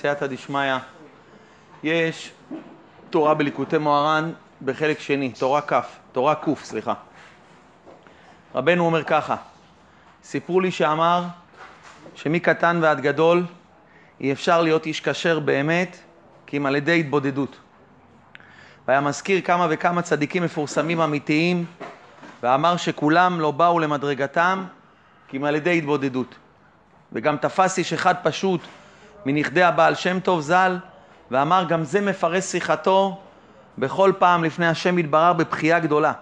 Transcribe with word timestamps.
סייעתא 0.00 0.26
דשמיא, 0.26 0.76
יש 1.82 2.32
תורה 3.10 3.34
בליקוטי 3.34 3.78
מוהר"ן 3.78 4.32
בחלק 4.64 5.00
שני, 5.00 5.32
תורה 5.32 5.60
כ', 5.60 5.74
תורה 6.12 6.34
ק', 6.34 6.48
סליחה. 6.62 6.94
רבנו 8.54 8.86
אומר 8.86 9.04
ככה, 9.04 9.36
סיפרו 10.24 10.60
לי 10.60 10.70
שאמר 10.70 11.24
שמקטן 12.14 12.78
ועד 12.82 13.00
גדול 13.00 13.44
אי 14.20 14.32
אפשר 14.32 14.62
להיות 14.62 14.86
איש 14.86 15.00
כשר 15.00 15.38
באמת 15.38 15.96
כי 16.46 16.56
אם 16.56 16.66
על 16.66 16.76
ידי 16.76 17.00
התבודדות. 17.00 17.56
והיה 18.88 19.00
מזכיר 19.00 19.40
כמה 19.40 19.66
וכמה 19.70 20.02
צדיקים 20.02 20.42
מפורסמים 20.42 21.00
אמיתיים 21.00 21.64
ואמר 22.42 22.76
שכולם 22.76 23.40
לא 23.40 23.50
באו 23.50 23.78
למדרגתם 23.78 24.64
כי 25.28 25.36
אם 25.36 25.44
על 25.44 25.54
ידי 25.54 25.78
התבודדות. 25.78 26.34
וגם 27.12 27.36
תפס 27.36 27.78
איש 27.78 27.92
אחד 27.92 28.14
פשוט 28.22 28.60
מנכדי 29.26 29.62
הבעל 29.62 29.94
שם 29.94 30.20
טוב 30.20 30.40
ז"ל, 30.40 30.76
ואמר 31.30 31.64
גם 31.68 31.84
זה 31.84 32.00
מפרש 32.00 32.44
שיחתו 32.44 33.18
בכל 33.78 34.12
פעם 34.18 34.44
לפני 34.44 34.66
השם 34.66 34.98
יתברר 34.98 35.32
בבכייה 35.32 35.78
גדולה. 35.78 36.12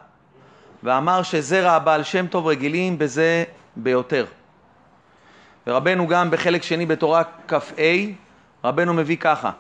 ואמר 0.83 1.23
שזרע 1.23 1.71
הבעל 1.71 2.03
שם 2.03 2.27
טוב 2.27 2.47
רגילים 2.47 2.99
בזה 2.99 3.45
ביותר. 3.77 4.25
ורבנו 5.67 6.07
גם 6.07 6.31
בחלק 6.31 6.63
שני 6.63 6.87
בתורה 6.87 7.23
כ"ה, 7.49 7.83
רבנו 8.65 8.95
מביא 8.95 9.17
ככה: 9.17 9.51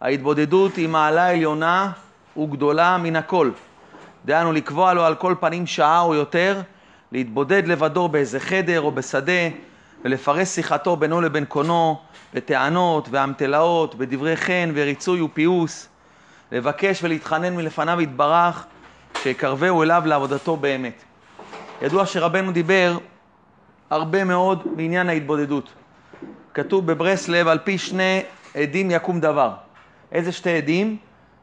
ההתבודדות 0.00 0.76
היא 0.76 0.88
מעלה 0.88 1.28
עליונה 1.28 1.90
וגדולה 2.36 2.98
מן 2.98 3.16
הכל. 3.16 3.50
דהיינו 4.24 4.52
לקבוע 4.52 4.94
לו 4.94 5.04
על 5.04 5.14
כל 5.14 5.34
פנים 5.40 5.66
שעה 5.66 6.00
או 6.00 6.14
יותר, 6.14 6.60
להתבודד 7.12 7.68
לבדו 7.68 8.08
באיזה 8.08 8.40
חדר 8.40 8.80
או 8.80 8.92
בשדה, 8.92 9.48
ולפרש 10.04 10.48
שיחתו 10.48 10.96
בינו 10.96 11.20
לבין 11.20 11.44
קונו, 11.44 12.00
בטענות 12.34 13.08
ואמתלאות, 13.10 13.94
בדברי 13.94 14.36
חן 14.36 14.72
וריצוי 14.74 15.20
ופיוס, 15.20 15.88
לבקש 16.52 17.04
ולהתחנן 17.04 17.56
מלפניו 17.56 18.00
יתברך, 18.00 18.64
שיקרבהו 19.22 19.82
אליו 19.82 20.02
לעבודתו 20.06 20.56
באמת. 20.56 21.02
ידוע 21.82 22.06
שרבנו 22.06 22.52
דיבר 22.52 22.98
הרבה 23.90 24.24
מאוד 24.24 24.62
בעניין 24.76 25.08
ההתבודדות. 25.08 25.72
כתוב 26.54 26.86
בברסלב, 26.86 27.48
על 27.48 27.58
פי 27.58 27.78
שני 27.78 28.22
עדים 28.54 28.90
יקום 28.90 29.20
דבר. 29.20 29.50
איזה 30.12 30.32
שתי 30.32 30.56
עדים? 30.56 30.96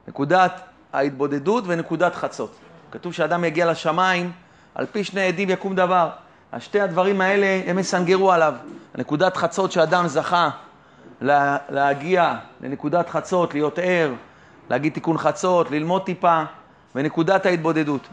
נקודת 0.07 0.61
ההתבודדות 0.93 1.63
ונקודת 1.67 2.15
חצות. 2.15 2.55
כתוב 2.91 3.13
שאדם 3.13 3.43
יגיע 3.43 3.71
לשמיים, 3.71 4.31
על 4.75 4.85
פי 4.85 5.03
שני 5.03 5.21
עדים 5.21 5.49
יקום 5.49 5.75
דבר. 5.75 6.09
השתי 6.53 6.79
הדברים 6.79 7.21
האלה, 7.21 7.61
הם 7.65 7.79
יסנגרו 7.79 8.31
עליו. 8.31 8.53
נקודת 8.95 9.37
חצות 9.37 9.71
שאדם 9.71 10.07
זכה 10.07 10.49
לה, 11.21 11.57
להגיע 11.69 12.35
לנקודת 12.61 13.09
חצות, 13.09 13.53
להיות 13.53 13.79
ער, 13.79 14.13
להגיד 14.69 14.93
תיקון 14.93 15.17
חצות, 15.17 15.71
ללמוד 15.71 16.05
טיפה, 16.05 16.43
ונקודת 16.95 17.45
ההתבודדות. 17.45 18.07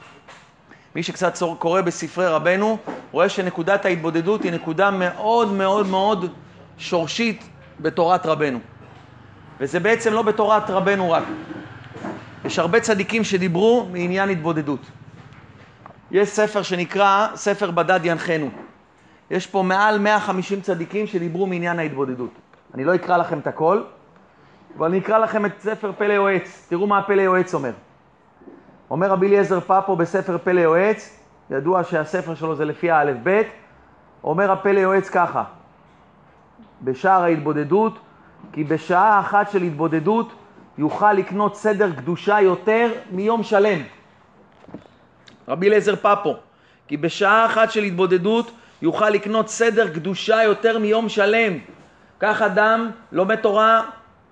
מי 0.94 1.02
שקצת 1.02 1.38
קורא 1.58 1.80
בספרי 1.80 2.26
רבנו, 2.26 2.78
רואה 3.12 3.28
שנקודת 3.28 3.84
ההתבודדות 3.84 4.42
היא 4.42 4.52
נקודה 4.52 4.90
מאוד 4.90 5.52
מאוד 5.52 5.86
מאוד 5.86 6.32
שורשית 6.78 7.48
בתורת 7.80 8.26
רבנו. 8.26 8.58
וזה 9.60 9.80
בעצם 9.80 10.12
לא 10.12 10.22
בתורת 10.22 10.70
רבנו 10.70 11.10
רק. 11.10 11.24
יש 12.44 12.58
הרבה 12.58 12.80
צדיקים 12.80 13.24
שדיברו 13.24 13.88
מעניין 13.92 14.28
התבודדות. 14.28 14.80
יש 16.10 16.28
ספר 16.28 16.62
שנקרא 16.62 17.28
ספר 17.34 17.70
בדד 17.70 18.00
ינחנו. 18.04 18.50
יש 19.30 19.46
פה 19.46 19.62
מעל 19.62 19.98
150 19.98 20.60
צדיקים 20.60 21.06
שדיברו 21.06 21.46
מעניין 21.46 21.78
ההתבודדות. 21.78 22.30
אני 22.74 22.84
לא 22.84 22.94
אקרא 22.94 23.16
לכם 23.16 23.38
את 23.38 23.46
הכל, 23.46 23.82
אבל 24.78 24.86
אני 24.86 24.98
אקרא 24.98 25.18
לכם 25.18 25.46
את 25.46 25.52
ספר 25.58 25.92
פלא 25.98 26.12
יועץ. 26.12 26.66
תראו 26.68 26.86
מה 26.86 26.98
הפלא 26.98 27.22
יועץ 27.22 27.54
אומר. 27.54 27.72
אומר 28.90 29.10
רבי 29.10 29.26
אליעזר 29.26 29.60
פפו 29.60 29.96
בספר 29.96 30.38
פלא 30.38 30.60
יועץ, 30.60 31.20
ידוע 31.50 31.84
שהספר 31.84 32.34
שלו 32.34 32.54
זה 32.54 32.64
לפי 32.64 32.90
האלף 32.90 33.16
בית, 33.22 33.46
אומר 34.24 34.52
הפלא 34.52 34.80
יועץ 34.80 35.08
ככה, 35.08 35.44
בשער 36.82 37.22
ההתבודדות, 37.22 37.98
כי 38.52 38.64
בשעה 38.64 39.20
אחת 39.20 39.50
של 39.50 39.62
התבודדות 39.62 40.32
יוכל 40.78 41.12
לקנות 41.12 41.56
סדר 41.56 41.92
קדושה 41.92 42.40
יותר 42.40 42.92
מיום 43.10 43.42
שלם. 43.42 43.78
רבי 45.48 45.68
אליעזר 45.68 45.96
פפו, 45.96 46.36
כי 46.88 46.96
בשעה 46.96 47.46
אחת 47.46 47.70
של 47.70 47.82
התבודדות 47.82 48.50
יוכל 48.82 49.10
לקנות 49.10 49.48
סדר 49.48 49.94
קדושה 49.94 50.42
יותר 50.42 50.78
מיום 50.78 51.08
שלם. 51.08 51.52
כך 52.20 52.42
אדם 52.42 52.90
לומד 53.12 53.36
תורה 53.36 53.82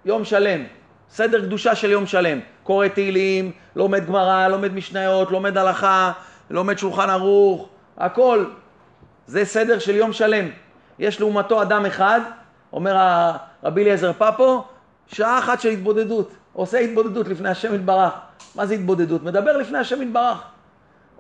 יום 0.05 0.25
שלם, 0.25 0.61
סדר 1.11 1.45
קדושה 1.45 1.75
של 1.75 1.91
יום 1.91 2.07
שלם. 2.07 2.39
קורא 2.63 2.89
תהילים, 2.89 3.53
לומד 3.77 4.07
גמרא, 4.07 4.49
לומד 4.49 4.75
משניות, 4.75 5.31
לומד 5.31 5.59
הלכה, 5.59 6.13
לומד 6.51 6.79
שולחן 6.79 7.11
ערוך, 7.11 7.69
הכל. 7.99 8.45
זה 9.27 9.45
סדר 9.45 9.79
של 9.79 9.95
יום 9.95 10.13
שלם. 10.13 10.49
יש 10.99 11.21
לעומתו 11.21 11.63
אדם 11.63 11.87
אחד, 11.87 12.21
אומר 12.73 12.97
רבי 13.65 13.83
אליעזר 13.83 14.13
פפו, 14.13 14.65
שעה 15.07 15.39
אחת 15.39 15.61
של 15.61 15.69
התבודדות. 15.69 16.33
עושה 16.53 16.79
התבודדות 16.79 17.29
לפני 17.29 17.49
השם 17.49 17.75
יתברך. 17.75 18.13
מה 18.55 18.67
זה 18.67 18.75
התבודדות? 18.75 19.23
מדבר 19.23 19.57
לפני 19.57 19.79
השם 19.79 20.03
יתברך. 20.03 20.43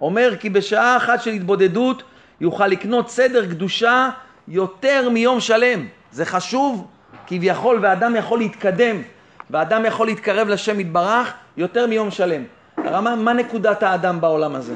אומר 0.00 0.34
כי 0.41 0.50
בשעה 0.50 0.97
אחת 0.97 1.22
של 1.22 1.31
התבודדות 1.31 2.03
יוכל 2.41 2.66
לקנות 2.66 3.10
סדר 3.10 3.47
קדושה 3.47 4.10
יותר 4.49 5.09
מיום 5.10 5.41
שלם. 5.41 5.87
זה 6.16 6.25
חשוב 6.25 6.87
כביכול, 7.27 7.78
ואדם 7.82 8.16
יכול 8.16 8.38
להתקדם, 8.38 9.03
ואדם 9.50 9.84
יכול 9.84 10.06
להתקרב 10.06 10.49
לשם 10.49 10.81
יתברך 10.81 11.32
יותר 11.56 11.87
מיום 11.87 12.10
שלם. 12.10 12.44
הרמה, 12.77 13.16
מה 13.16 13.32
נקודת 13.32 13.82
האדם 13.82 14.21
בעולם 14.21 14.55
הזה? 14.55 14.75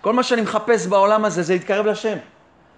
כל 0.00 0.12
מה 0.12 0.22
שאני 0.22 0.42
מחפש 0.42 0.86
בעולם 0.86 1.24
הזה 1.24 1.42
זה 1.42 1.52
להתקרב 1.52 1.86
לשם. 1.86 2.16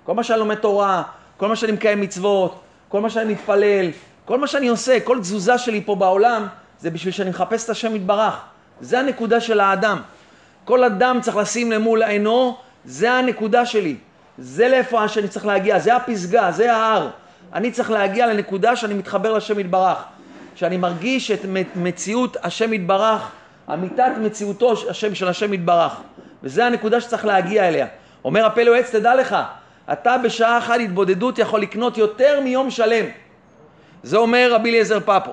כל 0.05 0.15
מה 0.15 0.22
שאני 0.22 0.39
לומד 0.39 0.55
תורה, 0.55 1.03
כל 1.37 1.49
מה 1.49 1.56
שאני 1.56 1.72
מקיים 1.72 2.00
מצוות, 2.00 2.61
כל 2.89 3.00
מה 3.00 3.11
שאני 3.11 3.33
מתפלל, 3.33 3.91
כל 4.25 4.39
מה 4.39 4.47
שאני 4.47 4.69
עושה, 4.69 5.00
כל 5.00 5.19
תזוזה 5.21 5.59
שלי 5.59 5.83
פה 5.84 5.95
בעולם, 5.95 6.47
זה 6.81 6.91
בשביל 6.91 7.12
שאני 7.12 7.31
מחפש 7.31 7.65
את 7.65 7.71
השם 7.71 7.97
יתברך. 7.97 8.34
זה 8.81 8.99
הנקודה 8.99 9.41
של 9.41 9.61
האדם. 9.61 9.99
כל 10.65 10.84
אדם 10.84 11.19
צריך 11.22 11.37
לשים 11.37 11.72
למול 11.72 12.03
עינו, 12.03 12.56
זה 12.84 13.12
הנקודה 13.12 13.66
שלי. 13.66 13.97
זה 14.39 14.69
לאיפה 14.69 15.09
שאני 15.09 15.28
צריך 15.28 15.47
להגיע, 15.47 15.78
זה 15.78 15.97
הפסגה, 15.97 16.53
זה 16.53 16.75
ההר. 16.75 17.11
אני 17.55 17.71
צריך 17.71 17.91
להגיע 17.91 18.27
לנקודה 18.27 18.77
שאני 18.77 18.95
מתחבר 18.95 19.33
לשם 19.33 19.59
יתברך. 19.59 20.05
שאני 20.57 20.77
מרגיש 20.77 21.31
את 21.31 21.41
מציאות 21.77 22.37
השם 22.43 22.73
יתברך, 22.73 23.31
אמיתת 23.73 24.12
מציאותו 24.23 24.73
השם 24.91 25.15
של 25.15 25.29
השם 25.29 25.53
יתברך. 25.53 26.01
וזה 26.43 26.67
הנקודה 26.67 27.01
שצריך 27.01 27.25
להגיע 27.25 27.69
אליה. 27.69 27.87
אומר 28.25 28.47
הפלא 28.47 28.75
עץ, 28.75 28.91
תדע 28.91 29.15
לך, 29.15 29.37
אתה 29.93 30.19
בשעה 30.19 30.59
אחת 30.59 30.81
התבודדות 30.84 31.39
יכול 31.39 31.61
לקנות 31.61 31.99
יותר 31.99 32.41
מיום 32.41 32.71
שלם. 32.71 33.05
זה 34.03 34.17
אומר 34.17 34.49
רבי 34.53 34.71
אליעזר 34.71 35.01
פפו. 35.01 35.33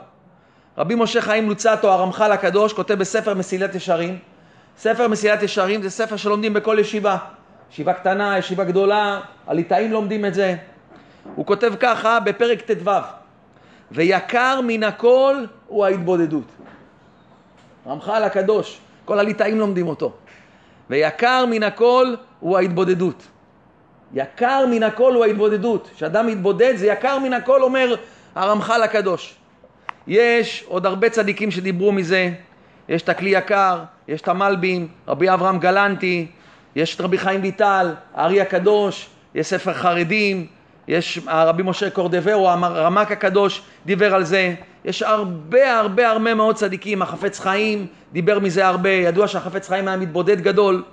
רבי 0.78 0.96
משה 0.96 1.22
חיים 1.22 1.50
לוצטו, 1.50 1.92
הרמח"ל 1.92 2.32
הקדוש, 2.32 2.74
כותב 2.74 2.94
בספר 2.94 3.34
מסילת 3.34 3.76
ישרים. 3.76 4.20
ספר 4.78 5.08
מסילת 5.08 5.44
ישרים 5.44 5.82
זה 5.82 5.90
ספר 5.90 6.16
שלומדים 6.16 6.54
בכל 6.54 6.78
ישיבה. 6.80 7.18
ישיבה 7.72 7.94
קטנה, 7.94 8.38
ישיבה 8.38 8.64
גדולה, 8.64 9.20
הליטאים 9.48 9.92
לומדים 9.92 10.26
את 10.26 10.34
זה. 10.34 10.56
הוא 11.36 11.46
כותב 11.46 11.74
ככה 11.80 12.20
בפרק 12.20 12.62
ט"ו: 12.62 12.92
ויקר 13.92 14.60
מן 14.64 14.84
הכל 14.84 15.36
הוא 15.68 15.86
ההתבודדות. 15.86 16.48
רמח"ל 17.88 18.24
הקדוש, 18.24 18.80
כל 19.06 19.20
הליטאים 19.20 19.60
לומדים 19.60 19.88
אותו. 19.88 20.12
ויקר 20.90 21.46
מן 21.46 21.64
הכל 21.64 22.14
הוא 22.40 22.58
ההתבודדות. 22.58 23.28
יקר 24.14 24.66
מן 24.72 24.84
הכל 24.84 25.14
הוא 25.14 25.24
ההתבודדות. 25.24 25.90
כשאדם 25.96 26.28
מתבודד 26.28 26.74
זה 26.76 26.88
יקר 26.88 27.20
מן 27.20 27.34
הכל, 27.34 27.64
אומר 27.64 27.96
הרמח"ל 28.36 28.84
הקדוש. 28.84 29.36
יש 30.08 30.64
עוד 30.68 30.86
הרבה 30.86 31.10
צדיקים 31.10 31.52
שדיברו 31.52 31.92
מזה, 31.92 32.30
יש 32.90 33.02
את 33.02 33.10
הכלי 33.10 33.30
יקר, 33.30 33.84
יש 34.08 34.22
את 34.22 34.28
המלבין, 34.28 34.88
רבי 35.08 35.34
אברהם 35.34 35.60
גלנטי, 35.60 36.28
יש 36.76 36.96
את 36.96 37.02
רבי 37.02 37.18
חיים 37.18 37.42
ויטל, 37.42 37.94
הארי 38.14 38.42
הקדוש, 38.42 39.10
יש 39.36 39.48
ספר 39.48 39.74
חרדים, 39.74 40.48
יש 40.88 41.20
הרבי 41.28 41.64
משה 41.64 41.90
קורדברו, 41.90 42.50
הרמ"ק 42.50 43.12
הקדוש, 43.12 43.62
דיבר 43.86 44.16
על 44.16 44.24
זה. 44.24 44.54
יש 44.86 45.02
הרבה 45.02 45.80
הרבה 45.80 46.10
הרבה 46.10 46.34
מאוד 46.34 46.56
צדיקים, 46.56 47.02
החפץ 47.02 47.40
חיים 47.40 47.88
דיבר 48.14 48.40
מזה 48.40 48.68
הרבה, 48.68 48.90
ידוע 48.90 49.28
שהחפץ 49.28 49.70
חיים 49.70 49.88
היה 49.88 49.98
מתבודד 49.98 50.42
גדול. 50.42 50.84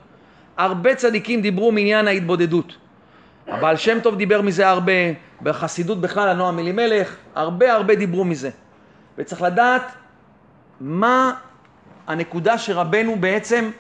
הרבה 0.57 0.95
צדיקים 0.95 1.43
דיברו 1.43 1.73
מעניין 1.73 2.09
ההתבודדות. 2.09 2.77
הבעל 3.49 3.77
שם 3.77 4.01
טוב 4.03 4.17
דיבר 4.17 4.43
מזה 4.43 4.69
הרבה, 4.69 4.93
בחסידות 5.43 6.01
בכלל, 6.01 6.29
הנועם 6.29 6.59
אלימלך, 6.59 7.17
הרבה 7.35 7.73
הרבה 7.73 7.95
דיברו 7.95 8.25
מזה. 8.25 8.51
וצריך 9.19 9.43
לדעת 9.43 9.83
מה 10.81 11.33
הנקודה 12.07 12.59
שרבנו 12.59 13.17
בעצם 13.17 13.71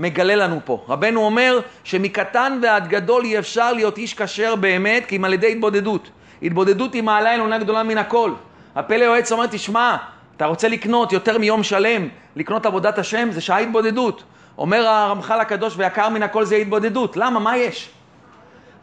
מגלה 0.00 0.34
לנו 0.36 0.60
פה. 0.64 0.84
רבנו 0.88 1.20
אומר 1.20 1.60
שמקטן 1.84 2.58
ועד 2.62 2.88
גדול 2.88 3.24
אי 3.24 3.38
אפשר 3.38 3.72
להיות 3.72 3.98
איש 3.98 4.14
כשר 4.14 4.56
באמת 4.56 5.06
כי 5.06 5.16
אם 5.16 5.24
על 5.24 5.32
ידי 5.32 5.52
התבודדות. 5.52 6.10
התבודדות 6.42 6.94
היא 6.94 7.02
מעלה 7.02 7.32
עליונה 7.32 7.58
גדולה 7.58 7.82
מן 7.82 7.98
הכל. 7.98 8.32
הפלא 8.76 9.04
יועץ 9.04 9.32
אומר, 9.32 9.46
תשמע, 9.46 9.96
אתה 10.36 10.46
רוצה 10.46 10.68
לקנות 10.68 11.12
יותר 11.12 11.38
מיום 11.38 11.62
שלם, 11.62 12.08
לקנות 12.36 12.66
עבודת 12.66 12.98
השם, 12.98 13.28
זה 13.30 13.40
שעה 13.40 13.58
התבודדות. 13.58 14.22
אומר 14.58 14.86
הרמח"ל 14.86 15.40
הקדוש, 15.40 15.74
ויקר 15.76 16.08
מן 16.08 16.22
הכל 16.22 16.44
זה 16.44 16.56
התבודדות. 16.56 17.16
למה? 17.16 17.40
מה 17.40 17.56
יש? 17.56 17.90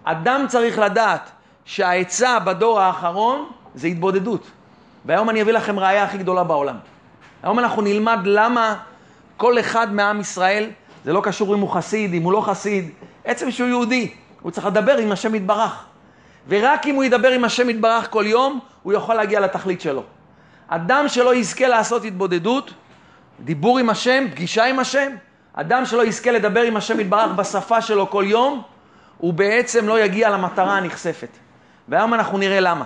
אדם 0.04 0.46
צריך 0.48 0.80
לדעת 0.80 1.32
שהעצה 1.66 2.40
בדור 2.40 2.80
האחרון 2.80 3.50
זה 3.76 3.88
התבודדות. 3.88 4.48
והיום 5.06 5.30
אני 5.30 5.42
אביא 5.42 5.54
לכם 5.54 5.80
ראייה 5.80 6.04
הכי 6.04 6.18
גדולה 6.18 6.44
בעולם. 6.44 6.76
היום 7.44 7.60
אנחנו 7.60 7.82
נלמד 7.82 8.20
למה 8.24 8.76
כל 9.38 9.60
אחד 9.60 9.94
מעם 9.94 10.20
ישראל, 10.20 10.70
זה 11.08 11.14
לא 11.14 11.22
קשור 11.22 11.56
אם 11.56 11.60
הוא 11.60 11.70
חסיד, 11.70 12.14
אם 12.14 12.24
הוא 12.24 12.34
לא 12.34 12.42
חסיד, 12.42 12.90
עצם 13.26 13.52
שהוא 13.52 13.68
יהודי, 13.68 14.12
הוא 14.42 14.52
צריך 14.52 14.68
לדבר 14.68 14.98
עם 14.98 15.12
השם 15.12 15.36
יתברך. 15.36 15.86
ורק 16.48 16.88
אם 16.88 16.96
הוא 16.96 17.04
ידבר 17.04 17.32
עם 17.32 17.44
השם 17.44 17.70
יתברך 17.70 18.08
כל 18.10 18.24
יום, 18.28 18.60
הוא 18.84 18.94
יכול 18.94 19.16
להגיע 19.16 19.40
לתכלית 19.40 19.82
שלו. 19.82 20.04
אדם 20.68 21.08
שלא 21.08 21.36
יזכה 21.36 21.68
לעשות 21.68 22.06
התבודדות, 22.06 22.74
דיבור 23.40 23.80
עם 23.80 23.90
השם, 23.90 24.26
פגישה 24.32 24.66
עם 24.66 24.80
השם, 24.80 25.12
אדם 25.54 25.86
שלא 25.86 26.06
יזכה 26.06 26.32
לדבר 26.32 26.62
עם 26.62 26.78
השם 26.78 27.00
יתברך 27.00 27.32
בשפה 27.32 27.82
שלו 27.82 28.10
כל 28.10 28.24
יום, 28.28 28.62
הוא 29.18 29.34
בעצם 29.34 29.88
לא 29.88 30.00
יגיע 30.00 30.30
למטרה 30.30 30.78
הנכספת. 30.78 31.30
והיום 31.88 32.14
אנחנו 32.14 32.38
נראה 32.38 32.60
למה. 32.60 32.86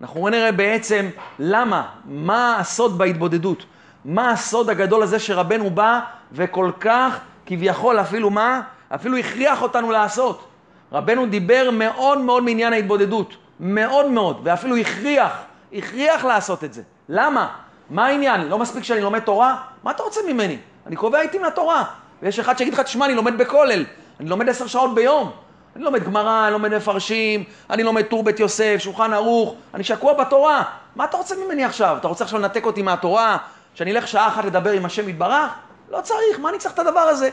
אנחנו 0.00 0.28
נראה 0.28 0.52
בעצם 0.52 1.08
למה, 1.38 1.88
מה 2.04 2.56
הסוד 2.58 2.98
בהתבודדות, 2.98 3.64
מה 4.04 4.30
הסוד 4.30 4.70
הגדול 4.70 5.02
הזה 5.02 5.18
שרבנו 5.18 5.70
בא 5.70 6.00
וכל 6.32 6.70
כך 6.80 7.18
כביכול 7.48 8.00
אפילו 8.00 8.30
מה? 8.30 8.60
אפילו 8.94 9.16
הכריח 9.16 9.62
אותנו 9.62 9.90
לעשות. 9.90 10.44
רבנו 10.92 11.26
דיבר 11.26 11.70
מאוד 11.72 12.18
מאוד 12.18 12.42
מעניין 12.42 12.72
ההתבודדות, 12.72 13.36
מאוד 13.60 14.06
מאוד, 14.06 14.40
ואפילו 14.44 14.76
הכריח, 14.76 15.32
הכריח 15.72 16.24
לעשות 16.24 16.64
את 16.64 16.72
זה. 16.72 16.82
למה? 17.08 17.48
מה 17.90 18.06
העניין? 18.06 18.48
לא 18.48 18.58
מספיק 18.58 18.84
שאני 18.84 19.00
לומד 19.00 19.20
תורה? 19.20 19.56
מה 19.82 19.90
אתה 19.90 20.02
רוצה 20.02 20.20
ממני? 20.28 20.58
אני 20.86 20.96
קובע 20.96 21.20
עיתים 21.20 21.44
לתורה. 21.44 21.84
ויש 22.22 22.38
אחד 22.38 22.58
שיגיד 22.58 22.74
לך, 22.74 22.80
תשמע, 22.80 23.06
אני 23.06 23.14
לומד 23.14 23.38
בכולל, 23.38 23.84
אני 24.20 24.28
לומד 24.28 24.48
עשר 24.48 24.66
שעות 24.66 24.94
ביום. 24.94 25.30
אני 25.76 25.84
לומד 25.84 26.04
גמרא, 26.04 26.44
אני 26.44 26.52
לומד 26.52 26.76
מפרשים, 26.76 27.44
אני 27.70 27.82
לומד 27.82 28.02
טור 28.02 28.22
בית 28.22 28.40
יוסף, 28.40 28.76
שולחן 28.78 29.12
ערוך, 29.12 29.54
אני 29.74 29.84
שקוע 29.84 30.12
בתורה. 30.12 30.62
מה 30.96 31.04
אתה 31.04 31.16
רוצה 31.16 31.34
ממני 31.44 31.64
עכשיו? 31.64 31.96
אתה 31.96 32.08
רוצה 32.08 32.24
עכשיו 32.24 32.40
לנתק 32.40 32.66
אותי 32.66 32.82
מהתורה? 32.82 33.36
שאני 33.74 33.90
אלך 33.92 34.08
שעה 34.08 34.28
אחת 34.28 34.44
לדבר 34.44 34.70
עם 34.70 34.84
השם 34.84 35.08
יתברך? 35.08 35.50
לא 35.90 36.00
צריך, 36.00 36.40
מה 36.40 36.48
אני 36.48 36.58
צריך 36.58 36.74
את 36.74 36.78
הדבר 36.78 37.00
הזה? 37.00 37.30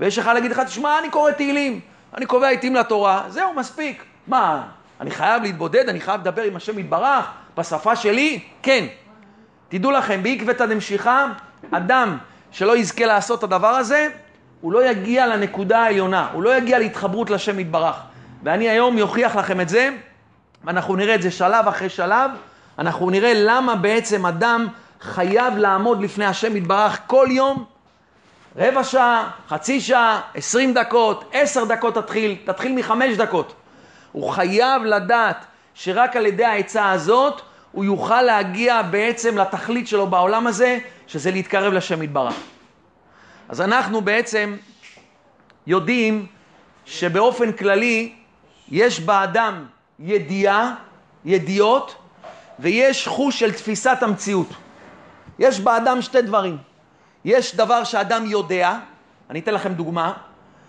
ויש 0.00 0.18
אחד 0.18 0.34
להגיד 0.34 0.50
לך, 0.50 0.60
תשמע, 0.60 0.98
אני 0.98 1.10
קורא 1.10 1.30
תהילים, 1.30 1.80
אני 2.16 2.26
קובע 2.26 2.48
עיתים 2.48 2.74
לתורה, 2.74 3.24
זהו, 3.28 3.54
מספיק. 3.54 4.04
מה, 4.26 4.62
אני 5.00 5.10
חייב 5.10 5.42
להתבודד, 5.42 5.88
אני 5.88 6.00
חייב 6.00 6.20
לדבר 6.20 6.42
עם 6.42 6.56
השם 6.56 6.78
יתברך 6.78 7.24
בשפה 7.56 7.96
שלי? 7.96 8.40
כן. 8.62 8.86
תדעו 9.68 9.90
לכם, 9.90 10.22
בעקבתא 10.22 10.66
דמשיחא, 10.66 11.26
אדם 11.70 12.18
שלא 12.50 12.76
יזכה 12.76 13.06
לעשות 13.06 13.38
את 13.38 13.44
הדבר 13.44 13.68
הזה, 13.68 14.08
הוא 14.60 14.72
לא 14.72 14.90
יגיע 14.90 15.26
לנקודה 15.26 15.80
העליונה, 15.80 16.28
הוא 16.32 16.42
לא 16.42 16.56
יגיע 16.56 16.78
להתחברות 16.78 17.30
לשם 17.30 17.58
יתברך. 17.58 17.96
ואני 18.42 18.68
היום 18.68 19.00
אוכיח 19.00 19.36
לכם 19.36 19.60
את 19.60 19.68
זה, 19.68 19.90
ואנחנו 20.64 20.96
נראה 20.96 21.14
את 21.14 21.22
זה 21.22 21.30
שלב 21.30 21.68
אחרי 21.68 21.88
שלב, 21.88 22.30
אנחנו 22.78 23.10
נראה 23.10 23.32
למה 23.34 23.74
בעצם 23.74 24.26
אדם 24.26 24.66
חייב 25.00 25.56
לעמוד 25.56 26.02
לפני 26.02 26.24
השם 26.24 26.56
יתברך 26.56 26.98
כל 27.06 27.26
יום, 27.30 27.64
רבע 28.56 28.84
שעה, 28.84 29.30
חצי 29.48 29.80
שעה, 29.80 30.20
עשרים 30.34 30.74
דקות, 30.74 31.30
עשר 31.32 31.64
דקות 31.64 31.94
תתחיל, 31.94 32.36
תתחיל 32.44 32.74
מחמש 32.74 33.16
דקות. 33.16 33.54
הוא 34.12 34.30
חייב 34.30 34.82
לדעת 34.82 35.44
שרק 35.74 36.16
על 36.16 36.26
ידי 36.26 36.44
העצה 36.44 36.90
הזאת 36.90 37.40
הוא 37.72 37.84
יוכל 37.84 38.22
להגיע 38.22 38.82
בעצם 38.82 39.38
לתכלית 39.38 39.88
שלו 39.88 40.06
בעולם 40.06 40.46
הזה, 40.46 40.78
שזה 41.06 41.30
להתקרב 41.30 41.72
לשם 41.72 42.02
יתברך. 42.02 42.34
אז 43.48 43.60
אנחנו 43.60 44.00
בעצם 44.00 44.56
יודעים 45.66 46.26
שבאופן 46.84 47.52
כללי 47.52 48.12
יש 48.68 49.00
באדם 49.00 49.66
ידיעה, 50.00 50.74
ידיעות, 51.24 51.94
ויש 52.58 53.08
חוש 53.08 53.40
של 53.40 53.52
תפיסת 53.52 53.98
המציאות. 54.00 54.48
יש 55.38 55.60
באדם 55.60 56.02
שתי 56.02 56.22
דברים. 56.22 56.71
יש 57.24 57.56
דבר 57.56 57.84
שאדם 57.84 58.26
יודע, 58.26 58.78
אני 59.30 59.40
אתן 59.40 59.54
לכם 59.54 59.72
דוגמה. 59.72 60.12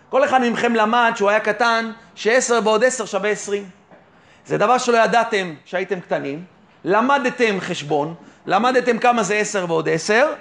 כל 0.09 0.23
אחד 0.23 0.41
מכם 0.41 0.75
למד 0.75 1.11
שהוא 1.15 1.29
היה 1.29 1.39
קטן, 1.39 1.91
שעשר 2.15 2.59
ועוד 2.63 2.83
עשר 2.83 3.05
שווה 3.05 3.29
עשרים. 3.29 3.69
זה 4.45 4.57
דבר 4.57 4.77
שלא 4.77 4.97
ידעתם 4.97 5.53
כשהייתם 5.65 6.00
קטנים, 6.00 6.45
למדתם 6.83 7.59
חשבון, 7.59 8.15
למדתם 8.45 8.97
כמה 8.97 9.23
זה 9.23 9.35
עשר 9.35 9.65
ועוד 9.67 9.89
עשר, 9.89 10.33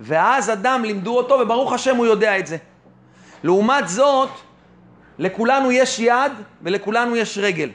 ואז 0.00 0.50
אדם 0.50 0.84
לימדו 0.84 1.16
אותו, 1.16 1.34
וברוך 1.34 1.72
השם 1.72 1.96
הוא 1.96 2.06
יודע 2.06 2.38
את 2.38 2.46
זה. 2.46 2.56
לעומת 3.42 3.88
זאת, 3.88 4.30
לכולנו 5.18 5.72
יש 5.72 5.98
יד 5.98 6.32
ולכולנו 6.62 7.16
יש 7.16 7.38
רגל. 7.38 7.70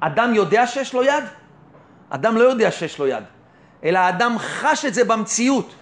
אדם 0.00 0.34
יודע 0.34 0.66
שיש 0.66 0.94
לו 0.94 1.02
יד? 1.02 1.24
אדם 2.10 2.36
לא 2.36 2.42
יודע 2.44 2.70
שיש 2.70 2.98
לו 2.98 3.06
יד, 3.06 3.24
אלא 3.84 3.98
האדם 3.98 4.36
חש 4.38 4.84
את 4.84 4.94
זה 4.94 5.04
במציאות. 5.04 5.74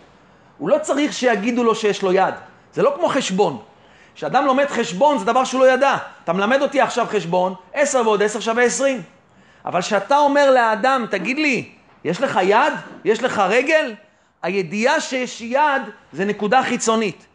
הוא 0.64 0.70
לא 0.70 0.78
צריך 0.78 1.12
שיגידו 1.12 1.64
לו 1.64 1.74
שיש 1.74 2.02
לו 2.02 2.12
יד. 2.12 2.34
זה 2.72 2.82
לא 2.82 2.92
כמו 2.96 3.08
חשבון. 3.08 3.58
כשאדם 4.14 4.46
לומד 4.46 4.66
חשבון 4.66 5.18
זה 5.18 5.24
דבר 5.24 5.44
שהוא 5.44 5.60
לא 5.60 5.70
ידע. 5.72 5.96
אתה 6.24 6.32
מלמד 6.32 6.62
אותי 6.62 6.80
עכשיו 6.80 7.06
חשבון, 7.10 7.54
עשר 7.72 8.02
ועוד 8.04 8.22
עשר 8.22 8.40
שווה 8.40 8.62
עשרים. 8.62 9.02
אבל 9.64 9.80
כשאתה 9.80 10.18
אומר 10.18 10.50
לאדם, 10.50 11.06
תגיד 11.10 11.38
לי, 11.38 11.68
יש 12.04 12.20
לך 12.20 12.38
יד? 12.42 12.72
יש 13.04 13.22
לך 13.22 13.38
רגל? 13.38 13.94
הידיעה 14.42 15.00
שיש 15.00 15.40
יד 15.40 15.82
זה 16.12 16.24
נקודה 16.24 16.62
חיצונית. 16.62 17.26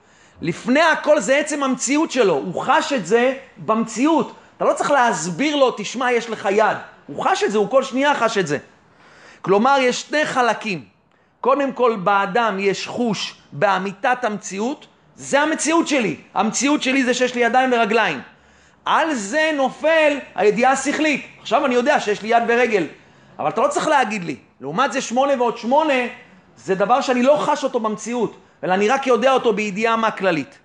לפני 0.42 0.82
הכל 0.82 1.20
זה 1.20 1.38
עצם 1.38 1.64
המציאות 1.64 2.12
שלו, 2.12 2.34
הוא 2.34 2.62
חש 2.62 2.94
את 2.94 3.06
זה 3.06 3.34
במציאות. 3.58 4.34
אתה 4.58 4.66
לא 4.66 4.74
צריך 4.74 4.92
להסביר 4.92 5.56
לו, 5.56 5.72
תשמע, 5.78 6.12
יש 6.12 6.30
לך 6.30 6.48
יד. 6.52 6.78
הוא 7.08 7.26
חש 7.26 7.44
את 7.44 7.52
זה, 7.52 7.58
הוא 7.58 7.70
כל 7.70 7.84
שנייה 7.84 8.16
חש 8.16 8.38
את 8.38 8.48
זה. 8.48 8.58
כלומר, 9.42 9.78
יש 9.80 10.02
שני 10.02 10.26
חלקים. 10.26 10.99
קודם 11.42 11.72
כל, 11.72 11.96
באדם 11.96 12.58
יש 12.60 12.88
חוש 12.88 13.36
באמיתת 13.52 14.24
המציאות, 14.24 14.88
זה 15.16 15.42
המציאות 15.42 15.88
שלי. 15.88 16.16
המציאות 16.34 16.84
שלי 16.84 17.04
זה 17.04 17.14
שיש 17.14 17.36
לי 17.36 17.42
ידיים 17.42 17.74
ורגליים. 17.74 18.22
על 18.86 19.14
זה 19.14 19.52
נופל 19.56 20.18
הידיעה 20.36 20.72
השכלית. 20.72 21.26
עכשיו 21.42 21.66
אני 21.66 21.76
יודע 21.76 22.00
שיש 22.00 22.22
לי 22.22 22.28
יד 22.28 22.44
ורגל, 22.48 22.86
אבל 23.40 23.50
אתה 23.50 23.62
לא 23.62 23.68
צריך 23.68 23.88
להגיד 23.88 24.24
לי. 24.24 24.36
לעומת 24.62 24.92
זה 24.92 25.02
שמונה 25.02 25.34
ועוד 25.38 25.58
שמונה, 25.58 25.94
זה 26.58 26.76
דבר 26.76 27.02
שאני 27.02 27.24
לא 27.24 27.38
חש 27.40 27.64
אותו 27.64 27.80
במציאות, 27.80 28.38
אלא 28.64 28.74
אני 28.74 28.90
רק 28.90 29.08
יודע 29.08 29.34
אותו 29.34 29.54
בידיעה 29.54 29.96
מה 29.96 30.12
כללית. 30.12 30.60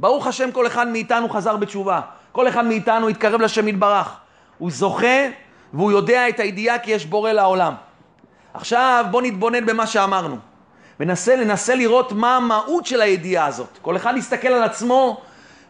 ברוך 0.00 0.26
השם 0.26 0.52
כל 0.52 0.66
אחד 0.66 0.88
מאיתנו 0.88 1.28
חזר 1.28 1.56
בתשובה. 1.56 2.00
כל 2.32 2.48
אחד 2.48 2.64
מאיתנו 2.64 3.08
התקרב 3.08 3.40
לשם 3.40 3.68
יתברך. 3.68 4.16
הוא 4.58 4.70
זוכה 4.70 5.26
והוא 5.74 5.92
יודע 5.92 6.28
את 6.28 6.40
הידיעה 6.40 6.78
כי 6.78 6.90
יש 6.90 7.06
בורא 7.06 7.32
לעולם. 7.32 7.74
עכשיו 8.54 9.04
בוא 9.10 9.22
נתבונן 9.22 9.66
במה 9.66 9.86
שאמרנו. 9.86 10.36
וננסה 11.00 11.36
ננסה 11.36 11.74
לראות 11.74 12.12
מה 12.12 12.36
המהות 12.36 12.86
של 12.86 13.00
הידיעה 13.00 13.46
הזאת. 13.46 13.78
כל 13.82 13.96
אחד 13.96 14.14
יסתכל 14.16 14.48
על 14.48 14.62
עצמו 14.62 15.20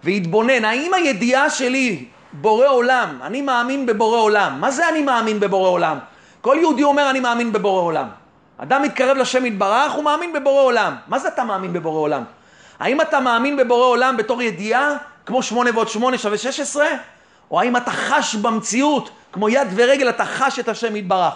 ויתבונן. 0.05 0.65
האם 0.65 0.95
הידיעה 0.95 1.51
שלי, 1.51 2.05
בורא 2.33 2.67
עולם, 2.69 3.19
אני 3.23 3.43
מאמין 3.43 3.87
בבורא 3.87 4.19
עולם. 4.19 4.61
מה 4.61 4.71
זה 4.71 4.89
אני 4.89 5.03
מאמין 5.03 5.41
בבורא 5.41 5.69
עולם? 5.69 5.99
כל 6.41 6.57
יהודי 6.61 6.83
אומר 6.83 7.11
אני 7.11 7.21
מאמין 7.21 7.53
בבורא 7.53 7.83
עולם. 7.83 8.09
אדם 8.59 8.83
מתקרב 8.83 9.17
לשם 9.17 9.47
יתברך, 9.47 9.93
הוא 9.93 10.05
מאמין 10.05 10.33
בבורא 10.33 10.63
עולם. 10.63 10.97
מה 11.07 11.19
זה 11.19 11.29
אתה 11.29 11.45
מאמין 11.45 11.73
בבורא 11.73 12.01
עולם? 12.01 12.23
האם 12.81 13.01
אתה 13.01 13.21
מאמין 13.21 13.57
בבורא 13.57 13.87
עולם 13.87 14.17
בתור 14.17 14.43
ידיעה, 14.43 14.97
כמו 15.27 15.43
שמונה 15.43 15.71
ועוד 15.75 15.89
שמונה 15.89 16.19
שווה 16.19 16.39
שש 16.39 16.61
עשרה? 16.61 16.89
או 17.51 17.61
האם 17.61 17.77
אתה 17.77 17.91
חש 17.91 18.35
במציאות, 18.35 19.11
כמו 19.33 19.49
יד 19.49 19.69
ורגל, 19.75 20.09
אתה 20.09 20.25
חש 20.25 20.59
את 20.59 20.69
השם 20.69 20.97
יתברך? 20.97 21.35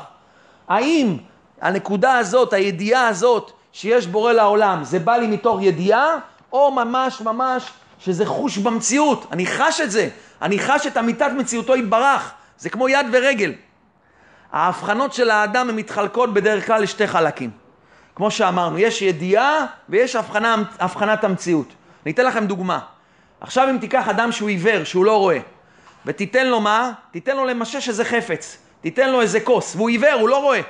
האם 0.69 1.17
הנקודה 1.61 2.19
הזאת, 2.19 2.53
הידיעה 2.53 3.09
הזאת, 3.09 3.53
שיש 3.73 4.07
בורא 4.07 4.33
לעולם, 4.33 4.85
זה 4.85 4.99
בא 4.99 5.17
לי 5.17 5.27
מתוך 5.27 5.59
ידיעה, 5.63 6.17
או 6.53 6.71
ממש 6.71 7.21
ממש 7.21 7.71
שזה 7.99 8.27
חוש 8.27 8.59
במציאות, 8.59 9.27
אני 9.33 9.47
חש 9.47 9.81
את 9.81 9.91
זה, 9.91 10.09
אני 10.43 10.59
חש 10.59 10.87
את 10.87 10.97
אמיתת 10.97 11.31
מציאותו 11.39 11.77
יתברך, 11.77 12.33
זה 12.59 12.71
כמו 12.71 12.89
יד 12.89 13.07
ורגל. 13.13 13.53
ההבחנות 14.53 15.13
של 15.13 15.31
האדם 15.31 15.69
הן 15.69 15.77
מתחלקות 15.77 16.35
בדרך 16.35 16.67
כלל 16.67 16.83
לשתי 16.83 17.07
חלקים. 17.07 17.51
כמו 18.15 18.31
שאמרנו, 18.31 18.79
יש 18.79 19.03
ידיעה 19.03 19.67
ויש 19.89 20.17
הבחנה, 20.17 20.57
הבחנת 20.81 21.25
המציאות. 21.25 21.73
אני 22.05 22.13
אתן 22.13 22.25
לכם 22.25 22.47
דוגמה. 22.47 22.79
עכשיו 23.41 23.71
אם 23.71 23.79
תיקח 23.79 24.09
אדם 24.09 24.33
שהוא 24.33 24.49
עיוור, 24.49 24.85
שהוא 24.85 25.05
לא 25.05 25.17
רואה, 25.17 25.39
ותיתן 26.07 26.47
לו 26.47 26.61
מה? 26.61 26.93
תיתן 27.11 27.37
לו 27.37 27.45
למשש 27.45 27.89
איזה 27.89 28.05
חפץ. 28.05 28.59
תיתן 28.81 29.11
לו 29.11 29.21
איזה 29.21 29.41
כוס, 29.41 29.77
והוא 29.77 29.89
עיוור, 29.89 30.13
הוא 30.21 30.29
לא 30.29 30.43
רואה. 30.43 30.61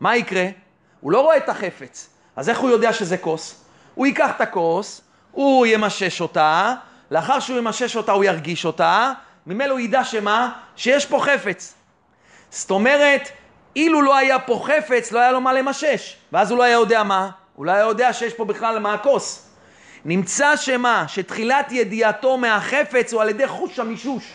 מה 0.00 0.16
יקרה? 0.16 0.46
הוא 1.00 1.12
לא 1.12 1.20
רואה 1.20 1.36
את 1.36 1.48
החפץ. 1.48 2.08
אז 2.36 2.48
איך 2.48 2.58
הוא 2.58 2.70
יודע 2.70 2.92
שזה 2.92 3.16
כוס? 3.16 3.64
הוא 3.94 4.06
ייקח 4.06 4.30
את 4.36 4.40
הכוס, 4.40 5.00
הוא 5.32 5.66
ימשש 5.66 6.20
אותה, 6.20 6.74
לאחר 7.10 7.40
שהוא 7.40 7.58
ימשש 7.58 7.96
אותה 7.96 8.12
הוא 8.12 8.24
ירגיש 8.24 8.64
אותה, 8.64 9.12
ממילא 9.46 9.72
הוא 9.72 9.80
ידע 9.80 10.04
שמה? 10.04 10.52
שיש 10.76 11.06
פה 11.06 11.20
חפץ. 11.20 11.74
זאת 12.50 12.70
אומרת, 12.70 13.28
אילו 13.76 14.02
לא 14.02 14.16
היה 14.16 14.38
פה 14.38 14.64
חפץ, 14.66 15.12
לא 15.12 15.18
היה 15.18 15.32
לו 15.32 15.40
מה 15.40 15.52
למשש, 15.52 16.16
ואז 16.32 16.50
הוא 16.50 16.58
לא 16.58 16.62
היה 16.62 16.72
יודע 16.72 17.02
מה, 17.02 17.30
הוא 17.54 17.66
לא 17.66 17.72
היה 17.72 17.80
יודע 17.80 18.12
שיש 18.12 18.34
פה 18.34 18.44
בכלל 18.44 18.78
מה 18.78 18.94
הכוס. 18.94 19.48
נמצא 20.04 20.56
שמה, 20.56 21.04
שתחילת 21.08 21.72
ידיעתו 21.72 22.36
מהחפץ 22.36 23.12
הוא 23.12 23.22
על 23.22 23.28
ידי 23.28 23.48
חוש 23.48 23.78
המישוש. 23.78 24.32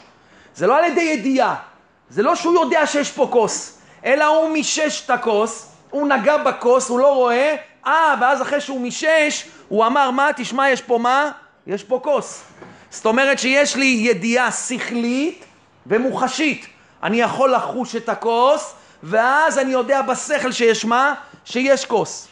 זה 0.55 0.67
לא 0.67 0.77
על 0.77 0.83
ידי 0.83 1.01
ידיעה, 1.01 1.55
זה 2.09 2.23
לא 2.23 2.35
שהוא 2.35 2.53
יודע 2.53 2.87
שיש 2.87 3.11
פה 3.11 3.27
כוס, 3.31 3.78
אלא 4.05 4.25
הוא 4.25 4.49
מישש 4.49 5.05
את 5.05 5.09
הכוס, 5.09 5.71
הוא 5.89 6.07
נגע 6.07 6.37
בכוס, 6.37 6.89
הוא 6.89 6.99
לא 6.99 7.15
רואה, 7.15 7.55
אה, 7.85 8.15
ואז 8.21 8.41
אחרי 8.41 8.61
שהוא 8.61 8.81
מישש, 8.81 9.45
הוא 9.67 9.85
אמר, 9.85 10.11
מה, 10.11 10.29
תשמע, 10.35 10.69
יש 10.69 10.81
פה 10.81 10.97
מה? 10.97 11.31
יש 11.67 11.83
פה 11.83 11.99
כוס. 12.03 12.43
זאת 12.89 13.05
אומרת 13.05 13.39
שיש 13.39 13.75
לי 13.75 13.85
ידיעה 13.85 14.51
שכלית 14.51 15.45
ומוחשית. 15.87 16.65
אני 17.03 17.21
יכול 17.21 17.53
לחוש 17.53 17.95
את 17.95 18.09
הכוס, 18.09 18.75
ואז 19.03 19.59
אני 19.59 19.71
יודע 19.71 20.01
בשכל 20.01 20.51
שיש 20.51 20.85
מה? 20.85 21.13
שיש 21.45 21.85
כוס. 21.85 22.27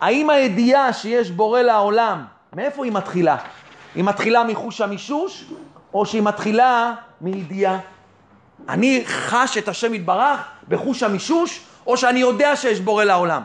האם 0.00 0.30
הידיעה 0.30 0.92
שיש 0.92 1.30
בורא 1.30 1.62
לעולם, 1.62 2.24
מאיפה 2.52 2.84
היא 2.84 2.92
מתחילה? 2.92 3.36
היא 3.94 4.04
מתחילה 4.04 4.44
מחוש 4.44 4.80
המישוש, 4.80 5.44
או 5.94 6.06
שהיא 6.06 6.22
מתחילה 6.22 6.94
מידיעה? 7.20 7.78
אני 8.68 9.02
חש 9.06 9.58
את 9.58 9.68
השם 9.68 9.94
יתברך 9.94 10.40
בחוש 10.68 11.02
המישוש, 11.02 11.60
או 11.86 11.96
שאני 11.96 12.20
יודע 12.20 12.56
שיש 12.56 12.80
בורא 12.80 13.04
לעולם. 13.04 13.42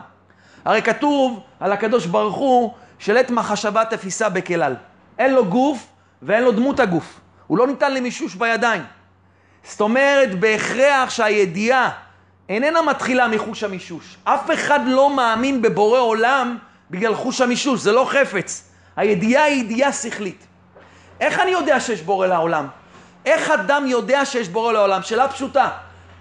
הרי 0.64 0.82
כתוב 0.82 1.40
על 1.60 1.72
הקדוש 1.72 2.06
ברוך 2.06 2.36
הוא 2.36 2.72
שלית 2.98 3.30
מחשבה 3.30 3.84
תפיסה 3.84 4.28
בכלל. 4.28 4.74
אין 5.18 5.34
לו 5.34 5.44
גוף 5.44 5.86
ואין 6.22 6.42
לו 6.44 6.52
דמות 6.52 6.80
הגוף. 6.80 7.20
הוא 7.46 7.58
לא 7.58 7.66
ניתן 7.66 7.94
למישוש 7.94 8.34
בידיים. 8.34 8.82
זאת 9.64 9.80
אומרת, 9.80 10.40
בהכרח 10.40 11.10
שהידיעה 11.10 11.90
איננה 12.48 12.82
מתחילה 12.82 13.28
מחוש 13.28 13.62
המישוש. 13.62 14.16
אף 14.24 14.50
אחד 14.54 14.80
לא 14.86 15.16
מאמין 15.16 15.62
בבורא 15.62 16.00
עולם 16.00 16.58
בגלל 16.90 17.14
חוש 17.14 17.40
המישוש, 17.40 17.80
זה 17.80 17.92
לא 17.92 18.06
חפץ. 18.10 18.68
הידיעה 18.96 19.44
היא 19.44 19.60
ידיעה 19.60 19.92
שכלית. 19.92 20.46
איך 21.20 21.38
אני 21.38 21.50
יודע 21.50 21.80
שיש 21.80 22.02
בורא 22.02 22.26
לעולם? 22.26 22.66
איך 23.26 23.50
אדם 23.50 23.86
יודע 23.86 24.24
שיש 24.24 24.48
בורא 24.48 24.72
לעולם? 24.72 25.02
שאלה 25.02 25.28
פשוטה. 25.28 25.68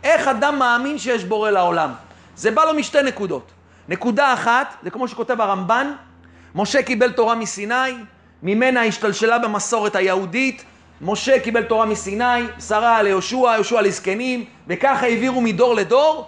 איך 0.03 0.27
אדם 0.27 0.59
מאמין 0.59 0.97
שיש 0.97 1.23
בורא 1.23 1.49
לעולם? 1.49 1.93
זה 2.35 2.51
בא 2.51 2.65
לו 2.65 2.73
משתי 2.73 3.03
נקודות. 3.03 3.51
נקודה 3.89 4.33
אחת, 4.33 4.75
זה 4.83 4.89
כמו 4.89 5.07
שכותב 5.07 5.41
הרמב"ן, 5.41 5.91
משה 6.55 6.83
קיבל 6.83 7.11
תורה 7.11 7.35
מסיני, 7.35 7.93
ממנה 8.43 8.83
השתלשלה 8.83 9.39
במסורת 9.39 9.95
היהודית, 9.95 10.63
משה 11.01 11.39
קיבל 11.39 11.63
תורה 11.63 11.85
מסיני, 11.85 12.43
שרה 12.67 13.03
ליהושע, 13.03 13.51
יהושע 13.53 13.81
לזקנים, 13.81 14.45
וככה 14.67 15.05
העבירו 15.05 15.41
מדור 15.41 15.75
לדור, 15.75 16.27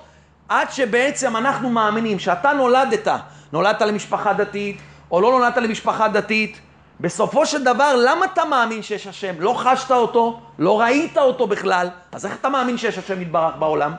עד 0.50 0.72
שבעצם 0.72 1.38
אנחנו 1.38 1.70
מאמינים 1.70 2.20
שאתה 2.20 2.54
נולדת, 2.54 3.08
נולדת 3.52 3.82
למשפחה 3.82 4.34
דתית, 4.34 4.78
או 5.12 5.22
לא 5.22 5.32
נולדת 5.32 5.58
למשפחה 5.58 6.08
דתית, 6.08 6.60
בסופו 7.00 7.46
של 7.46 7.64
דבר, 7.64 7.96
למה 7.98 8.26
אתה 8.26 8.46
מאמין 8.46 8.84
שיש 8.84 9.08
השם? 9.08 9.36
לא 9.40 9.54
חשת 9.54 9.92
אותו, 9.92 10.40
לא 10.60 10.82
ראית 10.82 11.18
אותו 11.18 11.48
בכלל, 11.48 11.90
אז 12.12 12.26
איך 12.26 12.36
אתה 12.36 12.50
מאמין 12.50 12.78
שיש 12.78 12.98
השם 12.98 13.22
יתברך 13.22 13.56
בעולם? 13.60 13.94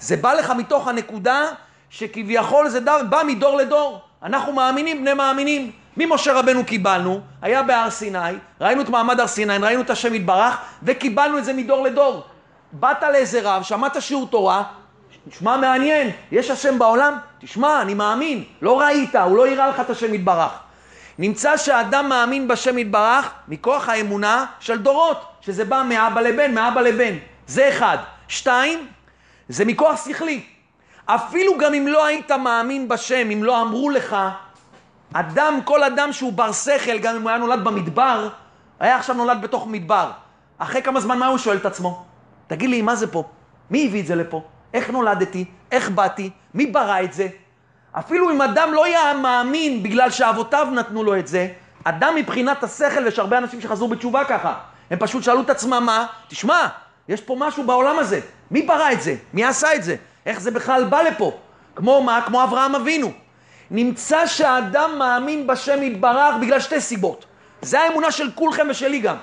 זה 0.00 0.16
בא 0.16 0.32
לך 0.32 0.50
מתוך 0.50 0.88
הנקודה 0.88 1.42
שכביכול 1.90 2.68
זה 2.68 2.80
בא 2.80 3.22
מדור 3.26 3.56
לדור. 3.56 4.00
אנחנו 4.22 4.52
מאמינים 4.52 5.02
בני 5.02 5.14
מאמינים. 5.14 5.70
ממשה 5.96 6.32
רבנו 6.32 6.64
קיבלנו, 6.64 7.20
היה 7.42 7.62
בהר 7.62 7.90
סיני, 7.90 8.18
ראינו 8.60 8.82
את 8.82 8.88
מעמד 8.88 9.20
הר 9.20 9.26
סיני, 9.26 9.58
ראינו 9.58 9.82
את 9.82 9.90
השם 9.90 10.14
יתברך, 10.14 10.58
וקיבלנו 10.82 11.38
את 11.38 11.44
זה 11.44 11.52
מדור 11.52 11.82
לדור. 11.82 12.22
באת 12.72 13.02
לאיזה 13.02 13.40
רב, 13.42 13.62
שמעת 13.62 14.02
שיעור 14.02 14.26
תורה, 14.26 14.62
תשמע 15.28 15.56
מעניין, 15.56 16.10
יש 16.32 16.50
השם 16.50 16.78
בעולם? 16.78 17.18
תשמע, 17.40 17.82
אני 17.82 17.94
מאמין. 17.94 18.44
לא 18.62 18.80
ראית, 18.80 19.16
הוא 19.16 19.36
לא 19.36 19.48
יראה 19.48 19.68
לך 19.68 19.80
את 19.80 19.90
השם 19.90 20.14
יתברך. 20.14 20.52
נמצא 21.18 21.56
שהאדם 21.56 22.08
מאמין 22.08 22.48
בשם 22.48 22.78
יתברך 22.78 23.30
מכוח 23.48 23.88
האמונה 23.88 24.46
של 24.60 24.78
דורות, 24.78 25.24
שזה 25.40 25.64
בא 25.64 25.82
מאבא 25.88 26.20
לבן, 26.20 26.54
מאבא 26.54 26.80
לבן. 26.80 27.14
זה 27.46 27.68
אחד. 27.68 27.98
שתיים, 28.28 28.86
זה 29.48 29.64
מכוח 29.64 30.04
שכלי. 30.04 30.42
אפילו 31.06 31.58
גם 31.58 31.74
אם 31.74 31.86
לא 31.88 32.06
היית 32.06 32.30
מאמין 32.30 32.88
בשם, 32.88 33.30
אם 33.30 33.44
לא 33.44 33.62
אמרו 33.62 33.90
לך, 33.90 34.16
אדם, 35.12 35.60
כל 35.64 35.84
אדם 35.84 36.12
שהוא 36.12 36.32
בר 36.32 36.52
שכל, 36.52 36.98
גם 36.98 37.16
אם 37.16 37.22
הוא 37.22 37.30
היה 37.30 37.38
נולד 37.38 37.64
במדבר, 37.64 38.28
היה 38.80 38.96
עכשיו 38.96 39.16
נולד 39.16 39.40
בתוך 39.42 39.66
מדבר. 39.66 40.10
אחרי 40.58 40.82
כמה 40.82 41.00
זמן 41.00 41.18
מה 41.18 41.26
הוא 41.26 41.38
שואל 41.38 41.56
את 41.56 41.66
עצמו? 41.66 42.04
תגיד 42.46 42.70
לי, 42.70 42.82
מה 42.82 42.96
זה 42.96 43.06
פה? 43.06 43.24
מי 43.70 43.86
הביא 43.86 44.00
את 44.00 44.06
זה 44.06 44.14
לפה? 44.14 44.42
איך 44.74 44.90
נולדתי? 44.90 45.44
איך 45.72 45.90
באתי? 45.90 46.30
מי 46.54 46.66
ברא 46.66 47.02
את 47.02 47.12
זה? 47.12 47.28
אפילו 47.92 48.30
אם 48.30 48.42
אדם 48.42 48.72
לא 48.72 48.84
היה 48.84 49.14
מאמין 49.22 49.82
בגלל 49.82 50.10
שאבותיו 50.10 50.68
נתנו 50.72 51.04
לו 51.04 51.18
את 51.18 51.28
זה, 51.28 51.48
אדם 51.84 52.14
מבחינת 52.14 52.64
השכל, 52.64 53.04
ויש 53.04 53.18
הרבה 53.18 53.38
אנשים 53.38 53.60
שחזרו 53.60 53.88
בתשובה 53.88 54.24
ככה, 54.24 54.54
הם 54.90 54.98
פשוט 54.98 55.22
שאלו 55.22 55.40
את 55.40 55.50
עצמם 55.50 55.82
מה? 55.86 56.06
תשמע, 56.28 56.66
יש 57.08 57.20
פה 57.20 57.36
משהו 57.38 57.64
בעולם 57.64 57.98
הזה, 57.98 58.20
מי 58.50 58.62
ברא 58.62 58.92
את 58.92 59.02
זה? 59.02 59.14
מי 59.34 59.44
עשה 59.44 59.74
את 59.74 59.82
זה? 59.84 59.96
איך 60.26 60.40
זה 60.40 60.50
בכלל 60.50 60.84
בא 60.84 61.02
לפה? 61.02 61.32
כמו 61.74 62.02
מה? 62.02 62.20
כמו 62.26 62.44
אברהם 62.44 62.74
אבינו. 62.74 63.12
נמצא 63.70 64.26
שהאדם 64.26 64.98
מאמין 64.98 65.46
בשם 65.46 65.82
יתברך 65.82 66.34
בגלל 66.40 66.60
שתי 66.60 66.80
סיבות. 66.80 67.24
זה 67.62 67.80
האמונה 67.80 68.10
של 68.10 68.30
כולכם 68.34 68.66
ושלי 68.70 68.98
גם. 68.98 69.16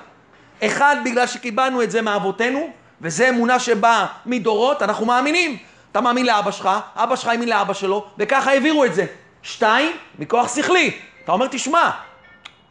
אחד, 0.64 0.96
בגלל 1.06 1.28
שקיבלנו 1.28 1.84
את 1.84 1.92
זה 1.92 2.02
מאבותינו, 2.02 2.70
וזו 3.02 3.30
אמונה 3.30 3.60
שבאה 3.60 4.06
מדורות, 4.26 4.82
אנחנו 4.82 5.06
מאמינים. 5.06 5.58
אתה 5.96 6.04
מאמין 6.04 6.26
לאבא 6.26 6.52
שלך, 6.52 6.70
אבא 6.96 7.16
שלך 7.16 7.28
האמין 7.28 7.50
לאבא 7.50 7.74
שלו, 7.74 8.06
וככה 8.18 8.52
העבירו 8.52 8.86
את 8.86 8.96
זה. 8.96 9.06
שתיים, 9.42 9.92
מכוח 10.20 10.56
שכלי. 10.56 10.98
אתה 11.24 11.32
אומר, 11.32 11.48
תשמע, 11.48 11.92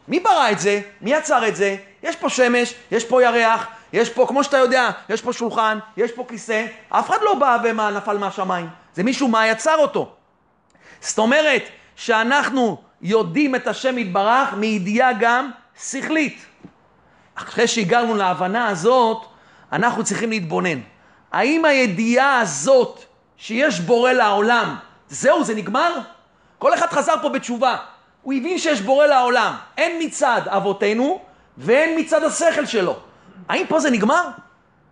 מי 0.08 0.20
ברא 0.20 0.50
את 0.50 0.58
זה? 0.58 0.80
מי 1.00 1.12
יצר 1.12 1.48
את 1.48 1.56
זה? 1.56 1.76
יש 2.02 2.16
פה 2.16 2.28
שמש, 2.28 2.74
יש 2.90 3.04
פה 3.04 3.22
ירח, 3.22 3.66
יש 3.92 4.10
פה, 4.10 4.26
כמו 4.28 4.44
שאתה 4.44 4.56
יודע, 4.56 4.90
יש 5.08 5.22
פה 5.22 5.32
שולחן, 5.32 5.78
יש 5.96 6.12
פה 6.12 6.24
כיסא, 6.28 6.66
אף 6.88 7.10
אחד 7.10 7.18
לא 7.22 7.34
בא 7.34 7.58
ומה 7.64 7.90
נפל 7.90 8.18
מהשמיים. 8.18 8.68
זה 8.94 9.02
מישהו 9.02 9.28
מה 9.28 9.46
יצר 9.46 9.76
אותו. 9.78 10.12
זאת 11.00 11.18
אומרת 11.18 11.62
שאנחנו 11.96 12.82
יודעים 13.02 13.54
את 13.54 13.66
השם 13.66 13.98
יתברך 13.98 14.52
מידיעה 14.52 15.10
גם 15.20 15.50
שכלית. 15.82 16.46
אחרי 17.34 17.66
שהגענו 17.66 18.16
להבנה 18.16 18.68
הזאת, 18.68 19.24
אנחנו 19.72 20.04
צריכים 20.04 20.30
להתבונן. 20.30 20.80
האם 21.32 21.64
הידיעה 21.64 22.40
הזאת 22.40 23.13
שיש 23.36 23.80
בורא 23.80 24.12
לעולם, 24.12 24.76
זהו, 25.08 25.44
זה 25.44 25.54
נגמר? 25.54 25.98
כל 26.58 26.74
אחד 26.74 26.86
חזר 26.86 27.14
פה 27.22 27.28
בתשובה. 27.28 27.76
הוא 28.22 28.34
הבין 28.34 28.58
שיש 28.58 28.80
בורא 28.80 29.06
לעולם, 29.06 29.54
הן 29.78 29.92
מצד 30.00 30.40
אבותינו 30.46 31.20
והן 31.58 31.98
מצד 31.98 32.24
השכל 32.24 32.66
שלו. 32.66 32.96
האם 33.48 33.66
פה 33.68 33.80
זה 33.80 33.90
נגמר? 33.90 34.28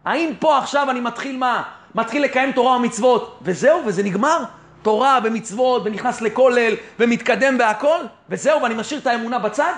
האם 0.05 0.33
פה 0.39 0.59
עכשיו 0.59 0.91
אני 0.91 1.01
מתחיל 1.01 1.37
מה? 1.37 1.63
מתחיל 1.95 2.23
לקיים 2.23 2.53
תורה 2.53 2.77
ומצוות, 2.77 3.39
וזהו, 3.43 3.83
וזה 3.87 4.03
נגמר? 4.03 4.45
תורה 4.83 5.19
ומצוות, 5.25 5.83
ונכנס 5.85 6.21
לכולל, 6.21 6.75
ומתקדם 6.99 7.59
בהכל, 7.59 7.99
וזהו, 8.29 8.63
ואני 8.63 8.75
משאיר 8.75 9.01
את 9.01 9.07
האמונה 9.07 9.39
בצד? 9.39 9.73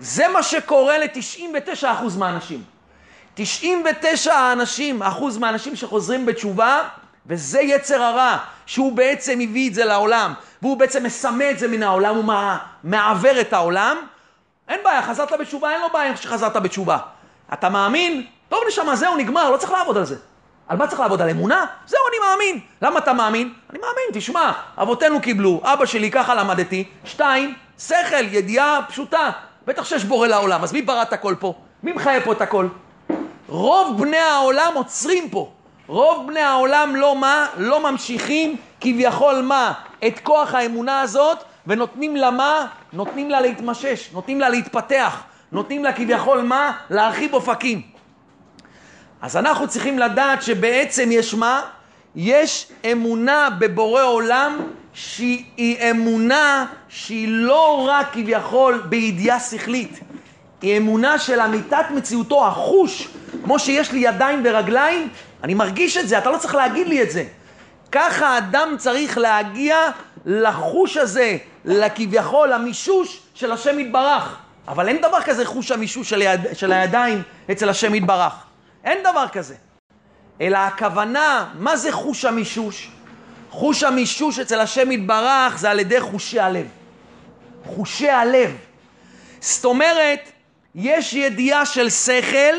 זה 0.00 0.28
מה 0.28 0.42
שקורה 0.42 0.98
ל-99% 0.98 2.18
מהאנשים. 2.18 2.62
99 3.34 4.34
האנשים, 4.34 5.02
אחוז 5.02 5.38
מהאנשים 5.38 5.76
שחוזרים 5.76 6.26
בתשובה, 6.26 6.88
וזה 7.26 7.60
יצר 7.60 8.02
הרע, 8.02 8.36
שהוא 8.66 8.92
בעצם 8.92 9.40
הביא 9.40 9.68
את 9.68 9.74
זה 9.74 9.84
לעולם, 9.84 10.32
והוא 10.62 10.76
בעצם 10.76 11.04
מסמא 11.04 11.44
את 11.50 11.58
זה 11.58 11.68
מן 11.68 11.82
העולם, 11.82 12.16
הוא 12.16 12.24
מעוור 12.84 13.40
את 13.40 13.52
העולם. 13.52 13.96
אין 14.68 14.80
בעיה, 14.84 15.02
חזרת 15.02 15.32
בתשובה, 15.40 15.70
אין 15.70 15.80
לו 15.80 15.88
בעיה 15.92 16.16
שחזרת 16.16 16.56
בתשובה. 16.56 16.98
אתה 17.52 17.68
מאמין? 17.68 18.26
טוב 18.48 18.60
נשמה, 18.68 18.96
זהו, 18.96 19.16
נגמר, 19.16 19.50
לא 19.50 19.56
צריך 19.56 19.72
לעבוד 19.72 19.96
על 19.96 20.04
זה. 20.04 20.16
על 20.68 20.76
מה 20.76 20.86
צריך 20.86 21.00
לעבוד? 21.00 21.22
על 21.22 21.30
אמונה? 21.30 21.66
זהו, 21.86 22.00
אני 22.08 22.28
מאמין. 22.28 22.60
למה 22.82 22.98
אתה 22.98 23.12
מאמין? 23.12 23.52
אני 23.70 23.78
מאמין, 23.78 24.04
תשמע, 24.12 24.52
אבותינו 24.78 25.20
קיבלו, 25.20 25.60
אבא 25.64 25.86
שלי, 25.86 26.10
ככה 26.10 26.34
למדתי. 26.34 26.84
שתיים, 27.04 27.54
שכל, 27.78 28.24
ידיעה 28.30 28.80
פשוטה. 28.88 29.30
בטח 29.66 29.84
שיש 29.84 30.04
בורא 30.04 30.26
לעולם, 30.26 30.62
אז 30.62 30.72
מי 30.72 30.82
ברא 30.82 31.02
את 31.02 31.12
הכל 31.12 31.34
פה? 31.38 31.54
מי 31.82 31.92
מחיה 31.92 32.20
פה 32.20 32.32
את 32.32 32.40
הכל? 32.40 32.66
רוב 33.48 34.02
בני 34.02 34.16
העולם 34.18 34.72
עוצרים 34.74 35.30
פה. 35.30 35.52
רוב 35.92 36.26
בני 36.26 36.40
העולם 36.40 36.96
לא 36.96 37.16
מה? 37.16 37.46
לא 37.56 37.90
ממשיכים 37.90 38.56
כביכול 38.80 39.42
מה? 39.42 39.72
את 40.06 40.20
כוח 40.22 40.54
האמונה 40.54 41.00
הזאת, 41.00 41.38
ונותנים 41.66 42.16
לה 42.16 42.30
מה? 42.30 42.66
נותנים 42.92 43.30
לה 43.30 43.40
להתמשש, 43.40 44.10
נותנים 44.12 44.40
לה 44.40 44.48
להתפתח, 44.48 45.22
נותנים 45.52 45.84
לה 45.84 45.92
כביכול 45.92 46.40
מה? 46.40 46.72
להרחיב 46.90 47.34
אופקים. 47.34 47.82
אז 49.22 49.36
אנחנו 49.36 49.68
צריכים 49.68 49.98
לדעת 49.98 50.42
שבעצם 50.42 51.08
יש 51.12 51.34
מה? 51.34 51.62
יש 52.16 52.72
אמונה 52.92 53.48
בבורא 53.58 54.02
עולם 54.02 54.58
שהיא 54.92 55.90
אמונה 55.90 56.66
שהיא 56.88 57.28
לא 57.28 57.88
רק 57.88 58.06
כביכול 58.12 58.82
בידיעה 58.88 59.40
שכלית, 59.40 60.00
היא 60.62 60.76
אמונה 60.76 61.18
של 61.18 61.40
אמיתת 61.40 61.84
מציאותו, 61.94 62.46
החוש, 62.46 63.08
כמו 63.44 63.58
שיש 63.58 63.92
לי 63.92 63.98
ידיים 63.98 64.40
ורגליים, 64.44 65.08
אני 65.42 65.54
מרגיש 65.54 65.96
את 65.96 66.08
זה, 66.08 66.18
אתה 66.18 66.30
לא 66.30 66.38
צריך 66.38 66.54
להגיד 66.54 66.86
לי 66.88 67.02
את 67.02 67.10
זה. 67.10 67.24
ככה 67.92 68.28
האדם 68.28 68.74
צריך 68.78 69.18
להגיע 69.18 69.76
לחוש 70.26 70.96
הזה, 70.96 71.36
לכביכול, 71.64 72.52
המישוש 72.52 73.20
של 73.34 73.52
השם 73.52 73.78
יתברך. 73.78 74.36
אבל 74.68 74.88
אין 74.88 75.00
דבר 75.00 75.22
כזה 75.22 75.44
חוש 75.44 75.70
המישוש 75.70 76.10
של, 76.10 76.20
היד, 76.20 76.40
של 76.52 76.72
הידיים 76.72 77.22
אצל 77.50 77.68
השם 77.68 77.94
יתברך. 77.94 78.32
אין 78.84 78.98
דבר 79.02 79.28
כזה. 79.32 79.54
אלא 80.40 80.58
הכוונה, 80.58 81.46
מה 81.54 81.76
זה 81.76 81.92
חוש 81.92 82.24
המישוש? 82.24 82.90
חוש 83.50 83.82
המישוש 83.82 84.38
אצל 84.38 84.60
השם 84.60 84.92
יתברך 84.92 85.58
זה 85.58 85.70
על 85.70 85.80
ידי 85.80 86.00
חושי 86.00 86.40
הלב. 86.40 86.66
חושי 87.64 88.10
הלב. 88.10 88.56
זאת 89.40 89.64
אומרת, 89.64 90.30
יש 90.74 91.14
ידיעה 91.14 91.66
של 91.66 91.90
שכל 91.90 92.56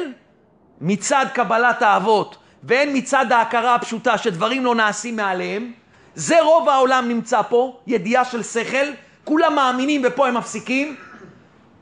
מצד 0.81 1.25
קבלת 1.33 1.81
האבות, 1.81 2.37
והן 2.63 2.89
מצד 2.93 3.31
ההכרה 3.31 3.75
הפשוטה 3.75 4.17
שדברים 4.17 4.65
לא 4.65 4.75
נעשים 4.75 5.15
מעליהם. 5.15 5.71
זה 6.15 6.41
רוב 6.41 6.69
העולם 6.69 7.07
נמצא 7.07 7.41
פה, 7.41 7.79
ידיעה 7.87 8.25
של 8.25 8.43
שכל, 8.43 8.85
כולם 9.23 9.55
מאמינים 9.55 10.01
ופה 10.05 10.27
הם 10.27 10.37
מפסיקים, 10.37 10.95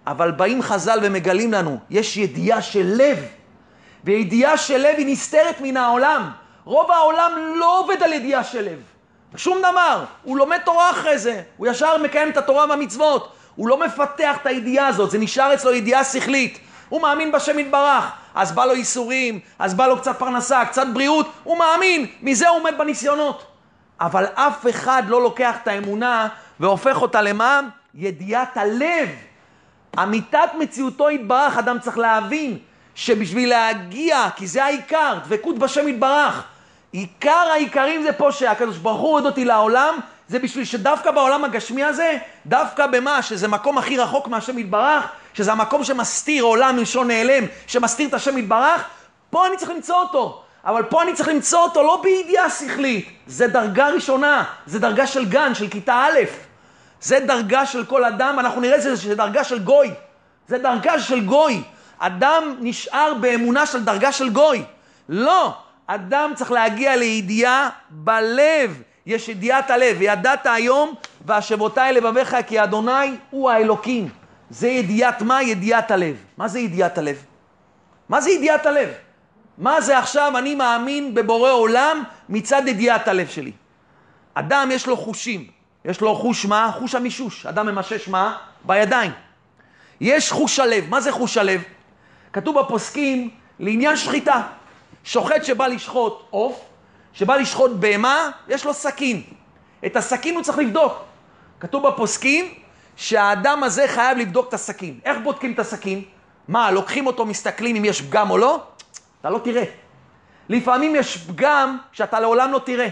אבל 0.08 0.32
באים 0.32 0.62
חז"ל 0.62 1.00
ומגלים 1.02 1.54
לנו, 1.54 1.78
יש 1.90 2.18
ידיעה 2.18 2.62
של 2.62 2.94
לב, 2.96 3.18
וידיעה 4.04 4.58
של 4.58 4.78
לב 4.78 4.96
היא 4.98 5.06
נסתרת 5.08 5.62
מן 5.62 5.78
העולם. 5.78 6.32
רוב 6.66 6.92
העולם 6.92 7.32
לא 7.56 7.80
עובד 7.80 8.04
על 8.04 8.14
ידיעה 8.14 8.44
של 8.44 8.62
לב. 8.62 8.80
שום 9.36 9.58
דבר. 9.60 10.04
הוא 10.24 10.38
לומד 10.38 10.58
תורה 10.66 10.90
אחרי 10.90 11.18
זה, 11.18 11.42
הוא 11.58 11.68
ישר 11.68 11.98
מקיים 11.98 12.30
את 12.30 12.38
התורה 12.38 12.66
והמצוות. 12.70 13.34
הוא 13.56 13.68
לא 13.68 13.80
מפתח 13.80 14.38
את 14.42 14.46
הידיעה 14.46 14.88
הזאת, 14.88 15.12
זה 15.12 15.18
נשאר 15.18 15.54
אצלו 15.54 15.74
ידיעה 15.74 16.04
שכלית. 16.04 16.60
הוא 16.92 17.02
מאמין 17.02 17.32
בשם 17.32 17.60
יתברך, 17.60 18.12
אז 18.36 18.52
בא 18.52 18.66
לו 18.66 18.76
ייסורים, 18.76 19.40
אז 19.60 19.74
בא 19.74 19.88
לו 19.88 19.98
קצת 19.98 20.20
פרנסה, 20.20 20.66
קצת 20.66 20.88
בריאות, 20.94 21.32
הוא 21.44 21.58
מאמין, 21.58 22.06
מזה 22.22 22.50
הוא 22.50 22.58
עומד 22.60 22.74
בניסיונות. 22.78 23.46
אבל 24.02 24.26
אף 24.26 24.66
אחד 24.70 25.04
לא 25.08 25.22
לוקח 25.22 25.56
את 25.64 25.68
האמונה 25.68 26.28
והופך 26.60 27.02
אותה 27.02 27.22
למה? 27.22 27.62
ידיעת 27.96 28.58
הלב. 28.58 29.10
אמיתת 30.04 30.50
מציאותו 30.60 31.10
יתברך, 31.10 31.58
אדם 31.58 31.80
צריך 31.80 31.98
להבין 31.98 32.58
שבשביל 32.96 33.50
להגיע, 33.50 34.28
כי 34.36 34.48
זה 34.48 34.66
העיקר, 34.66 35.18
דבקות 35.24 35.60
בשם 35.60 35.88
יתברך. 35.88 36.44
עיקר 36.92 37.48
העיקרים 37.52 38.04
זה 38.04 38.14
פה 38.14 38.32
שהקדוש 38.32 38.78
ברוך 38.78 39.02
הוא 39.02 39.10
הוריד 39.10 39.26
אותי 39.26 39.46
לעולם, 39.46 40.00
זה 40.32 40.40
בשביל 40.40 40.66
שדווקא 40.66 41.12
בעולם 41.12 41.44
הגשמי 41.44 41.84
הזה, 41.84 42.18
דווקא 42.46 42.88
במה, 42.88 43.22
שזה 43.22 43.48
מקום 43.48 43.78
הכי 43.78 43.98
רחוק 43.98 44.28
מהשם 44.28 44.58
יתברך, 44.60 45.08
שזה 45.34 45.52
המקום 45.52 45.84
שמסתיר 45.84 46.44
עולם 46.44 46.76
מלשון 46.76 47.08
נעלם, 47.08 47.44
שמסתיר 47.68 48.10
את 48.10 48.14
השם 48.14 48.38
יתברך, 48.38 48.84
פה 49.30 49.48
אני 49.48 49.58
צריך 49.58 49.72
למצוא 49.72 49.96
אותו. 49.96 50.44
אבל 50.66 50.84
פה 50.84 51.04
אני 51.04 51.14
צריך 51.14 51.30
למצוא 51.30 51.60
אותו 51.60 51.84
לא 51.84 52.02
בידיעה 52.04 52.50
שכלית, 52.50 53.10
זה 53.28 53.48
דרגה 53.48 53.90
ראשונה, 53.90 54.44
זה 54.66 54.80
דרגה 54.80 55.08
של 55.08 55.26
גן, 55.26 55.56
של 55.56 55.68
כיתה 55.68 55.94
א', 55.94 56.20
זה 57.02 57.20
דרגה 57.20 57.66
של 57.66 57.86
כל 57.86 58.06
אדם, 58.06 58.40
אנחנו 58.40 58.62
נראה 58.62 58.76
את 58.76 58.82
זה, 58.82 58.96
זה 58.96 59.16
דרגה 59.16 59.44
של 59.44 59.60
גוי, 59.60 59.92
זה 60.48 60.58
דרגה 60.58 61.00
של 61.00 61.26
גוי. 61.26 61.64
אדם 62.00 62.56
נשאר 62.60 63.14
באמונה 63.14 63.66
של 63.66 63.84
דרגה 63.84 64.12
של 64.12 64.30
גוי. 64.30 64.64
לא, 65.10 65.54
אדם 65.88 66.32
צריך 66.36 66.52
להגיע 66.52 66.96
לידיעה 66.96 67.70
בלב. 67.90 68.82
יש 69.06 69.30
ידיעת 69.30 69.70
הלב, 69.70 69.96
וידעת 70.00 70.46
היום, 70.46 70.94
והשבותי 71.26 71.82
לבביך 71.94 72.36
כי 72.48 72.64
אדוני 72.64 73.18
הוא 73.30 73.50
האלוקים. 73.50 74.10
זה 74.50 74.68
ידיעת 74.68 75.22
מה? 75.22 75.44
ידיעת 75.44 75.92
הלב. 75.92 76.16
מה 76.38 76.48
זה 76.48 76.60
ידיעת 76.60 76.98
הלב? 76.98 77.24
מה 78.10 78.22
זה 78.22 78.32
ידיעת 78.32 78.66
הלב? 78.66 78.90
מה 79.58 79.82
זה 79.82 79.98
עכשיו 79.98 80.38
אני 80.38 80.56
מאמין 80.56 81.14
בבורא 81.14 81.52
עולם 81.52 82.04
מצד 82.30 82.62
ידיעת 82.68 83.08
הלב 83.08 83.28
שלי? 83.28 83.52
אדם 84.34 84.70
יש 84.72 84.88
לו 84.88 84.98
חושים. 84.98 85.48
יש 85.86 86.02
לו 86.02 86.16
חוש 86.16 86.46
מה? 86.46 86.72
חוש 86.80 86.96
המישוש. 86.96 87.46
אדם 87.46 87.66
ממשש 87.66 88.08
מה? 88.08 88.38
בידיים. 88.66 89.12
יש 90.02 90.32
חוש 90.32 90.60
הלב. 90.60 90.90
מה 90.90 91.02
זה 91.02 91.12
חוש 91.12 91.38
הלב? 91.38 91.64
כתוב 92.34 92.60
בפוסקים 92.60 93.30
לעניין 93.60 93.98
שחיטה. 93.98 94.42
שוחט 95.04 95.44
שבא 95.44 95.68
לשחוט 95.68 96.24
עוף, 96.30 96.71
שבא 97.14 97.36
לשחוט 97.36 97.72
בהמה, 97.72 98.30
יש 98.48 98.66
לו 98.66 98.74
סכין. 98.74 99.22
את 99.86 99.96
הסכין 99.96 100.36
הוא 100.36 100.44
צריך 100.44 100.58
לבדוק. 100.58 100.94
כתוב 101.60 101.88
בפוסקים 101.88 102.54
שהאדם 102.96 103.64
הזה 103.64 103.88
חייב 103.88 104.18
לבדוק 104.18 104.48
את 104.48 104.54
הסכין. 104.54 105.00
איך 105.06 105.18
בודקים 105.24 105.54
את 105.54 105.60
הסכין? 105.60 106.04
מה, 106.48 106.72
לוקחים 106.72 107.08
אותו, 107.08 107.26
מסתכלים 107.26 107.76
אם 107.76 107.86
יש 107.86 108.02
פגם 108.02 108.30
או 108.30 108.38
לא? 108.38 108.64
אתה 109.22 109.30
לא 109.30 109.40
תראה. 109.44 109.64
לפעמים 110.50 110.96
יש 110.96 111.18
פגם 111.18 111.78
שאתה 111.92 112.20
לעולם 112.20 112.52
לא 112.52 112.60
תראה. 112.60 112.88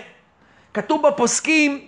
כתוב 0.73 1.07
בפוסקים 1.07 1.87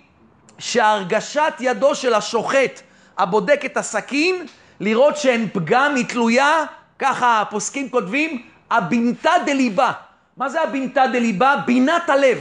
שהרגשת 0.58 1.52
ידו 1.60 1.94
של 1.94 2.14
השוחט 2.14 2.80
הבודק 3.18 3.62
את 3.64 3.76
הסכין, 3.76 4.46
לראות 4.80 5.16
שאין 5.16 5.48
פגם, 5.52 5.94
היא 5.94 6.06
תלויה, 6.08 6.64
ככה 6.98 7.40
הפוסקים 7.40 7.90
כותבים, 7.90 8.42
הבינתא 8.70 9.32
דליבה. 9.46 9.92
מה 10.36 10.48
זה 10.48 10.62
הבינתא 10.62 11.06
דליבה? 11.06 11.56
בינת 11.66 12.10
הלב. 12.10 12.38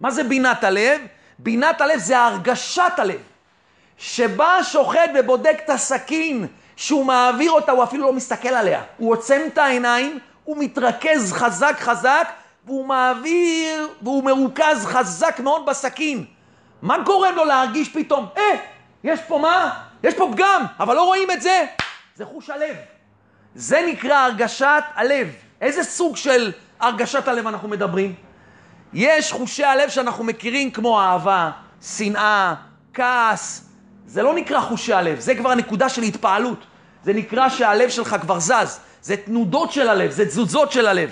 מה 0.00 0.10
זה 0.10 0.24
בינת 0.24 0.64
הלב? 0.64 1.00
בינת 1.38 1.80
הלב 1.80 1.98
זה 1.98 2.18
הרגשת 2.18 2.92
הלב. 2.96 3.20
שבא 3.98 4.46
השוחט 4.46 5.10
ובודק 5.18 5.60
את 5.64 5.70
הסכין, 5.70 6.46
שהוא 6.76 7.04
מעביר 7.04 7.50
אותה, 7.50 7.72
הוא 7.72 7.84
אפילו 7.84 8.06
לא 8.06 8.12
מסתכל 8.12 8.48
עליה. 8.48 8.82
הוא 8.96 9.12
עוצם 9.12 9.40
את 9.46 9.58
העיניים, 9.58 10.18
הוא 10.44 10.56
מתרכז 10.58 11.32
חזק 11.32 11.76
חזק, 11.78 12.28
והוא 12.66 12.86
מעביר, 12.86 13.88
והוא 14.02 14.24
מרוכז 14.24 14.86
חזק 14.86 15.40
מאוד 15.40 15.66
בסכין. 15.66 16.24
מה 16.82 16.98
גורם 16.98 17.34
לו 17.34 17.44
להרגיש 17.44 17.88
פתאום, 17.88 18.26
אה, 18.36 18.56
יש 19.04 19.20
פה 19.28 19.38
מה? 19.38 19.82
יש 20.02 20.14
פה 20.14 20.30
פגם, 20.32 20.64
אבל 20.80 20.94
לא 20.94 21.04
רואים 21.04 21.30
את 21.30 21.42
זה. 21.42 21.66
זה 22.16 22.24
חוש 22.24 22.50
הלב. 22.50 22.76
זה 23.54 23.84
נקרא 23.86 24.16
הרגשת 24.16 24.82
הלב. 24.94 25.28
איזה 25.60 25.84
סוג 25.84 26.16
של 26.16 26.52
הרגשת 26.80 27.28
הלב 27.28 27.46
אנחנו 27.46 27.68
מדברים? 27.68 28.14
יש 28.92 29.32
חושי 29.32 29.64
הלב 29.64 29.88
שאנחנו 29.88 30.24
מכירים 30.24 30.70
כמו 30.70 31.00
אהבה, 31.00 31.50
שנאה, 31.82 32.54
כעס. 32.94 33.64
זה 34.06 34.22
לא 34.22 34.34
נקרא 34.34 34.60
חושי 34.60 34.92
הלב, 34.92 35.20
זה 35.20 35.34
כבר 35.34 35.50
הנקודה 35.50 35.88
של 35.88 36.02
התפעלות. 36.02 36.64
זה 37.04 37.12
נקרא 37.12 37.48
שהלב 37.48 37.88
שלך 37.88 38.16
כבר 38.20 38.38
זז. 38.38 38.80
זה 39.02 39.16
תנודות 39.16 39.72
של 39.72 39.88
הלב, 39.88 40.10
זה 40.10 40.26
תזוזות 40.26 40.72
של 40.72 40.86
הלב. 40.86 41.10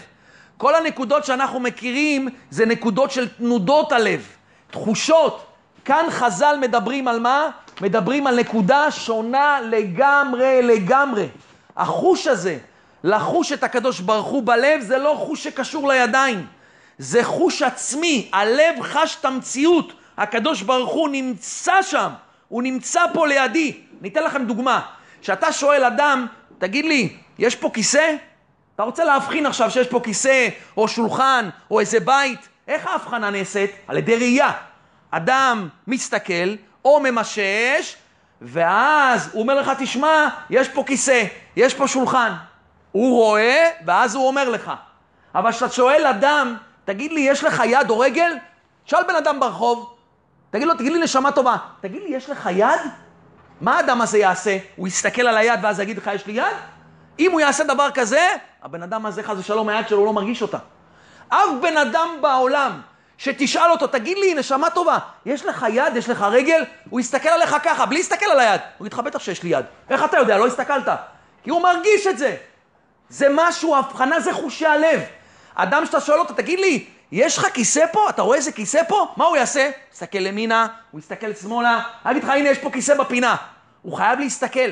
כל 0.56 0.74
הנקודות 0.74 1.24
שאנחנו 1.24 1.60
מכירים 1.60 2.28
זה 2.50 2.66
נקודות 2.66 3.10
של 3.10 3.28
תנודות 3.28 3.92
הלב, 3.92 4.26
תחושות. 4.70 5.46
כאן 5.84 6.04
חז"ל 6.10 6.56
מדברים 6.60 7.08
על 7.08 7.20
מה? 7.20 7.48
מדברים 7.80 8.26
על 8.26 8.40
נקודה 8.40 8.90
שונה 8.90 9.58
לגמרי 9.70 10.62
לגמרי. 10.62 11.28
החוש 11.76 12.26
הזה, 12.26 12.58
לחוש 13.06 13.52
את 13.52 13.64
הקדוש 13.64 14.00
ברוך 14.00 14.26
הוא 14.26 14.42
בלב, 14.46 14.80
זה 14.80 14.98
לא 14.98 15.14
חוש 15.18 15.44
שקשור 15.44 15.88
לידיים. 15.88 16.46
זה 16.98 17.24
חוש 17.24 17.62
עצמי, 17.62 18.30
הלב 18.32 18.82
חש 18.82 19.16
את 19.20 19.24
המציאות. 19.24 19.92
הקדוש 20.18 20.62
ברוך 20.62 20.92
הוא 20.92 21.08
נמצא 21.08 21.82
שם, 21.82 22.10
הוא 22.48 22.62
נמצא 22.62 23.00
פה 23.12 23.26
לידי. 23.26 23.80
אני 24.00 24.08
אתן 24.08 24.22
לכם 24.22 24.44
דוגמה. 24.44 24.80
כשאתה 25.22 25.52
שואל 25.52 25.84
אדם, 25.84 26.26
תגיד 26.58 26.84
לי, 26.84 27.16
יש 27.38 27.56
פה 27.56 27.70
כיסא? 27.74 28.14
אתה 28.74 28.82
רוצה 28.82 29.04
להבחין 29.04 29.46
עכשיו 29.46 29.70
שיש 29.70 29.86
פה 29.86 30.00
כיסא, 30.04 30.48
או 30.76 30.88
שולחן, 30.88 31.48
או 31.70 31.80
איזה 31.80 32.00
בית? 32.00 32.48
איך 32.68 32.86
ההבחנה 32.86 33.30
נעשית? 33.30 33.70
על 33.88 33.96
ידי 33.96 34.16
ראייה. 34.16 34.52
אדם 35.10 35.68
מסתכל, 35.86 36.54
או 36.84 37.00
ממשש, 37.00 37.96
ואז 38.42 39.30
הוא 39.32 39.42
אומר 39.42 39.60
לך, 39.60 39.72
תשמע, 39.78 40.28
יש 40.50 40.68
פה 40.68 40.84
כיסא, 40.86 41.24
יש 41.56 41.74
פה 41.74 41.88
שולחן. 41.88 42.32
הוא 42.96 43.14
רואה, 43.14 43.70
ואז 43.86 44.14
הוא 44.14 44.26
אומר 44.26 44.48
לך. 44.48 44.72
אבל 45.34 45.52
כשאתה 45.52 45.72
שואל 45.72 46.06
אדם, 46.06 46.56
תגיד 46.84 47.12
לי, 47.12 47.20
יש 47.20 47.44
לך 47.44 47.62
יד 47.66 47.90
או 47.90 47.98
רגל? 47.98 48.36
שאל 48.84 49.02
בן 49.08 49.14
אדם 49.14 49.40
ברחוב, 49.40 49.96
תגיד 50.50 50.68
לו, 50.68 50.74
תגיד 50.74 50.92
לי 50.92 50.98
נשמה 50.98 51.32
טובה, 51.32 51.56
תגיד 51.80 52.02
לי, 52.02 52.08
יש 52.08 52.30
לך 52.30 52.48
יד? 52.52 52.80
מה 53.60 53.76
האדם 53.76 54.00
הזה 54.00 54.18
יעשה? 54.18 54.58
הוא 54.76 54.88
יסתכל 54.88 55.22
על 55.22 55.36
היד 55.36 55.60
ואז 55.62 55.80
יגיד 55.80 55.98
לך, 55.98 56.10
יש 56.14 56.26
לי 56.26 56.32
יד? 56.32 56.56
אם 57.18 57.32
הוא 57.32 57.40
יעשה 57.40 57.64
דבר 57.64 57.90
כזה, 57.94 58.28
הבן 58.62 58.82
אדם 58.82 59.06
הזה, 59.06 59.22
חס 59.22 59.36
ושלום, 59.38 59.68
היד 59.68 59.88
שלו 59.88 60.04
לא 60.04 60.12
מרגיש 60.12 60.42
אותה. 60.42 60.58
אף 61.28 61.48
בן 61.62 61.76
אדם 61.76 62.08
בעולם 62.20 62.80
שתשאל 63.18 63.70
אותו, 63.70 63.86
תגיד 63.86 64.18
לי, 64.18 64.34
נשמה 64.34 64.70
טובה, 64.70 64.98
יש 65.26 65.44
לך 65.44 65.66
יד, 65.70 65.96
יש 65.96 66.08
לך 66.08 66.22
רגל? 66.22 66.64
הוא 66.90 67.00
יסתכל 67.00 67.28
עליך 67.28 67.56
ככה, 67.62 67.86
בלי 67.86 67.98
להסתכל 67.98 68.26
על 68.26 68.40
היד. 68.40 68.60
הוא 68.78 68.86
יגיד 68.86 68.92
לך, 68.92 68.98
בטח 68.98 69.18
שיש 69.18 69.42
לי 69.42 69.48
יד. 69.48 69.64
איך 69.90 70.04
אתה 70.04 70.16
יודע? 70.16 70.38
לא 70.38 70.46
הסתכלת. 70.46 70.88
כי 71.42 71.50
הוא 71.50 71.62
מרגיש 71.62 72.06
את 72.06 72.18
זה. 72.18 72.36
זה 73.08 73.26
משהו, 73.30 73.76
הבחנה 73.76 74.20
זה 74.20 74.32
חושי 74.32 74.66
הלב. 74.66 75.00
אדם 75.54 75.86
שאתה 75.86 76.00
שואל 76.00 76.18
אותו, 76.18 76.34
תגיד 76.34 76.60
לי, 76.60 76.84
יש 77.12 77.38
לך 77.38 77.46
כיסא 77.54 77.86
פה? 77.92 78.10
אתה 78.10 78.22
רואה 78.22 78.36
איזה 78.36 78.52
כיסא 78.52 78.82
פה? 78.88 79.06
מה 79.16 79.24
הוא 79.24 79.36
יעשה? 79.36 79.70
יסתכל 79.92 80.26
ימינה, 80.26 80.66
הוא 80.90 80.98
יסתכל 81.00 81.34
שמאלה, 81.34 81.82
אגיד 82.02 82.24
לך, 82.24 82.30
הנה, 82.30 82.48
יש 82.48 82.58
פה 82.58 82.70
כיסא 82.70 82.94
בפינה. 82.94 83.36
הוא 83.82 83.96
חייב 83.96 84.18
להסתכל. 84.18 84.70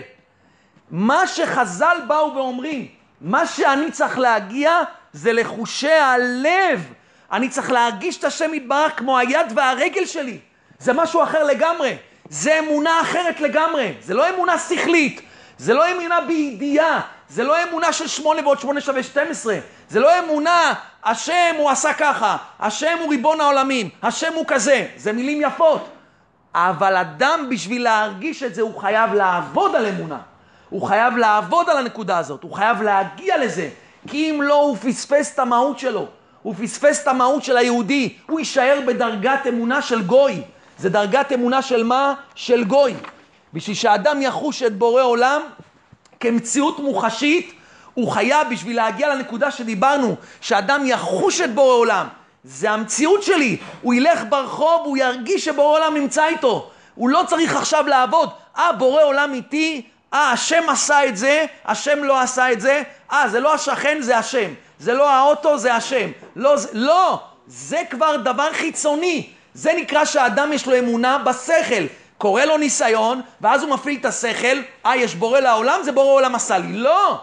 מה 0.90 1.26
שחז"ל 1.26 1.96
באו 2.06 2.34
ואומרים, 2.34 2.88
מה 3.20 3.46
שאני 3.46 3.90
צריך 3.90 4.18
להגיע 4.18 4.80
זה 5.12 5.32
לחושי 5.32 5.92
הלב. 5.92 6.92
אני 7.32 7.48
צריך 7.48 7.72
להרגיש 7.72 8.18
את 8.18 8.24
השם 8.24 8.54
יתברך 8.54 8.98
כמו 8.98 9.18
היד 9.18 9.52
והרגל 9.56 10.06
שלי. 10.06 10.38
זה 10.78 10.92
משהו 10.92 11.22
אחר 11.22 11.44
לגמרי. 11.44 11.96
זה 12.28 12.58
אמונה 12.58 13.00
אחרת 13.00 13.40
לגמרי. 13.40 13.94
זה 14.00 14.14
לא 14.14 14.28
אמונה 14.34 14.58
שכלית. 14.58 15.20
זה 15.58 15.74
לא 15.74 15.92
אמונה 15.92 16.20
בידיעה. 16.20 17.00
זה 17.28 17.44
לא 17.44 17.56
אמונה 17.62 17.92
של 17.92 18.06
שמונה 18.06 18.42
ועוד 18.42 18.60
שמונה 18.60 18.80
שווה 18.80 19.02
שתים 19.02 19.30
עשרה. 19.30 19.58
זה 19.88 20.00
לא 20.00 20.18
אמונה, 20.18 20.74
השם 21.04 21.54
הוא 21.58 21.70
עשה 21.70 21.92
ככה, 21.92 22.36
השם 22.60 22.96
הוא 23.00 23.10
ריבון 23.10 23.40
העולמים, 23.40 23.88
השם 24.02 24.32
הוא 24.34 24.44
כזה. 24.48 24.86
זה 24.96 25.12
מילים 25.12 25.42
יפות. 25.42 25.88
אבל 26.54 26.96
אדם 26.96 27.46
בשביל 27.50 27.82
להרגיש 27.84 28.42
את 28.42 28.54
זה 28.54 28.62
הוא 28.62 28.80
חייב 28.80 29.14
לעבוד 29.14 29.76
על 29.76 29.86
אמונה. 29.86 30.18
הוא 30.70 30.86
חייב 30.86 31.16
לעבוד 31.16 31.70
על 31.70 31.76
הנקודה 31.76 32.18
הזאת, 32.18 32.42
הוא 32.42 32.52
חייב 32.52 32.82
להגיע 32.82 33.38
לזה. 33.38 33.68
כי 34.08 34.30
אם 34.30 34.42
לא, 34.42 34.54
הוא 34.54 34.76
פספס 34.76 35.34
את 35.34 35.38
המהות 35.38 35.78
שלו. 35.78 36.06
הוא 36.42 36.54
פספס 36.54 37.02
את 37.02 37.08
המהות 37.08 37.44
של 37.44 37.56
היהודי. 37.56 38.16
הוא 38.26 38.38
יישאר 38.38 38.80
בדרגת 38.86 39.46
אמונה 39.48 39.82
של 39.82 40.02
גוי. 40.02 40.42
זה 40.78 40.90
דרגת 40.90 41.32
אמונה 41.32 41.62
של 41.62 41.84
מה? 41.84 42.14
של 42.34 42.64
גוי. 42.64 42.94
בשביל 43.54 43.76
שאדם 43.76 44.22
יחוש 44.22 44.62
את 44.62 44.78
בורא 44.78 45.02
עולם 45.02 45.40
כמציאות 46.20 46.78
מוחשית, 46.78 47.52
הוא 47.94 48.10
חייב 48.10 48.48
בשביל 48.50 48.76
להגיע 48.76 49.14
לנקודה 49.14 49.50
שדיברנו, 49.50 50.16
שאדם 50.40 50.86
יחוש 50.86 51.40
את 51.40 51.54
בורא 51.54 51.74
עולם. 51.74 52.06
זה 52.44 52.70
המציאות 52.70 53.22
שלי. 53.22 53.56
הוא 53.82 53.94
ילך 53.94 54.22
ברחוב, 54.28 54.82
הוא 54.84 54.96
ירגיש 54.96 55.44
שבורא 55.44 55.78
עולם 55.78 55.94
נמצא 55.94 56.26
איתו. 56.26 56.70
הוא 56.94 57.08
לא 57.08 57.22
צריך 57.26 57.56
עכשיו 57.56 57.86
לעבוד. 57.86 58.30
אה, 58.58 58.72
בורא 58.72 59.02
עולם 59.02 59.34
איתי, 59.34 59.82
אה, 60.14 60.30
השם 60.30 60.62
עשה 60.68 61.06
את 61.06 61.16
זה, 61.16 61.44
השם 61.64 62.04
לא 62.04 62.20
עשה 62.20 62.52
את 62.52 62.60
זה, 62.60 62.82
אה, 63.12 63.28
זה 63.28 63.40
לא 63.40 63.54
השכן, 63.54 63.98
זה 64.00 64.18
השם. 64.18 64.50
זה 64.78 64.94
לא 64.94 65.10
האוטו, 65.10 65.58
זה 65.58 65.74
השם. 65.74 66.10
לא, 66.36 66.56
זה, 66.56 66.68
לא, 66.72 67.20
זה 67.46 67.82
כבר 67.90 68.16
דבר 68.16 68.52
חיצוני. 68.52 69.28
זה 69.54 69.72
נקרא 69.76 70.04
שהאדם 70.04 70.52
יש 70.52 70.66
לו 70.66 70.78
אמונה 70.78 71.18
בשכל. 71.18 71.84
קורה 72.18 72.44
לו 72.44 72.56
ניסיון, 72.56 73.20
ואז 73.40 73.62
הוא 73.62 73.70
מפעיל 73.70 74.00
את 74.00 74.04
השכל, 74.04 74.56
אה, 74.86 74.96
יש 74.96 75.14
בורא 75.14 75.40
לעולם, 75.40 75.80
זה 75.82 75.92
בורא 75.92 76.12
עולם 76.12 76.34
עשה 76.34 76.58
לי. 76.58 76.72
לא! 76.72 77.20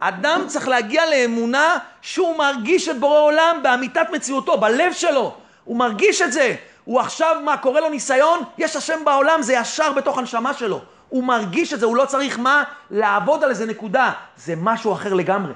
אדם 0.00 0.44
צריך 0.46 0.68
להגיע 0.68 1.02
לאמונה 1.10 1.78
שהוא 2.02 2.38
מרגיש 2.38 2.88
את 2.88 2.98
בורא 2.98 3.20
עולם 3.20 3.60
באמיתת 3.62 4.06
מציאותו, 4.12 4.58
בלב 4.58 4.92
שלו. 4.92 5.34
הוא 5.64 5.76
מרגיש 5.76 6.22
את 6.22 6.32
זה. 6.32 6.54
הוא 6.84 7.00
עכשיו, 7.00 7.36
מה, 7.44 7.56
קורה 7.56 7.80
לו 7.80 7.88
ניסיון? 7.88 8.40
יש 8.58 8.76
השם 8.76 9.04
בעולם, 9.04 9.42
זה 9.42 9.52
ישר 9.52 9.92
בתוך 9.92 10.18
הנשמה 10.18 10.54
שלו. 10.54 10.80
הוא 11.08 11.24
מרגיש 11.24 11.72
את 11.72 11.80
זה, 11.80 11.86
הוא 11.86 11.96
לא 11.96 12.04
צריך 12.04 12.38
מה? 12.38 12.64
לעבוד 12.90 13.44
על 13.44 13.50
איזה 13.50 13.66
נקודה. 13.66 14.12
זה 14.36 14.54
משהו 14.56 14.92
אחר 14.92 15.14
לגמרי. 15.14 15.52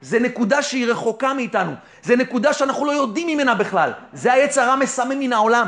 זה 0.00 0.18
נקודה 0.18 0.62
שהיא 0.62 0.86
רחוקה 0.86 1.34
מאיתנו. 1.34 1.72
זה 2.02 2.16
נקודה 2.16 2.52
שאנחנו 2.52 2.84
לא 2.86 2.92
יודעים 2.92 3.26
ממנה 3.26 3.54
בכלל. 3.54 3.92
זה 4.12 4.32
היצר 4.32 4.60
הרע 4.60 4.76
מסמם 4.76 5.18
מן 5.18 5.32
העולם. 5.32 5.66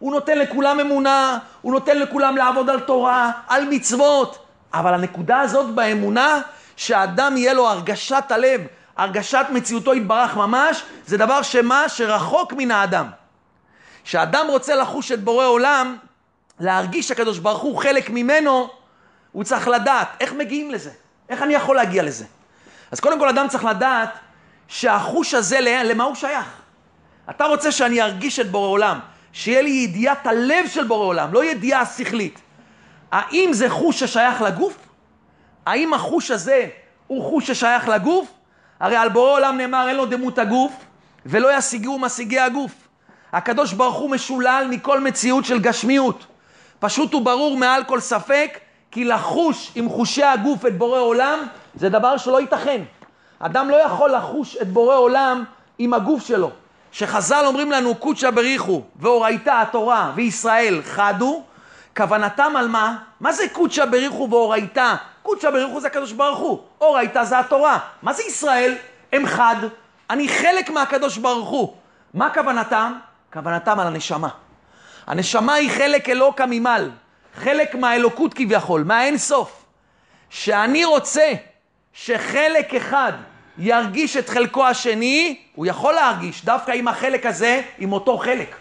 הוא 0.00 0.12
נותן 0.12 0.38
לכולם 0.38 0.80
אמונה, 0.80 1.38
הוא 1.62 1.72
נותן 1.72 1.98
לכולם 1.98 2.36
לעבוד 2.36 2.70
על 2.70 2.80
תורה, 2.80 3.30
על 3.48 3.64
מצוות. 3.70 4.46
אבל 4.74 4.94
הנקודה 4.94 5.40
הזאת 5.40 5.74
באמונה, 5.74 6.40
שאדם 6.76 7.36
יהיה 7.36 7.54
לו 7.54 7.68
הרגשת 7.68 8.24
הלב, 8.30 8.60
הרגשת 8.96 9.46
מציאותו 9.50 9.94
יתברך 9.94 10.36
ממש, 10.36 10.82
זה 11.06 11.16
דבר 11.16 11.42
שמה? 11.42 11.88
שרחוק 11.88 12.52
מן 12.52 12.70
האדם. 12.70 13.06
כשאדם 14.04 14.46
רוצה 14.48 14.76
לחוש 14.76 15.12
את 15.12 15.24
בורא 15.24 15.46
עולם, 15.46 15.96
להרגיש 16.60 17.08
שהקדוש 17.08 17.38
ברוך 17.38 17.62
הוא 17.62 17.78
חלק 17.78 18.10
ממנו, 18.10 18.68
הוא 19.32 19.44
צריך 19.44 19.68
לדעת 19.68 20.08
איך 20.20 20.32
מגיעים 20.32 20.70
לזה, 20.70 20.90
איך 21.28 21.42
אני 21.42 21.54
יכול 21.54 21.76
להגיע 21.76 22.02
לזה. 22.02 22.24
אז 22.90 23.00
קודם 23.00 23.18
כל 23.18 23.28
אדם 23.28 23.48
צריך 23.48 23.64
לדעת 23.64 24.10
שהחוש 24.68 25.34
הזה, 25.34 25.60
למה 25.60 26.04
הוא 26.04 26.14
שייך? 26.14 26.46
אתה 27.30 27.44
רוצה 27.44 27.72
שאני 27.72 28.02
ארגיש 28.02 28.40
את 28.40 28.50
בורא 28.50 28.68
עולם, 28.68 28.98
שיהיה 29.32 29.62
לי 29.62 29.70
ידיעת 29.70 30.26
הלב 30.26 30.66
של 30.68 30.84
בורא 30.84 31.06
עולם, 31.06 31.32
לא 31.32 31.44
ידיעה 31.44 31.86
שכלית. 31.86 32.40
האם 33.12 33.50
זה 33.52 33.70
חוש 33.70 34.00
ששייך 34.00 34.42
לגוף? 34.42 34.76
האם 35.66 35.94
החוש 35.94 36.30
הזה 36.30 36.68
הוא 37.06 37.30
חוש 37.30 37.50
ששייך 37.50 37.88
לגוף? 37.88 38.32
הרי 38.80 38.96
על 38.96 39.08
בורא 39.08 39.30
עולם 39.30 39.56
נאמר 39.56 39.88
אין 39.88 39.96
לו 39.96 40.06
דמות 40.06 40.38
הגוף 40.38 40.72
ולא 41.26 41.56
ישיגו 41.58 41.98
משיגי 41.98 42.40
הגוף. 42.40 42.72
הקדוש 43.32 43.72
ברוך 43.72 43.96
הוא 43.96 44.10
משולל 44.10 44.66
מכל 44.70 45.00
מציאות 45.00 45.44
של 45.44 45.60
גשמיות. 45.60 46.26
פשוט 46.78 47.14
וברור 47.14 47.56
מעל 47.56 47.84
כל 47.84 48.00
ספק 48.00 48.58
כי 48.90 49.04
לחוש 49.04 49.72
עם 49.74 49.88
חושי 49.88 50.22
הגוף 50.22 50.66
את 50.66 50.78
בורא 50.78 51.00
עולם 51.00 51.38
זה 51.74 51.88
דבר 51.88 52.16
שלא 52.16 52.40
ייתכן. 52.40 52.82
אדם 53.38 53.70
לא 53.70 53.76
יכול 53.76 54.12
לחוש 54.12 54.56
את 54.56 54.68
בורא 54.68 54.96
עולם 54.96 55.44
עם 55.78 55.94
הגוף 55.94 56.26
שלו. 56.26 56.50
שחז"ל 56.92 57.44
אומרים 57.46 57.70
לנו 57.70 57.94
קודשא 57.94 58.30
בריחו 58.30 58.82
ואורייתא 58.96 59.62
התורה 59.62 60.12
וישראל 60.14 60.82
חדו, 60.84 61.42
כוונתם 61.96 62.56
על 62.56 62.68
מה? 62.68 62.96
מה 63.20 63.32
זה 63.32 63.44
קודשא 63.52 63.84
בריחו 63.84 64.28
ואורייתא? 64.30 64.94
קודשא 65.22 65.50
בריחו 65.50 65.80
זה 65.80 65.86
הקדוש 65.86 66.12
ברוך 66.12 66.38
הוא, 66.38 66.62
אורייתא 66.80 67.24
זה 67.24 67.38
התורה. 67.38 67.78
מה 68.02 68.12
זה 68.12 68.22
ישראל? 68.22 68.74
הם 69.12 69.26
חד, 69.26 69.56
אני 70.10 70.28
חלק 70.28 70.70
מהקדוש 70.70 71.16
ברוך 71.16 71.48
הוא. 71.48 71.74
מה 72.14 72.34
כוונתם? 72.34 72.92
כוונתם 73.32 73.80
על 73.80 73.86
הנשמה. 73.86 74.28
הנשמה 75.06 75.54
היא 75.54 75.70
חלק 75.70 76.08
אלוקא 76.08 76.44
ממעל, 76.48 76.90
חלק 77.36 77.74
מהאלוקות 77.74 78.34
כביכול, 78.34 78.84
מהאין 78.84 79.18
סוף. 79.18 79.64
שאני 80.30 80.84
רוצה 80.84 81.32
שחלק 81.92 82.74
אחד 82.74 83.12
ירגיש 83.62 84.16
את 84.16 84.28
חלקו 84.28 84.66
השני, 84.66 85.38
הוא 85.54 85.66
יכול 85.66 85.94
להרגיש 85.94 86.44
דווקא 86.44 86.72
עם 86.72 86.88
החלק 86.88 87.26
הזה, 87.26 87.62
עם 87.78 87.92
אותו 87.92 88.18
חלק. 88.18 88.56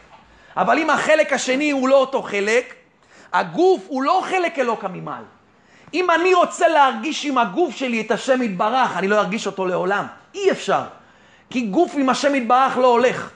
אבל 0.58 0.80
אם 0.80 0.90
החלק 0.90 1.34
השני 1.34 1.72
הוא 1.72 1.90
לא 1.90 1.96
אותו 1.96 2.22
חלק, 2.22 2.74
הגוף 3.34 3.84
הוא 3.88 4.04
לא 4.04 4.22
חלק 4.30 4.60
אלוקא 4.60 4.88
ממעל. 4.88 5.24
אם 5.94 6.12
אני 6.12 6.34
רוצה 6.34 6.68
להרגיש 6.68 7.26
עם 7.26 7.38
הגוף 7.38 7.76
שלי 7.76 8.02
את 8.02 8.12
השם 8.12 8.42
יתברך, 8.42 8.98
אני 8.98 9.08
לא 9.08 9.20
ארגיש 9.20 9.48
אותו 9.48 9.66
לעולם. 9.66 10.06
אי 10.36 10.52
אפשר. 10.52 10.82
כי 11.50 11.62
גוף 11.62 11.92
עם 11.96 12.10
השם 12.10 12.36
יתברך 12.36 12.78
לא 12.78 12.88
הולך. 12.88 13.30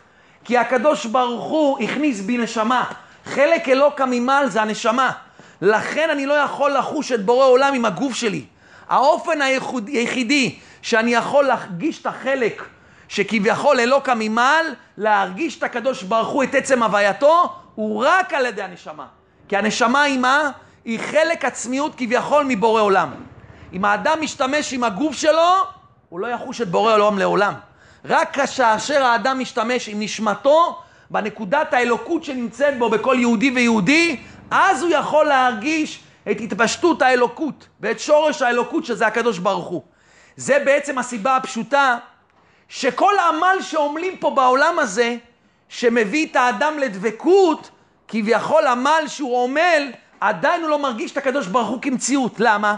כי 0.43 0.57
הקדוש 0.57 1.05
ברוך 1.05 1.43
הוא 1.43 1.83
הכניס 1.83 2.21
בי 2.21 2.37
נשמה. 2.37 2.83
חלק 3.25 3.69
אלוקא 3.69 4.03
ממעל 4.07 4.49
זה 4.49 4.61
הנשמה. 4.61 5.11
לכן 5.61 6.09
אני 6.09 6.25
לא 6.25 6.33
יכול 6.33 6.73
לחוש 6.73 7.11
את 7.11 7.25
בורא 7.25 7.45
עולם 7.45 7.73
עם 7.73 7.85
הגוף 7.85 8.13
שלי. 8.15 8.45
האופן 8.93 9.41
היחידי 9.87 10.55
שאני 10.81 11.13
יכול 11.13 11.45
להרגיש 11.45 12.01
את 12.01 12.05
החלק 12.05 12.63
שכביכול 13.07 13.79
אלוקא 13.79 14.13
ממעל, 14.15 14.65
להרגיש 14.97 15.57
את 15.57 15.63
הקדוש 15.63 16.03
ברוך 16.03 16.27
הוא, 16.27 16.43
את 16.43 16.55
עצם 16.55 16.83
הווייתו, 16.83 17.53
הוא 17.75 18.05
רק 18.05 18.33
על 18.33 18.45
ידי 18.45 18.61
הנשמה. 18.61 19.05
כי 19.47 19.57
הנשמה 19.57 20.01
היא 20.01 20.19
מה? 20.19 20.51
היא 20.85 20.99
חלק 20.99 21.45
עצמיות 21.45 21.95
כביכול 21.97 22.45
מבורא 22.47 22.81
עולם. 22.81 23.11
אם 23.73 23.85
האדם 23.85 24.17
משתמש 24.21 24.73
עם 24.73 24.83
הגוף 24.83 25.15
שלו, 25.15 25.51
הוא 26.09 26.19
לא 26.19 26.27
יחוש 26.27 26.61
את 26.61 26.67
בורא 26.67 26.93
עולם 26.93 27.19
לעולם. 27.19 27.53
רק 28.05 28.35
כאשר 28.35 29.03
האדם 29.03 29.39
משתמש 29.39 29.89
עם 29.89 29.99
נשמתו, 29.99 30.79
בנקודת 31.09 31.73
האלוקות 31.73 32.23
שנמצאת 32.23 32.77
בו 32.77 32.89
בכל 32.89 33.15
יהודי 33.19 33.51
ויהודי, 33.51 34.17
אז 34.51 34.81
הוא 34.81 34.89
יכול 34.89 35.25
להרגיש 35.25 35.99
את 36.31 36.37
התפשטות 36.41 37.01
האלוקות 37.01 37.67
ואת 37.79 37.99
שורש 37.99 38.41
האלוקות 38.41 38.85
שזה 38.85 39.07
הקדוש 39.07 39.37
ברוך 39.39 39.67
הוא. 39.67 39.81
זה 40.37 40.59
בעצם 40.65 40.97
הסיבה 40.97 41.35
הפשוטה 41.35 41.97
שכל 42.69 43.13
עמל 43.29 43.57
שעמלים 43.61 44.17
פה 44.17 44.29
בעולם 44.29 44.79
הזה, 44.79 45.15
שמביא 45.69 46.27
את 46.31 46.35
האדם 46.35 46.79
לדבקות, 46.79 47.69
כביכול 48.07 48.67
עמל 48.67 49.03
שהוא 49.07 49.43
עמל, 49.43 49.91
עדיין 50.19 50.61
הוא 50.61 50.69
לא 50.69 50.79
מרגיש 50.79 51.11
את 51.11 51.17
הקדוש 51.17 51.47
ברוך 51.47 51.67
הוא 51.67 51.81
כמציאות. 51.81 52.35
למה? 52.39 52.75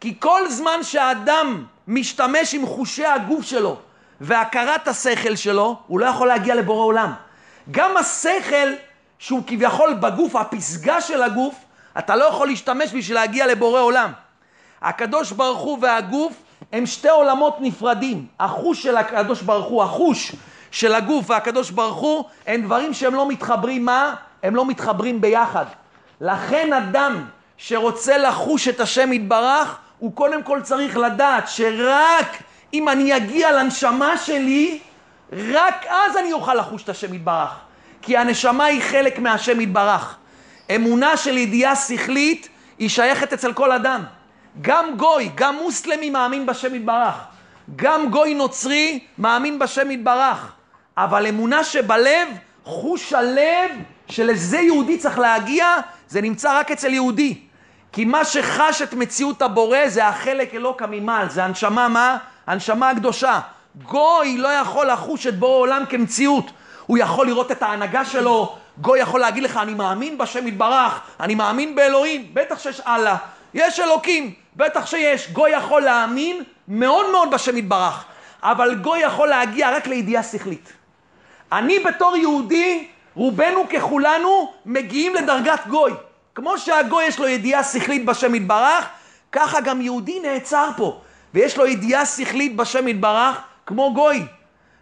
כי 0.00 0.14
כל 0.20 0.48
זמן 0.48 0.82
שהאדם 0.82 1.64
משתמש 1.88 2.54
עם 2.54 2.66
חושי 2.66 3.06
הגוף 3.06 3.44
שלו 3.44 3.76
והכרת 4.20 4.88
השכל 4.88 5.36
שלו, 5.36 5.78
הוא 5.86 6.00
לא 6.00 6.06
יכול 6.06 6.28
להגיע 6.28 6.54
לבורא 6.54 6.84
עולם. 6.84 7.12
גם 7.70 7.96
השכל 7.96 8.72
שהוא 9.18 9.42
כביכול 9.46 9.94
בגוף, 9.94 10.36
הפסגה 10.36 11.00
של 11.00 11.22
הגוף, 11.22 11.54
אתה 11.98 12.16
לא 12.16 12.24
יכול 12.24 12.46
להשתמש 12.46 12.94
בשביל 12.94 13.16
להגיע 13.16 13.46
לבורא 13.46 13.80
עולם. 13.80 14.12
הקדוש 14.82 15.32
ברוך 15.32 15.60
הוא 15.60 15.78
והגוף 15.80 16.32
הם 16.72 16.86
שתי 16.86 17.08
עולמות 17.08 17.56
נפרדים. 17.60 18.26
החוש 18.40 18.82
של 18.82 18.96
הקדוש 18.96 19.42
ברוך 19.42 19.66
הוא, 19.66 19.82
החוש 19.82 20.32
של 20.70 20.94
הגוף 20.94 21.30
והקדוש 21.30 21.70
ברוך 21.70 21.96
הוא, 21.96 22.24
הם 22.46 22.62
דברים 22.62 22.94
שהם 22.94 23.14
לא 23.14 23.28
מתחברים 23.28 23.84
מה? 23.84 24.14
הם 24.42 24.56
לא 24.56 24.66
מתחברים 24.66 25.20
ביחד. 25.20 25.64
לכן 26.20 26.72
אדם 26.72 27.24
שרוצה 27.56 28.18
לחוש 28.18 28.68
את 28.68 28.80
השם 28.80 29.12
יתברך, 29.12 29.76
הוא 29.98 30.12
קודם 30.14 30.42
כל 30.42 30.60
צריך 30.62 30.96
לדעת 30.96 31.48
שרק 31.48 32.42
אם 32.74 32.88
אני 32.88 33.16
אגיע 33.16 33.52
לנשמה 33.52 34.18
שלי, 34.18 34.78
רק 35.32 35.86
אז 35.86 36.16
אני 36.16 36.32
אוכל 36.32 36.54
לחוש 36.54 36.82
את 36.82 36.88
השם 36.88 37.14
יתברך. 37.14 37.50
כי 38.02 38.16
הנשמה 38.16 38.64
היא 38.64 38.82
חלק 38.82 39.18
מהשם 39.18 39.60
יתברך. 39.60 40.16
אמונה 40.74 41.16
של 41.16 41.38
ידיעה 41.38 41.76
שכלית 41.76 42.48
היא 42.78 42.88
שייכת 42.88 43.32
אצל 43.32 43.52
כל 43.52 43.72
אדם. 43.72 44.04
גם 44.60 44.96
גוי, 44.96 45.30
גם 45.34 45.56
מוסלמי 45.56 46.10
מאמין 46.10 46.46
בשם 46.46 46.74
יתברך. 46.74 47.14
גם 47.76 48.10
גוי 48.10 48.34
נוצרי 48.34 49.00
מאמין 49.18 49.58
בשם 49.58 49.90
יתברך. 49.90 50.52
אבל 50.96 51.26
אמונה 51.26 51.64
שבלב, 51.64 52.28
חוש 52.64 53.12
הלב 53.12 53.70
שלזה 54.08 54.58
יהודי 54.58 54.98
צריך 54.98 55.18
להגיע, 55.18 55.66
זה 56.08 56.20
נמצא 56.20 56.58
רק 56.58 56.70
אצל 56.70 56.94
יהודי. 56.94 57.38
כי 57.92 58.04
מה 58.04 58.24
שחש 58.24 58.82
את 58.82 58.94
מציאות 58.94 59.42
הבורא 59.42 59.88
זה 59.88 60.06
החלק 60.06 60.54
אלוקא 60.54 60.84
ממעל, 60.90 61.30
זה 61.30 61.44
הנשמה 61.44 61.88
מה? 61.88 62.18
הנשמה 62.46 62.90
הקדושה. 62.90 63.40
גוי 63.82 64.38
לא 64.38 64.48
יכול 64.48 64.86
לחוש 64.86 65.26
את 65.26 65.38
בורא 65.38 65.58
עולם 65.58 65.82
כמציאות. 65.88 66.50
הוא 66.86 66.98
יכול 66.98 67.26
לראות 67.26 67.52
את 67.52 67.62
ההנהגה 67.62 68.04
שלו, 68.04 68.56
גוי 68.80 68.98
יכול 68.98 69.20
להגיד 69.20 69.42
לך, 69.42 69.56
אני 69.56 69.74
מאמין 69.74 70.18
בשם 70.18 70.46
יתברך, 70.46 71.00
אני 71.20 71.34
מאמין 71.34 71.74
באלוהים, 71.74 72.30
בטח 72.32 72.58
שיש 72.58 72.80
אללה, 72.80 73.16
יש 73.54 73.80
אלוקים, 73.80 74.34
בטח 74.56 74.86
שיש. 74.86 75.30
גוי 75.30 75.50
יכול 75.50 75.82
להאמין 75.82 76.42
מאוד 76.68 77.10
מאוד 77.12 77.30
בשם 77.30 77.56
יתברך, 77.56 78.04
אבל 78.42 78.74
גוי 78.74 78.98
יכול 78.98 79.28
להגיע 79.28 79.76
רק 79.76 79.86
לידיעה 79.86 80.22
שכלית. 80.22 80.72
אני 81.52 81.78
בתור 81.78 82.16
יהודי, 82.16 82.86
רובנו 83.14 83.68
ככולנו 83.68 84.52
מגיעים 84.66 85.14
לדרגת 85.14 85.66
גוי. 85.66 85.92
כמו 86.34 86.58
שהגוי 86.58 87.04
יש 87.04 87.18
לו 87.18 87.28
ידיעה 87.28 87.64
שכלית 87.64 88.04
בשם 88.04 88.34
יתברך, 88.34 88.88
ככה 89.32 89.60
גם 89.60 89.80
יהודי 89.80 90.20
נעצר 90.20 90.70
פה, 90.76 91.00
ויש 91.34 91.56
לו 91.56 91.66
ידיעה 91.66 92.06
שכלית 92.06 92.56
בשם 92.56 92.88
יתברך 92.88 93.40
כמו 93.66 93.94
גוי. 93.94 94.26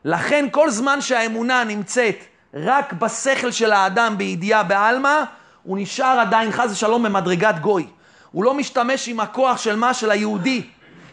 לכן 0.04 0.46
כל 0.50 0.70
זמן 0.70 1.00
שהאמונה 1.00 1.64
נמצאת 1.64 2.16
רק 2.54 2.92
בשכל 2.92 3.50
של 3.50 3.72
האדם 3.72 4.18
בידיעה 4.18 4.62
בעלמא, 4.62 5.22
הוא 5.62 5.78
נשאר 5.78 6.20
עדיין 6.20 6.52
חס 6.52 6.70
ושלום 6.70 7.02
במדרגת 7.02 7.58
גוי. 7.58 7.86
הוא 8.32 8.44
לא 8.44 8.54
משתמש 8.54 9.08
עם 9.08 9.20
הכוח 9.20 9.58
של 9.58 9.76
מה? 9.76 9.94
של 9.94 10.10
היהודי. 10.10 10.62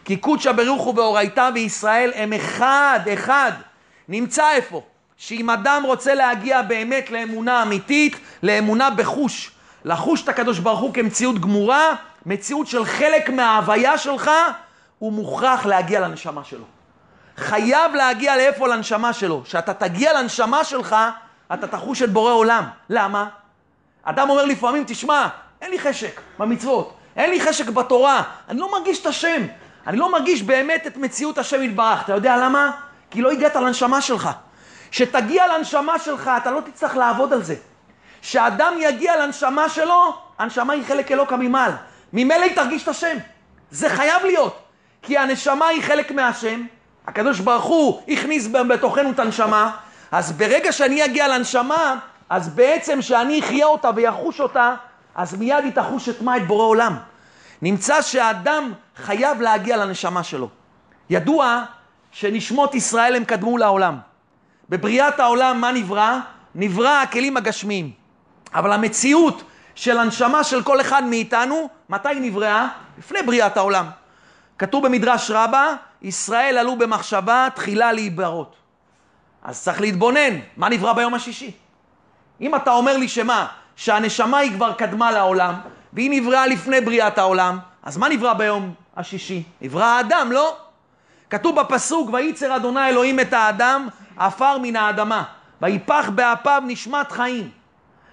כי 0.04 0.16
קודשא 0.16 0.52
ברוך 0.52 0.82
הוא 0.82 0.94
ואורייתא 0.98 1.50
בישראל 1.50 2.10
הם 2.14 2.32
אחד, 2.32 3.00
אחד. 3.12 3.52
נמצא 4.08 4.50
איפה? 4.50 4.82
שאם 5.16 5.50
אדם 5.50 5.82
רוצה 5.86 6.14
להגיע 6.14 6.62
באמת 6.62 7.10
לאמונה 7.10 7.62
אמיתית, 7.62 8.16
לאמונה 8.42 8.90
בחוש, 8.90 9.50
לחוש 9.84 10.22
את 10.22 10.28
הקדוש 10.28 10.58
ברוך 10.58 10.80
הוא 10.80 10.94
כמציאות 10.94 11.38
גמורה, 11.38 11.94
מציאות 12.26 12.66
של 12.66 12.84
חלק 12.84 13.30
מההוויה 13.30 13.98
שלך, 13.98 14.30
הוא 14.98 15.12
מוכרח 15.12 15.66
להגיע 15.66 16.00
לנשמה 16.00 16.44
שלו. 16.44 16.64
חייב 17.36 17.94
להגיע 17.94 18.36
לאיפה? 18.36 18.68
לנשמה 18.68 19.12
שלו. 19.12 19.42
כשאתה 19.44 19.74
תגיע 19.74 20.22
לנשמה 20.22 20.64
שלך, 20.64 20.96
אתה 21.54 21.66
תחוש 21.66 22.02
את 22.02 22.12
בורא 22.12 22.32
עולם. 22.32 22.64
למה? 22.90 23.28
אדם 24.02 24.30
אומר 24.30 24.44
לפעמים, 24.44 24.84
תשמע, 24.86 25.28
אין 25.60 25.70
לי 25.70 25.78
חשק 25.78 26.20
במצוות, 26.38 26.94
אין 27.16 27.30
לי 27.30 27.40
חשק 27.40 27.68
בתורה, 27.68 28.22
אני 28.48 28.60
לא 28.60 28.72
מרגיש 28.72 29.00
את 29.00 29.06
השם, 29.06 29.42
אני 29.86 29.96
לא 29.96 30.12
מרגיש 30.12 30.42
באמת 30.42 30.86
את 30.86 30.96
מציאות 30.96 31.38
השם 31.38 31.62
יתברך. 31.62 32.04
אתה 32.04 32.12
יודע 32.12 32.36
למה? 32.36 32.70
כי 33.10 33.22
לא 33.22 33.30
הגעת 33.30 33.56
לנשמה 33.56 34.00
שלך. 34.00 34.30
כשתגיע 34.90 35.58
לנשמה 35.58 35.98
שלך, 35.98 36.30
אתה 36.36 36.50
לא 36.50 36.60
תצטרך 36.60 36.96
לעבוד 36.96 37.32
על 37.32 37.42
זה. 37.42 37.54
כשאדם 38.22 38.72
יגיע 38.78 39.26
לנשמה 39.26 39.68
שלו, 39.68 40.14
הנשמה 40.38 40.72
היא 40.72 40.84
חלק 40.84 41.12
אלוקא 41.12 41.34
ממעל. 41.34 41.72
ממילא 42.12 42.44
היא 42.44 42.56
תרגיש 42.56 42.82
את 42.82 42.88
השם. 42.88 43.16
זה 43.70 43.88
חייב 43.88 44.24
להיות. 44.24 44.58
כי 45.02 45.18
הנשמה 45.18 45.66
היא 45.66 45.82
חלק 45.82 46.10
מהשם, 46.10 46.64
הקדוש 47.06 47.40
ברוך 47.40 47.64
הוא 47.64 48.02
הכניס 48.08 48.48
בתוכנו 48.68 49.10
את 49.10 49.18
הנשמה, 49.18 49.76
אז 50.12 50.32
ברגע 50.32 50.72
שאני 50.72 51.04
אגיע 51.04 51.28
לנשמה, 51.28 51.98
אז 52.30 52.48
בעצם 52.48 53.02
שאני 53.02 53.40
אחיה 53.40 53.66
אותה 53.66 53.90
ויחוש 53.94 54.40
אותה, 54.40 54.74
אז 55.14 55.34
מיד 55.34 55.64
היא 55.64 55.72
תחוש 55.72 56.08
את 56.08 56.22
מה? 56.22 56.36
את 56.36 56.46
בורא 56.46 56.64
עולם. 56.64 56.96
נמצא 57.62 58.02
שהאדם 58.02 58.72
חייב 58.96 59.40
להגיע 59.40 59.76
לנשמה 59.76 60.22
שלו. 60.22 60.48
ידוע 61.10 61.64
שנשמות 62.10 62.74
ישראל 62.74 63.16
הם 63.16 63.24
קדמו 63.24 63.58
לעולם. 63.58 63.98
בבריאת 64.68 65.20
העולם 65.20 65.60
מה 65.60 65.72
נברא? 65.72 66.18
נברא 66.54 67.02
הכלים 67.02 67.36
הגשמיים. 67.36 67.90
אבל 68.54 68.72
המציאות 68.72 69.42
של 69.74 69.98
הנשמה 69.98 70.44
של 70.44 70.62
כל 70.62 70.80
אחד 70.80 71.04
מאיתנו, 71.04 71.68
מתי 71.88 72.08
נבראה? 72.20 72.68
לפני 72.98 73.22
בריאת 73.22 73.56
העולם. 73.56 73.86
כתוב 74.58 74.86
במדרש 74.86 75.30
רבה, 75.30 75.74
ישראל 76.02 76.58
עלו 76.58 76.76
במחשבה 76.76 77.48
תחילה 77.54 77.92
להיברות. 77.92 78.61
אז 79.44 79.62
צריך 79.62 79.80
להתבונן, 79.80 80.38
מה 80.56 80.68
נברא 80.68 80.92
ביום 80.92 81.14
השישי? 81.14 81.50
אם 82.40 82.54
אתה 82.54 82.72
אומר 82.72 82.96
לי 82.96 83.08
שמה, 83.08 83.46
שהנשמה 83.76 84.38
היא 84.38 84.52
כבר 84.52 84.72
קדמה 84.72 85.10
לעולם, 85.10 85.54
והיא 85.92 86.10
נבראה 86.10 86.46
לפני 86.46 86.80
בריאת 86.80 87.18
העולם, 87.18 87.58
אז 87.82 87.96
מה 87.96 88.08
נברא 88.08 88.32
ביום 88.32 88.74
השישי? 88.96 89.42
נברא 89.60 89.84
האדם, 89.84 90.32
לא? 90.32 90.56
כתוב 91.30 91.60
בפסוק, 91.60 92.10
וייצר 92.12 92.56
אדוני 92.56 92.88
אלוהים 92.88 93.20
את 93.20 93.32
האדם, 93.32 93.88
עפר 94.16 94.58
מן 94.58 94.76
האדמה, 94.76 95.24
ויפח 95.62 96.10
באפיו 96.14 96.62
נשמת 96.66 97.12
חיים. 97.12 97.50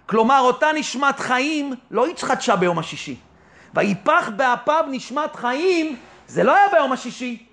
כלומר, 0.05 0.39
אותה 0.39 0.67
נשמת 0.75 1.19
חיים 1.19 1.73
לא 1.91 2.05
התחדשה 2.05 2.55
ביום 2.55 2.79
השישי. 2.79 3.15
ויפח 3.73 4.29
באפיו 4.35 4.85
נשמת 4.87 5.35
חיים, 5.35 5.95
זה 6.27 6.43
לא 6.43 6.55
היה 6.55 6.67
ביום 6.71 6.91
השישי. 6.91 7.45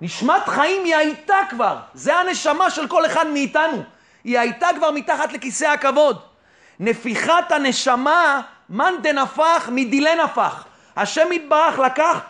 נשמת 0.00 0.48
חיים 0.48 0.84
היא 0.84 0.96
הייתה 0.96 1.36
כבר, 1.50 1.76
זה 1.94 2.16
הנשמה 2.16 2.70
של 2.70 2.88
כל 2.88 3.06
אחד 3.06 3.26
מאיתנו. 3.26 3.82
היא 4.24 4.38
הייתה 4.38 4.68
כבר 4.76 4.90
מתחת 4.90 5.32
לכיסא 5.32 5.64
הכבוד. 5.64 6.18
נפיחת 6.80 7.52
הנשמה, 7.52 8.40
מאן 8.70 8.94
דנפח 9.02 9.68
מדילי 9.72 10.14
נפח. 10.24 10.64
השם 10.96 11.32
יתברך 11.32 11.78
לקח, 11.78 12.20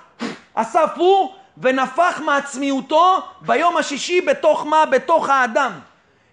אסף 0.54 0.90
הוא 0.96 1.34
ונפח 1.58 2.20
מעצמיותו 2.24 3.22
ביום 3.40 3.76
השישי 3.76 4.20
בתוך 4.20 4.66
מה? 4.66 4.86
בתוך 4.86 5.28
האדם. 5.28 5.72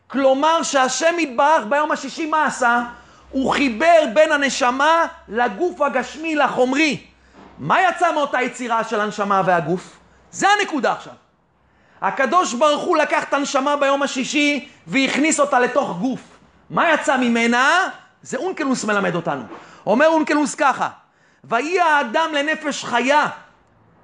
כלומר 0.07 0.63
שהשם 0.63 1.19
יתברך 1.19 1.63
ביום 1.69 1.91
השישי 1.91 2.25
מה 2.25 2.45
עשה? 2.45 2.83
הוא 3.29 3.51
חיבר 3.51 4.05
בין 4.13 4.31
הנשמה 4.31 5.05
לגוף 5.27 5.81
הגשמי, 5.81 6.35
לחומרי. 6.35 7.03
מה 7.59 7.81
יצא 7.81 8.13
מאותה 8.13 8.41
יצירה 8.41 8.83
של 8.83 8.99
הנשמה 8.99 9.41
והגוף? 9.45 9.99
זה 10.31 10.47
הנקודה 10.49 10.91
עכשיו. 10.91 11.13
הקדוש 12.01 12.53
ברוך 12.53 12.83
הוא 12.83 12.97
לקח 12.97 13.23
את 13.23 13.33
הנשמה 13.33 13.75
ביום 13.75 14.03
השישי 14.03 14.67
והכניס 14.87 15.39
אותה 15.39 15.59
לתוך 15.59 15.97
גוף. 15.97 16.21
מה 16.69 16.93
יצא 16.93 17.17
ממנה? 17.17 17.89
זה 18.21 18.37
אונקלוס 18.37 18.83
מלמד 18.85 19.15
אותנו. 19.15 19.43
אומר 19.85 20.07
אונקלוס 20.07 20.55
ככה, 20.55 20.89
ויהי 21.43 21.79
האדם 21.79 22.29
לנפש 22.33 22.85
חיה, 22.85 23.25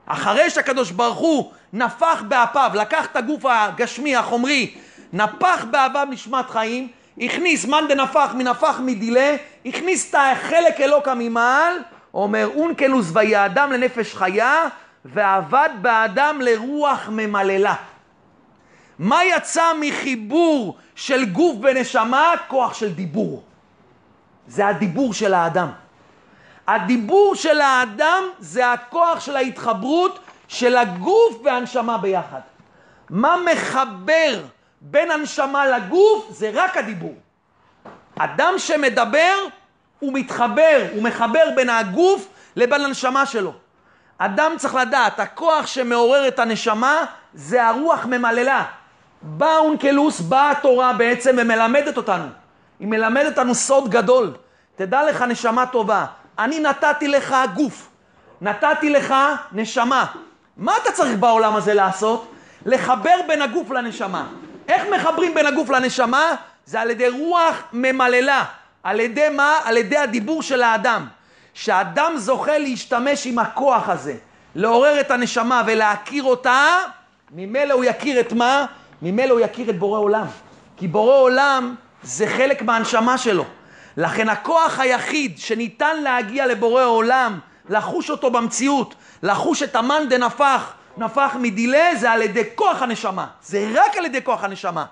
אחרי 0.05 0.49
שהקדוש 0.49 0.91
ברוך 0.91 1.17
הוא 1.17 1.51
נפח 1.73 2.23
באפיו, 2.27 2.71
לקח 2.73 3.05
את 3.05 3.15
הגוף 3.15 3.45
הגשמי, 3.45 4.15
החומרי, 4.15 4.75
נפח 5.13 5.65
באפיו 5.71 6.07
נשמת 6.09 6.49
חיים, 6.49 6.87
הכניס 7.21 7.65
מאן 7.65 7.87
דנפח 7.89 8.31
מנפח 8.33 8.79
מדילה, 8.79 9.35
הכניס 9.65 10.09
את 10.09 10.15
החלק 10.19 10.81
אלוקא 10.81 11.13
ממעל, 11.15 11.77
אומר 12.13 12.49
אונקלוס 12.55 13.09
ויהי 13.13 13.35
האדם 13.35 13.71
לנפש 13.71 14.15
חיה, 14.15 14.67
ועבד 15.05 15.69
באדם 15.81 16.41
לרוח 16.41 17.09
ממללה. 17.09 17.75
מה 18.99 19.25
יצא 19.25 19.63
מחיבור 19.81 20.77
של 20.95 21.25
גוף 21.25 21.55
ונשמה? 21.61 22.31
כוח 22.47 22.73
של 22.73 22.93
דיבור. 22.93 23.43
זה 24.47 24.67
הדיבור 24.67 25.13
של 25.13 25.33
האדם. 25.33 25.69
הדיבור 26.67 27.35
של 27.35 27.61
האדם 27.61 28.23
זה 28.39 28.71
הכוח 28.71 29.19
של 29.19 29.35
ההתחברות 29.35 30.19
של 30.47 30.77
הגוף 30.77 31.41
והנשמה 31.43 31.97
ביחד. 31.97 32.39
מה 33.09 33.35
מחבר 33.51 34.43
בין 34.81 35.11
הנשמה 35.11 35.65
לגוף 35.65 36.27
זה 36.29 36.51
רק 36.53 36.77
הדיבור. 36.77 37.15
אדם 38.19 38.53
שמדבר 38.57 39.35
הוא 39.99 40.13
מתחבר, 40.13 40.87
הוא 40.93 41.03
מחבר 41.03 41.43
בין 41.55 41.69
הגוף 41.69 42.27
לבין 42.55 42.81
הנשמה 42.81 43.25
שלו. 43.25 43.53
אדם 44.17 44.51
צריך 44.57 44.75
לדעת, 44.75 45.19
הכוח 45.19 45.67
שמעורר 45.67 46.27
את 46.27 46.39
הנשמה 46.39 47.05
זה 47.33 47.67
הרוח 47.67 48.05
ממללה. 48.05 48.63
בא 49.21 49.57
אונקלוס, 49.57 50.19
באה 50.19 50.51
התורה 50.51 50.93
בעצם 50.93 51.35
ומלמדת 51.37 51.97
אותנו. 51.97 52.25
היא 52.79 52.87
מלמדת 52.87 53.37
אותנו 53.37 53.55
סוד 53.55 53.89
גדול. 53.89 54.33
תדע 54.75 55.03
לך 55.03 55.21
נשמה 55.21 55.65
טובה, 55.65 56.05
אני 56.39 56.59
נתתי 56.59 57.07
לך 57.07 57.35
גוף, 57.53 57.89
נתתי 58.41 58.89
לך 58.89 59.13
נשמה. 59.51 60.05
מה 60.57 60.73
אתה 60.81 60.91
צריך 60.91 61.19
בעולם 61.19 61.55
הזה 61.55 61.73
לעשות? 61.73 62.31
לחבר 62.65 63.15
בין 63.27 63.41
הגוף 63.41 63.71
לנשמה. 63.71 64.25
איך 64.67 64.83
מחברים 64.95 65.33
בין 65.33 65.45
הגוף 65.45 65.69
לנשמה? 65.69 66.35
זה 66.65 66.81
על 66.81 66.89
ידי 66.89 67.09
רוח 67.09 67.63
ממללה. 67.73 68.43
על 68.83 68.99
ידי 68.99 69.29
מה? 69.29 69.53
על 69.63 69.77
ידי 69.77 69.97
הדיבור 69.97 70.41
של 70.41 70.61
האדם. 70.61 71.07
שאדם 71.53 72.13
זוכה 72.17 72.57
להשתמש 72.57 73.27
עם 73.27 73.39
הכוח 73.39 73.89
הזה, 73.89 74.15
לעורר 74.55 74.99
את 74.99 75.11
הנשמה 75.11 75.61
ולהכיר 75.67 76.23
אותה, 76.23 76.77
ממילא 77.31 77.73
הוא 77.73 77.83
יכיר 77.83 78.19
את 78.19 78.33
מה? 78.33 78.65
ממילא 79.01 79.33
הוא 79.33 79.39
יכיר 79.39 79.69
את 79.69 79.79
בורא 79.79 79.99
עולם. 79.99 80.25
כי 80.77 80.87
בורא 80.87 81.15
עולם 81.15 81.75
זה 82.03 82.27
חלק 82.27 82.61
מהנשמה 82.61 83.17
שלו. 83.17 83.45
לכן 83.97 84.29
הכוח 84.29 84.79
היחיד 84.79 85.37
שניתן 85.37 86.01
להגיע 86.03 86.47
לבורא 86.47 86.83
עולם, 86.83 87.39
לחוש 87.69 88.09
אותו 88.09 88.31
במציאות, 88.31 88.95
לחוש 89.23 89.63
את 89.63 89.75
המן 89.75 90.03
דנפח, 90.09 90.73
נפח 90.97 91.35
מדילה, 91.39 91.95
זה 91.95 92.11
על 92.11 92.21
ידי 92.21 92.43
כוח 92.55 92.81
הנשמה. 92.81 93.27
זה 93.43 93.71
רק 93.73 93.97
על 93.97 94.05
ידי 94.05 94.23
כוח 94.23 94.43
הנשמה. 94.43 94.85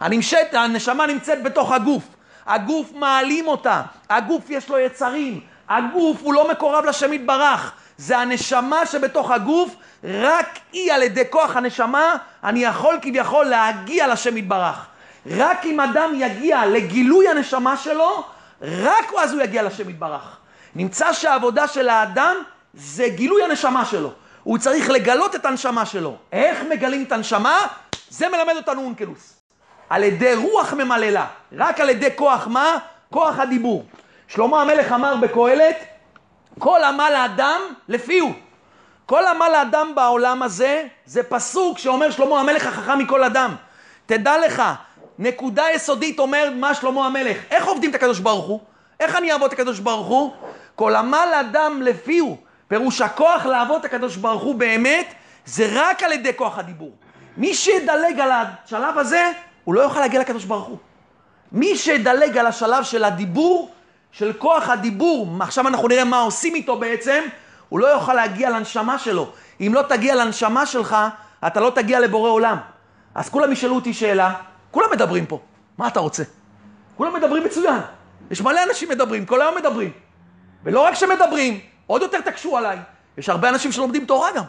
הנמשת, 0.00 0.46
הנשמה 0.52 1.06
נמצאת 1.06 1.42
בתוך 1.42 1.72
הגוף. 1.72 2.04
הגוף 2.46 2.92
מעלים 2.94 3.48
אותה, 3.48 3.82
הגוף 4.10 4.50
יש 4.50 4.68
לו 4.68 4.78
יצרים, 4.78 5.40
הגוף 5.68 6.16
הוא 6.22 6.34
לא 6.34 6.50
מקורב 6.50 6.84
לשם 6.84 7.12
יתברך. 7.12 7.72
זה 7.96 8.18
הנשמה 8.18 8.86
שבתוך 8.86 9.30
הגוף, 9.30 9.74
רק 10.04 10.58
היא 10.72 10.92
על 10.92 11.02
ידי 11.02 11.22
כוח 11.30 11.56
הנשמה, 11.56 12.14
אני 12.44 12.64
יכול 12.64 12.98
כביכול 13.02 13.46
להגיע 13.46 14.08
לשם 14.08 14.36
יתברך. 14.36 14.86
רק 15.26 15.64
אם 15.64 15.80
אדם 15.80 16.10
יגיע 16.14 16.66
לגילוי 16.66 17.28
הנשמה 17.28 17.76
שלו, 17.76 18.24
רק 18.62 19.12
אז 19.18 19.32
הוא 19.32 19.42
יגיע 19.42 19.62
לשם 19.62 19.90
יתברך. 19.90 20.36
נמצא 20.74 21.12
שהעבודה 21.12 21.68
של 21.68 21.88
האדם 21.88 22.36
זה 22.74 23.08
גילוי 23.08 23.44
הנשמה 23.44 23.84
שלו. 23.84 24.12
הוא 24.42 24.58
צריך 24.58 24.90
לגלות 24.90 25.34
את 25.34 25.46
הנשמה 25.46 25.86
שלו. 25.86 26.16
איך 26.32 26.58
מגלים 26.70 27.02
את 27.02 27.12
הנשמה? 27.12 27.58
זה 28.10 28.28
מלמד 28.28 28.56
אותנו 28.56 28.82
אונקלוס. 28.82 29.34
על 29.90 30.04
ידי 30.04 30.34
רוח 30.34 30.72
ממללה. 30.72 31.26
רק 31.52 31.80
על 31.80 31.90
ידי 31.90 32.08
כוח 32.16 32.46
מה? 32.46 32.78
כוח 33.10 33.38
הדיבור. 33.38 33.84
שלמה 34.28 34.62
המלך 34.62 34.92
אמר 34.92 35.16
בקהלת, 35.16 35.76
כל 36.58 36.80
עמל 36.84 37.12
האדם 37.16 37.60
לפי 37.88 38.18
הוא. 38.18 38.32
כל 39.06 39.26
עמל 39.26 39.54
האדם 39.54 39.92
בעולם 39.94 40.42
הזה, 40.42 40.84
זה 41.06 41.22
פסוק 41.22 41.78
שאומר 41.78 42.10
שלמה 42.10 42.40
המלך 42.40 42.66
החכם 42.66 42.98
מכל 42.98 43.24
אדם. 43.24 43.54
תדע 44.06 44.38
לך, 44.38 44.62
נקודה 45.18 45.64
יסודית 45.74 46.18
אומר 46.18 46.50
מה 46.54 46.74
שלמה 46.74 47.06
המלך. 47.06 47.36
איך 47.50 47.66
עובדים 47.66 47.90
את 47.90 47.94
הקדוש 47.94 48.18
ברוך 48.18 48.46
הוא? 48.46 48.60
איך 49.00 49.16
אני 49.16 49.32
אעבוד 49.32 49.52
את 49.52 49.58
הקדוש 49.58 49.78
ברוך 49.78 50.06
הוא? 50.06 50.32
כל 50.74 50.96
עמל 50.96 51.28
אדם 51.40 51.82
לפי 51.82 52.18
הוא. 52.18 52.36
פירוש 52.68 53.00
הכוח 53.00 53.46
לעבוד 53.46 53.78
את 53.78 53.84
הקדוש 53.84 54.16
ברוך 54.16 54.42
הוא 54.42 54.54
באמת, 54.54 55.14
זה 55.46 55.68
רק 55.72 56.02
על 56.02 56.12
ידי 56.12 56.36
כוח 56.36 56.58
הדיבור. 56.58 56.92
מי 57.36 57.54
שידלג 57.54 58.20
על 58.20 58.30
השלב 58.32 58.98
הזה, 58.98 59.32
הוא 59.64 59.74
לא 59.74 59.80
יוכל 59.80 60.00
להגיע 60.00 60.20
לקדוש 60.20 60.44
ברוך 60.44 60.66
הוא. 60.66 60.78
מי 61.52 61.76
שידלג 61.76 62.38
על 62.38 62.46
השלב 62.46 62.84
של 62.84 63.04
הדיבור, 63.04 63.70
של 64.12 64.32
כוח 64.32 64.68
הדיבור, 64.68 65.28
עכשיו 65.40 65.68
אנחנו 65.68 65.88
נראה 65.88 66.04
מה 66.04 66.20
עושים 66.20 66.54
איתו 66.54 66.78
בעצם, 66.78 67.24
הוא 67.68 67.80
לא 67.80 67.86
יוכל 67.86 68.14
להגיע 68.14 68.50
לנשמה 68.50 68.98
שלו. 68.98 69.30
אם 69.60 69.72
לא 69.74 69.82
תגיע 69.82 70.14
לנשמה 70.14 70.66
שלך, 70.66 70.96
אתה 71.46 71.60
לא 71.60 71.72
תגיע 71.74 72.00
לבורא 72.00 72.30
עולם. 72.30 72.56
אז 73.14 73.28
כולם 73.28 73.52
ישאלו 73.52 73.74
אותי 73.74 73.94
שאלה, 73.94 74.34
כולם 74.70 74.88
מדברים 74.92 75.26
פה, 75.26 75.40
מה 75.78 75.88
אתה 75.88 76.00
רוצה? 76.00 76.22
כולם 76.96 77.14
מדברים 77.14 77.44
מצוין. 77.44 77.80
יש 78.30 78.40
מלא 78.40 78.60
אנשים 78.68 78.88
מדברים, 78.88 79.26
כל 79.26 79.40
היום 79.42 79.56
מדברים. 79.56 79.90
ולא 80.64 80.80
רק 80.80 80.94
שמדברים, 80.94 81.60
עוד 81.86 82.02
יותר 82.02 82.20
תקשו 82.20 82.56
עליי. 82.56 82.78
יש 83.18 83.28
הרבה 83.28 83.48
אנשים 83.48 83.72
שלומדים 83.72 84.04
תורה 84.04 84.32
גם. 84.32 84.44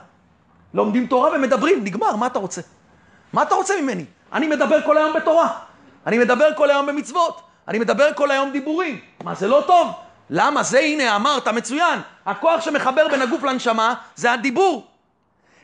לומדים 0.74 1.08
תורה 1.08 1.30
ומדברים, 1.36 1.84
נגמר, 1.84 2.16
מה 2.16 2.28
אתה 2.28 2.40
רוצה? 2.40 2.62
מה 3.34 3.42
אתה 3.42 3.56
רוצה 3.56 3.82
ממני? 3.82 4.06
אני 4.34 4.48
מדבר 4.48 4.82
כל 4.86 4.98
היום 4.98 5.14
בתורה. 5.14 5.58
אני 6.08 6.18
מדבר 6.18 6.56
כל 6.56 6.70
היום 6.70 6.86
במצוות. 6.86 7.42
אני 7.68 7.80
מדבר 7.80 8.14
כל 8.16 8.32
היום 8.32 8.52
דיבורים. 8.52 9.00
מה, 9.24 9.36
זה 9.36 9.48
לא 9.48 9.64
טוב? 9.68 9.92
למה? 10.30 10.64
זה 10.64 10.80
הנה, 10.80 11.16
אמרת, 11.16 11.48
מצוין. 11.48 12.00
הכוח 12.26 12.62
שמחבר 12.62 13.08
בין 13.08 13.22
הגוף 13.22 13.44
לנשמה 13.44 13.94
זה 14.16 14.32
הדיבור. 14.32 14.88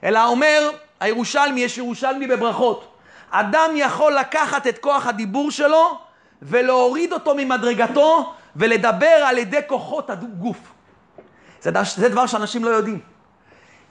אלא 0.04 0.26
אומר 0.26 0.70
הירושלמי, 1.00 1.62
יש 1.62 1.78
ירושלמי 1.78 2.28
בברכות. 2.28 2.92
אדם 3.32 3.72
יכול 3.76 4.14
לקחת 4.14 4.68
את 4.68 4.78
כוח 4.78 5.08
הדיבור 5.08 5.52
שלו 5.52 6.00
ולהוריד 6.42 7.14
אותו 7.14 7.36
ממדרגתו 7.36 8.34
ולדבר 8.56 9.24
על 9.26 9.38
ידי 9.38 9.60
כוחות 9.68 10.10
הגוף. 10.10 10.58
זה, 11.62 11.72
זה 11.96 12.10
דבר 12.10 12.28
שאנשים 12.28 12.64
לא 12.64 12.70
יודעים. 12.70 13.00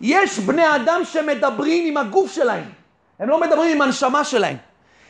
יש 0.00 0.38
בני 0.38 0.77
אדם 0.77 1.00
שמדברים 1.05 1.87
עם 1.87 1.96
הגוף 1.96 2.33
שלהם, 2.33 2.64
הם 3.18 3.29
לא 3.29 3.40
מדברים 3.40 3.77
עם 3.77 3.83
הנשמה 3.83 4.24
שלהם. 4.24 4.57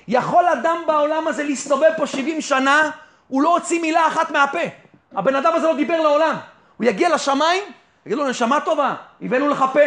יכול 0.09 0.45
אדם 0.47 0.77
בעולם 0.87 1.29
הזה 1.29 1.45
להסתובב 1.45 1.91
פה 1.97 2.07
70 2.07 2.41
שנה, 2.41 2.91
הוא 3.29 3.43
לא 3.43 3.49
הוציא 3.55 3.81
מילה 3.81 4.07
אחת 4.07 4.31
מהפה. 4.31 4.59
הבן 5.17 5.35
אדם 5.35 5.53
הזה 5.55 5.67
לא 5.67 5.77
דיבר 5.77 6.01
לעולם. 6.01 6.37
הוא 6.77 6.87
יגיע 6.87 7.15
לשמיים, 7.15 7.63
יגיד 8.07 8.19
לו, 8.19 8.29
נשמה 8.29 8.61
טובה, 8.61 8.95
הבאנו 9.23 9.49
לך 9.49 9.65
פה, 9.73 9.81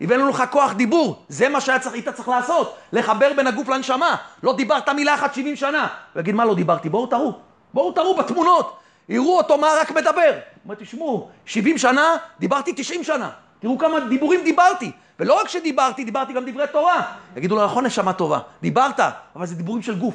הבאנו 0.00 0.28
לך 0.28 0.44
כוח 0.50 0.72
דיבור. 0.72 1.24
זה 1.28 1.48
מה 1.48 1.60
שהיית 1.60 1.82
צריך, 1.82 2.08
צריך 2.08 2.28
לעשות, 2.28 2.76
לחבר 2.92 3.32
בין 3.36 3.46
הגוף 3.46 3.68
לנשמה. 3.68 4.16
לא 4.42 4.56
דיברת 4.56 4.88
מילה 4.88 5.14
אחת 5.14 5.34
70 5.34 5.56
שנה. 5.56 5.86
הוא 6.14 6.20
יגיד, 6.20 6.34
מה 6.34 6.44
לא 6.44 6.54
דיברתי? 6.54 6.88
בואו 6.88 7.06
תראו. 7.06 7.32
בואו 7.74 7.92
תראו 7.92 8.16
בתמונות. 8.16 8.76
יראו 9.08 9.36
אותו 9.36 9.58
מה 9.58 9.68
רק 9.80 9.90
מדבר. 9.90 10.30
הוא 10.32 10.40
אומר, 10.64 10.74
תשמעו, 10.74 11.28
70 11.44 11.78
שנה, 11.78 12.16
דיברתי 12.38 12.72
90 12.76 13.04
שנה. 13.04 13.30
תראו 13.58 13.78
כמה 13.78 14.00
דיבורים 14.00 14.44
דיברתי. 14.44 14.92
ולא 15.20 15.40
רק 15.40 15.48
שדיברתי, 15.48 16.04
דיברתי 16.04 16.32
גם 16.32 16.50
דברי 16.50 16.66
תורה. 16.72 17.02
יגידו 17.36 17.56
לו, 17.56 17.64
נכון, 17.64 17.86
נשמה 17.86 18.12
טובה, 18.12 18.38
דיברת, 18.62 19.00
אבל 19.36 19.46
זה 19.46 19.54
דיבורים 19.54 19.82
של 19.82 19.98
גוף. 19.98 20.14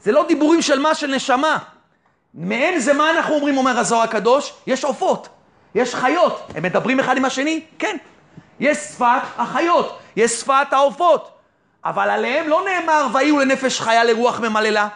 זה 0.00 0.12
לא 0.12 0.24
דיבורים 0.28 0.62
של 0.62 0.78
מה? 0.78 0.94
של 0.94 1.14
נשמה. 1.14 1.58
מעין 2.36 2.78
זה 2.80 2.92
מה 2.92 3.10
אנחנו 3.10 3.34
אומרים, 3.34 3.56
אומר 3.56 3.78
הזוהר 3.78 4.02
הקדוש? 4.02 4.52
יש 4.66 4.84
עופות, 4.84 5.28
יש 5.74 5.94
חיות. 5.94 6.40
הם 6.54 6.62
מדברים 6.62 7.00
אחד 7.00 7.16
עם 7.16 7.24
השני? 7.24 7.60
כן. 7.78 7.96
יש 8.60 8.78
שפת 8.78 9.22
החיות, 9.38 9.98
יש 10.16 10.32
שפת 10.32 10.72
העופות. 10.72 11.30
אבל 11.84 12.10
עליהם 12.10 12.48
לא 12.48 12.64
נאמר, 12.64 13.06
ויהיו 13.12 13.38
לנפש 13.38 13.80
חיה 13.80 14.04
לרוח 14.04 14.40
ממללה. 14.40 14.88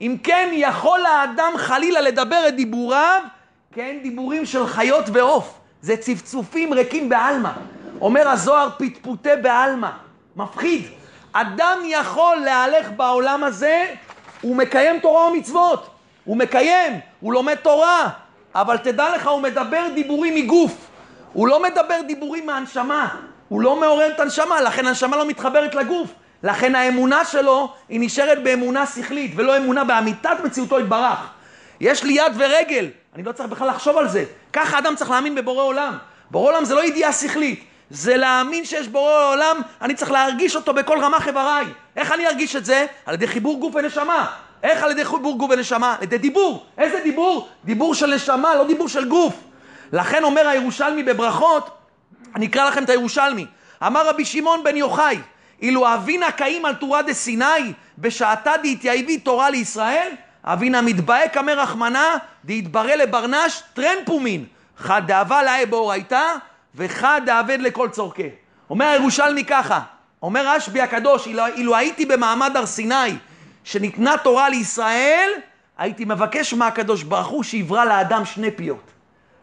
אם 0.00 0.16
כן, 0.22 0.48
יכול 0.52 1.06
האדם 1.06 1.52
חלילה 1.56 2.00
לדבר 2.00 2.48
את 2.48 2.56
דיבוריו, 2.56 3.22
כן, 3.72 3.96
דיבורים 4.02 4.46
של 4.46 4.66
חיות 4.66 5.04
ועוף. 5.12 5.54
זה 5.82 5.96
צפצופים 5.96 6.72
ריקים 6.72 7.08
בעלמא. 7.08 7.50
אומר 8.00 8.28
הזוהר, 8.28 8.68
פטפוטי 8.78 9.36
בעלמא. 9.42 9.90
מפחיד. 10.36 10.82
אדם 11.32 11.78
יכול 11.84 12.36
להלך 12.36 12.90
בעולם 12.96 13.44
הזה, 13.44 13.94
הוא 14.40 14.56
מקיים 14.56 15.00
תורה 15.00 15.30
ומצוות. 15.30 15.97
הוא 16.28 16.36
מקיים, 16.36 17.00
הוא 17.20 17.32
לומד 17.32 17.54
תורה. 17.54 18.08
אבל 18.54 18.76
תדע 18.76 19.14
לך, 19.14 19.26
הוא 19.26 19.40
מדבר 19.40 19.82
דיבורים 19.94 20.34
מגוף. 20.34 20.72
הוא 21.32 21.48
לא 21.48 21.62
מדבר 21.62 22.00
דיבורים 22.06 22.46
מהנשמה. 22.46 23.08
הוא 23.48 23.60
לא 23.60 23.80
מעורר 23.80 24.10
את 24.14 24.20
הנשמה, 24.20 24.60
לכן 24.60 24.86
הנשמה 24.86 25.16
לא 25.16 25.26
מתחברת 25.26 25.74
לגוף. 25.74 26.10
לכן 26.42 26.74
האמונה 26.74 27.24
שלו 27.24 27.72
היא 27.88 28.00
נשארת 28.00 28.42
באמונה 28.42 28.86
שכלית, 28.86 29.32
ולא 29.36 29.56
אמונה 29.56 29.84
באמיתת 29.84 30.36
מציאותו 30.44 30.80
יתברך. 30.80 31.18
יש 31.80 32.04
לי 32.04 32.12
יד 32.12 32.32
ורגל, 32.36 32.88
אני 33.14 33.22
לא 33.22 33.32
צריך 33.32 33.48
בכלל 33.48 33.68
לחשוב 33.68 33.96
על 33.96 34.08
זה. 34.08 34.24
ככה 34.52 34.78
אדם 34.78 34.96
צריך 34.96 35.10
להאמין 35.10 35.34
בבורא 35.34 35.62
עולם. 35.62 35.98
בורא 36.30 36.52
עולם 36.52 36.64
זה 36.64 36.74
לא 36.74 36.84
ידיעה 36.84 37.12
שכלית, 37.12 37.64
זה 37.90 38.16
להאמין 38.16 38.64
שיש 38.64 38.88
בורא 38.88 39.32
עולם, 39.32 39.60
אני 39.82 39.94
צריך 39.94 40.10
להרגיש 40.10 40.56
אותו 40.56 40.74
בכל 40.74 40.98
רמ"ח 41.00 41.28
איבריי. 41.28 41.66
איך 41.96 42.12
אני 42.12 42.26
ארגיש 42.26 42.56
את 42.56 42.64
זה? 42.64 42.86
על 43.06 43.14
ידי 43.14 43.26
חיבור 43.26 43.60
גוף 43.60 43.74
ונשמה. 43.74 44.26
איך 44.62 44.82
על 44.82 44.90
ידי 44.90 45.04
חיבור 45.04 45.38
גוף 45.38 45.50
ונשמה? 45.50 45.94
על 45.98 46.02
ידי 46.02 46.18
דיבור. 46.18 46.66
איזה 46.78 47.00
דיבור? 47.04 47.48
דיבור 47.64 47.94
של 47.94 48.14
נשמה, 48.14 48.54
לא 48.54 48.66
דיבור 48.66 48.88
של 48.88 49.08
גוף. 49.08 49.34
לכן 49.92 50.24
אומר 50.24 50.48
הירושלמי 50.48 51.02
בברכות, 51.02 51.70
אני 52.36 52.46
אקרא 52.46 52.68
לכם 52.68 52.84
את 52.84 52.90
הירושלמי. 52.90 53.46
אמר 53.86 54.08
רבי 54.08 54.24
שמעון 54.24 54.64
בן 54.64 54.76
יוחאי, 54.76 55.18
אילו 55.62 55.94
אבינה 55.94 56.30
קאים 56.30 56.64
על 56.64 56.74
תורה 56.74 57.02
דסיני, 57.02 57.72
בשעתה 57.98 58.52
דהתייבי 58.62 59.18
תורה 59.18 59.50
לישראל, 59.50 60.08
אבינה 60.44 60.82
מתבאק 60.82 61.36
אמר 61.36 61.60
רחמנה, 61.60 62.16
דהתברא 62.44 62.94
לברנש 62.94 63.62
טרן 63.74 63.96
פומין, 64.06 64.44
חד 64.78 65.02
דאבה 65.06 65.42
לאי 65.42 65.66
באורייתא, 65.66 66.24
וחד 66.74 67.20
דאבד 67.26 67.58
לכל 67.60 67.88
צורכי. 67.88 68.28
אומר 68.70 68.86
הירושלמי 68.86 69.44
ככה, 69.44 69.80
אומר 70.22 70.48
רשב"י 70.48 70.80
הקדוש, 70.80 71.26
אילו, 71.26 71.46
אילו 71.46 71.76
הייתי 71.76 72.06
במעמד 72.06 72.56
הר 72.56 72.66
סיני, 72.66 73.16
שניתנה 73.68 74.14
תורה 74.18 74.48
לישראל, 74.48 75.30
הייתי 75.78 76.04
מבקש 76.04 76.54
מהקדוש 76.54 77.02
ברוך 77.02 77.26
הוא 77.26 77.42
שיברא 77.42 77.84
לאדם 77.84 78.24
שני 78.24 78.50
פיות. 78.50 78.90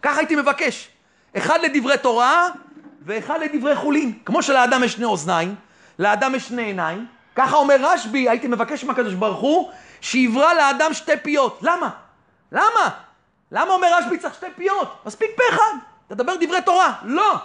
ככה 0.02 0.18
הייתי 0.18 0.36
מבקש. 0.36 0.90
אחד 1.38 1.60
לדברי 1.62 1.98
תורה 1.98 2.50
ואחד 3.06 3.40
לדברי 3.40 3.76
חולין. 3.76 4.14
כמו 4.26 4.44
שלאדם 4.44 4.84
יש 4.84 4.94
שני 4.94 5.06
אוזניים, 5.06 5.56
לאדם 6.00 6.36
יש 6.36 6.48
שני 6.48 6.62
עיניים, 6.64 7.06
ככה 7.36 7.56
אומר 7.56 7.76
רשב"י, 7.80 8.30
הייתי 8.30 8.48
מבקש 8.48 8.84
מהקדוש 8.84 9.14
ברוך 9.14 9.40
הוא, 9.40 9.72
שיברא 10.02 10.54
לאדם 10.54 10.94
שתי 10.94 11.18
פיות. 11.18 11.60
למה? 11.62 11.90
למה? 12.52 12.90
למה 13.52 13.74
אומר 13.74 13.88
רשב"י 13.98 14.18
צריך 14.18 14.34
שתי 14.34 14.48
פיות? 14.56 15.02
מספיק 15.06 15.30
פה 15.36 15.44
אחד, 15.50 15.74
תדבר 16.08 16.34
דברי 16.40 16.62
תורה. 16.62 16.94
לא. 17.04 17.36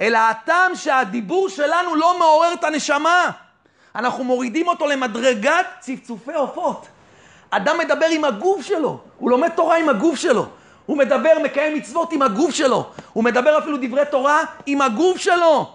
אלא 0.00 0.18
הטעם 0.18 0.74
שהדיבור 0.74 1.48
שלנו 1.48 1.94
לא 1.94 2.18
מעורר 2.18 2.52
את 2.52 2.64
הנשמה. 2.64 3.30
אנחנו 3.96 4.24
מורידים 4.24 4.68
אותו 4.68 4.86
למדרגת 4.86 5.66
צפצופי 5.80 6.32
עופות. 6.32 6.86
אדם 7.50 7.78
מדבר 7.78 8.06
עם 8.10 8.24
הגוף 8.24 8.62
שלו, 8.62 8.98
הוא 9.18 9.30
לומד 9.30 9.48
תורה 9.48 9.76
עם 9.78 9.88
הגוף 9.88 10.18
שלו. 10.18 10.46
הוא 10.86 10.98
מדבר, 10.98 11.30
מקיים 11.44 11.74
מצוות 11.74 12.12
עם 12.12 12.22
הגוף 12.22 12.54
שלו. 12.54 12.90
הוא 13.12 13.24
מדבר 13.24 13.58
אפילו 13.58 13.76
דברי 13.82 14.02
תורה 14.10 14.40
עם 14.66 14.82
הגוף 14.82 15.18
שלו. 15.18 15.70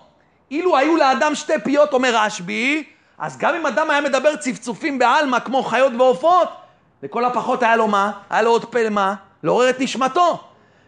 אילו 0.51 0.77
היו 0.77 0.95
לאדם 0.95 1.35
שתי 1.35 1.53
פיות, 1.63 1.93
אומר 1.93 2.11
רשב"י, 2.13 2.83
אז 3.17 3.37
גם 3.37 3.55
אם 3.55 3.65
אדם 3.65 3.89
היה 3.89 4.01
מדבר 4.01 4.35
צפצופים 4.35 4.99
בעלמא 4.99 5.39
כמו 5.39 5.63
חיות 5.63 5.93
ועופות, 5.97 6.49
לכל 7.03 7.25
הפחות 7.25 7.63
היה 7.63 7.75
לו 7.75 7.87
מה? 7.87 8.11
היה 8.29 8.41
לו 8.41 8.51
עוד 8.51 8.65
פה 8.65 8.79
למה? 8.79 9.15
לעורר 9.43 9.69
את 9.69 9.79
נשמתו. 9.79 10.39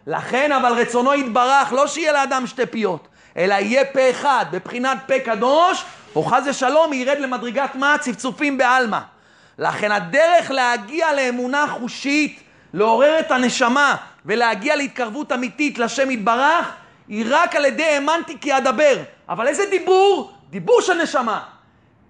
לכן 0.06 0.52
אבל 0.52 0.72
רצונו 0.72 1.14
יתברך, 1.14 1.72
לא 1.72 1.86
שיהיה 1.86 2.12
לאדם 2.12 2.46
שתי 2.46 2.66
פיות, 2.66 3.08
אלא 3.36 3.54
יהיה 3.54 3.84
פה 3.84 4.10
אחד, 4.10 4.44
בבחינת 4.50 4.98
פה 5.06 5.18
קדוש, 5.18 5.84
או 6.16 6.22
חס 6.22 6.42
ושלום 6.46 6.92
ירד 6.92 7.18
למדרגת 7.18 7.74
מה? 7.74 7.96
צפצופים 8.00 8.58
בעלמא. 8.58 8.98
לכן 9.58 9.92
הדרך 9.92 10.50
להגיע 10.50 11.14
לאמונה 11.14 11.66
חושית, 11.66 12.40
לעורר 12.74 13.20
את 13.20 13.30
הנשמה 13.30 13.96
ולהגיע 14.26 14.76
להתקרבות 14.76 15.32
אמיתית 15.32 15.78
לשם 15.78 16.10
יתברך, 16.10 16.72
היא 17.08 17.24
רק 17.28 17.56
על 17.56 17.64
ידי 17.64 17.84
האמנתי 17.84 18.38
כי 18.40 18.56
אדבר. 18.56 18.96
אבל 19.28 19.48
איזה 19.48 19.62
דיבור? 19.70 20.32
דיבור 20.50 20.80
של 20.80 21.02
נשמה. 21.02 21.40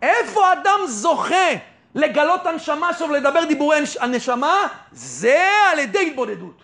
איפה 0.03 0.53
אדם 0.53 0.81
זוכה 0.87 1.51
לגלות 1.95 2.47
הנשמה 2.47 2.95
שלו 2.95 3.09
ולדבר 3.09 3.45
דיבורי 3.45 3.79
הנשמה? 4.01 4.57
זה 4.93 5.47
על 5.73 5.79
ידי 5.79 6.07
התבודדות. 6.07 6.63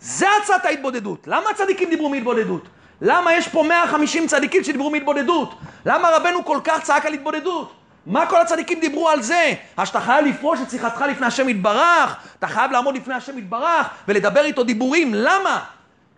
זה 0.00 0.26
הצעת 0.42 0.64
ההתבודדות. 0.64 1.26
למה 1.26 1.50
הצדיקים 1.50 1.90
דיברו 1.90 2.08
מהתבודדות? 2.08 2.68
למה 3.04 3.34
יש 3.34 3.48
פה 3.48 3.62
150 3.62 4.26
צדיקים 4.26 4.64
שדיברו 4.64 4.90
מהתבודדות? 4.90 5.54
למה 5.86 6.08
רבנו 6.10 6.44
כל 6.44 6.58
כך 6.64 6.82
צעק 6.82 7.06
על 7.06 7.12
התבודדות? 7.12 7.72
מה 8.06 8.26
כל 8.26 8.40
הצדיקים 8.40 8.80
דיברו 8.80 9.08
על 9.08 9.22
זה? 9.22 9.52
אז 9.76 9.88
שאתה 9.88 10.00
חייב 10.00 10.26
לפרוש 10.26 10.60
את 10.62 10.70
שיחתך 10.70 11.04
לפני 11.08 11.26
השם 11.26 11.48
יתברך, 11.48 12.16
אתה 12.38 12.46
חייב 12.46 12.72
לעמוד 12.72 12.96
לפני 12.96 13.14
השם 13.14 13.38
יתברך 13.38 13.86
ולדבר 14.08 14.44
איתו 14.44 14.64
דיבורים, 14.64 15.14
למה? 15.14 15.60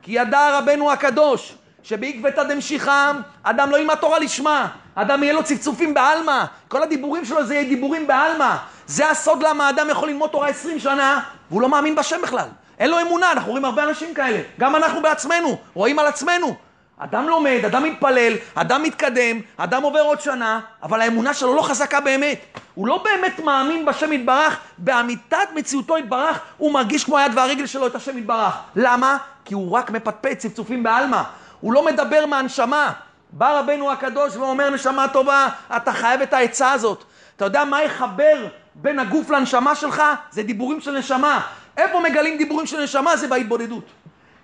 כי 0.03 0.13
ידע 0.13 0.59
רבנו 0.59 0.93
הקדוש 0.93 1.55
שבעקבתא 1.83 2.43
דמשיחם 2.43 3.21
אדם 3.43 3.71
לא 3.71 3.77
ילמד 3.77 3.95
תורה 3.95 4.19
לשמה, 4.19 4.69
אדם 4.95 5.23
יהיה 5.23 5.33
לו 5.33 5.45
צפצופים 5.45 5.95
בעלמא, 5.95 6.45
כל 6.69 6.83
הדיבורים 6.83 7.25
שלו 7.25 7.47
זה 7.47 7.55
יהיה 7.55 7.69
דיבורים 7.69 8.07
בעלמא. 8.07 8.57
זה 8.87 9.11
הסוד 9.11 9.43
למה 9.43 9.71
אדם 9.71 9.91
יכול 9.91 10.09
ללמוד 10.09 10.31
תורה 10.31 10.49
20 10.49 10.79
שנה 10.79 11.21
והוא 11.51 11.63
לא 11.63 11.69
מאמין 11.69 11.95
בשם 11.95 12.23
בכלל. 12.23 12.49
אין 12.79 12.91
לו 12.91 13.01
אמונה, 13.01 13.33
אנחנו 13.33 13.51
רואים 13.51 13.65
הרבה 13.65 13.85
אנשים 13.85 14.15
כאלה. 14.15 14.41
גם 14.61 14.77
אנחנו 14.77 15.03
בעצמנו, 15.03 15.59
רואים 15.75 15.99
על 15.99 16.07
עצמנו. 16.07 16.57
אדם 16.99 17.29
לומד, 17.29 17.61
אדם 17.67 17.85
מתפלל, 17.85 18.33
אדם 18.55 18.83
מתקדם, 18.83 19.41
אדם 19.57 19.83
עובר 19.83 20.01
עוד 20.01 20.21
שנה, 20.21 20.61
אבל 20.83 21.01
האמונה 21.01 21.35
שלו 21.35 21.55
לא 21.55 21.63
חזקה 21.63 22.01
באמת. 22.01 22.39
הוא 22.75 22.87
לא 22.87 23.05
באמת 23.05 23.41
מאמין 23.41 23.87
בשם 23.87 24.13
יתברך, 24.13 24.61
באמיתת 24.79 25.49
מציאותו 25.55 25.99
יתברך, 25.99 26.41
הוא 26.59 26.73
מרגיש 26.73 27.05
כמו 27.05 27.19
היד 27.19 27.33
והרגל 27.35 27.67
שלו 27.67 27.87
את 27.87 27.95
השם 27.95 28.19
יתברך. 28.19 28.55
למה? 28.77 29.17
כי 29.45 29.55
הוא 29.55 29.73
רק 29.73 29.91
מפטפט 29.91 30.39
צפצופים 30.39 30.83
בעלמא. 30.83 31.23
הוא 31.61 31.73
לא 31.73 31.85
מדבר 31.85 32.27
מהנשמה. 32.27 32.93
בא 33.33 33.59
רבנו 33.59 33.91
הקדוש 33.91 34.37
ואומר, 34.37 34.71
נשמה 34.71 35.09
טובה, 35.09 35.49
אתה 35.77 35.93
חייב 35.93 36.23
את 36.23 36.33
העצה 36.33 36.73
הזאת. 36.73 37.05
אתה 37.37 37.45
יודע 37.45 37.65
מה 37.65 37.83
יחבר 37.83 38.47
בין 38.75 38.99
הגוף 38.99 39.31
לנשמה 39.31 39.75
שלך? 39.75 40.03
זה 40.31 40.43
דיבורים 40.43 40.81
של 40.81 40.99
נשמה. 40.99 41.41
איפה 41.77 42.01
מגלים 42.01 42.39
דיבורים 42.39 42.67
של 42.67 42.83
נשמה? 42.83 43.17
זה 43.17 43.29
בהתבודדות. 43.29 43.85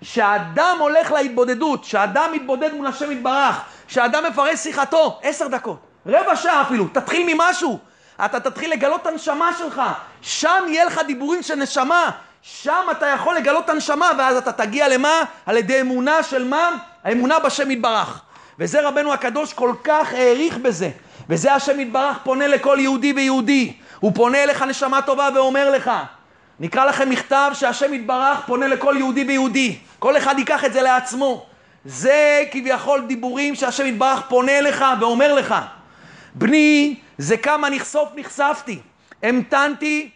כשאדם 0.01 0.77
הולך 0.79 1.11
להתבודדות, 1.11 1.83
כשאדם 1.83 2.29
מתבודד 2.33 2.73
מול 2.73 2.87
השם 2.87 3.11
יתברך, 3.11 3.61
כשאדם 3.87 4.23
מפרש 4.31 4.59
שיחתו, 4.59 5.19
עשר 5.23 5.47
דקות, 5.47 5.79
רבע 6.05 6.35
שעה 6.35 6.61
אפילו, 6.61 6.87
תתחיל 6.87 7.33
ממשהו. 7.33 7.79
אתה 8.25 8.39
תתחיל 8.39 8.71
לגלות 8.71 9.01
את 9.01 9.07
הנשמה 9.07 9.51
שלך, 9.57 9.81
שם 10.21 10.63
יהיה 10.67 10.85
לך 10.85 11.01
דיבורים 11.07 11.43
של 11.43 11.55
נשמה, 11.55 12.09
שם 12.41 12.87
אתה 12.91 13.07
יכול 13.07 13.35
לגלות 13.35 13.65
את 13.65 13.69
הנשמה, 13.69 14.11
ואז 14.17 14.37
אתה 14.37 14.51
תגיע 14.51 14.87
למה? 14.87 15.21
על 15.45 15.57
ידי 15.57 15.81
אמונה 15.81 16.23
של 16.23 16.47
מה? 16.47 16.77
האמונה 17.03 17.39
בשם 17.39 17.71
יתברך. 17.71 18.21
וזה 18.59 18.87
רבנו 18.87 19.13
הקדוש 19.13 19.53
כל 19.53 19.73
כך 19.83 20.13
העריך 20.13 20.57
בזה. 20.57 20.89
וזה 21.29 21.53
השם 21.53 21.79
יתברך 21.79 22.17
פונה 22.23 22.47
לכל 22.47 22.77
יהודי 22.79 23.13
ויהודי. 23.13 23.73
הוא 23.99 24.11
פונה 24.15 24.43
אליך 24.43 24.61
נשמה 24.61 25.01
טובה 25.01 25.29
ואומר 25.35 25.69
לך, 25.69 25.91
נקרא 26.61 26.85
לכם 26.85 27.09
מכתב 27.09 27.51
שהשם 27.53 27.93
יתברך 27.93 28.39
פונה 28.45 28.67
לכל 28.67 28.95
יהודי 28.97 29.23
ויהודי. 29.23 29.77
כל 29.99 30.17
אחד 30.17 30.35
ייקח 30.37 30.65
את 30.65 30.73
זה 30.73 30.81
לעצמו. 30.81 31.45
זה 31.85 32.43
כביכול 32.51 33.05
דיבורים 33.07 33.55
שהשם 33.55 33.85
יתברך 33.85 34.21
פונה 34.29 34.57
אליך 34.57 34.85
ואומר 34.99 35.33
לך, 35.33 35.55
בני, 36.35 36.95
זה 37.17 37.37
כמה 37.37 37.69
נחשוף 37.69 38.09
נחשפתי. 38.15 38.79
המתנתי, 39.23 40.09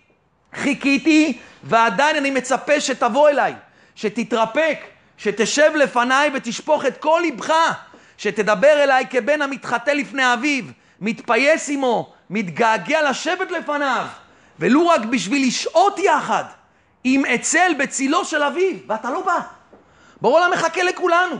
חיכיתי, 0.54 1.38
ועדיין 1.64 2.16
אני 2.16 2.32
מצפה 2.32 2.82
שתבוא 2.82 3.30
אליי, 3.30 3.54
שתתרפק, 3.96 4.80
שתשב 5.18 5.72
לפניי 5.76 6.30
ותשפוך 6.34 6.86
את 6.86 6.98
כל 6.98 7.22
לבך, 7.28 7.54
שתדבר 8.18 8.84
אליי 8.84 9.06
כבן 9.10 9.41
המתחטא 9.41 9.91
לפני 9.91 10.34
אביו, 10.34 10.64
מתפייס 11.02 11.70
עמו, 11.70 12.14
מתגעגע 12.30 13.10
לשבת 13.10 13.52
לפניו, 13.52 14.06
ולו 14.60 14.88
רק 14.88 15.01
בשביל 15.01 15.47
לשהות 15.47 15.99
יחד 15.99 16.43
עם 17.03 17.26
אצל 17.26 17.72
בצילו 17.80 18.26
של 18.26 18.43
אביו, 18.43 18.76
ואתה 18.88 19.10
לא 19.10 19.22
בא. 19.22 19.39
בורא 20.22 20.39
עולם 20.39 20.51
מחכה 20.51 20.84
לכולנו. 20.84 21.36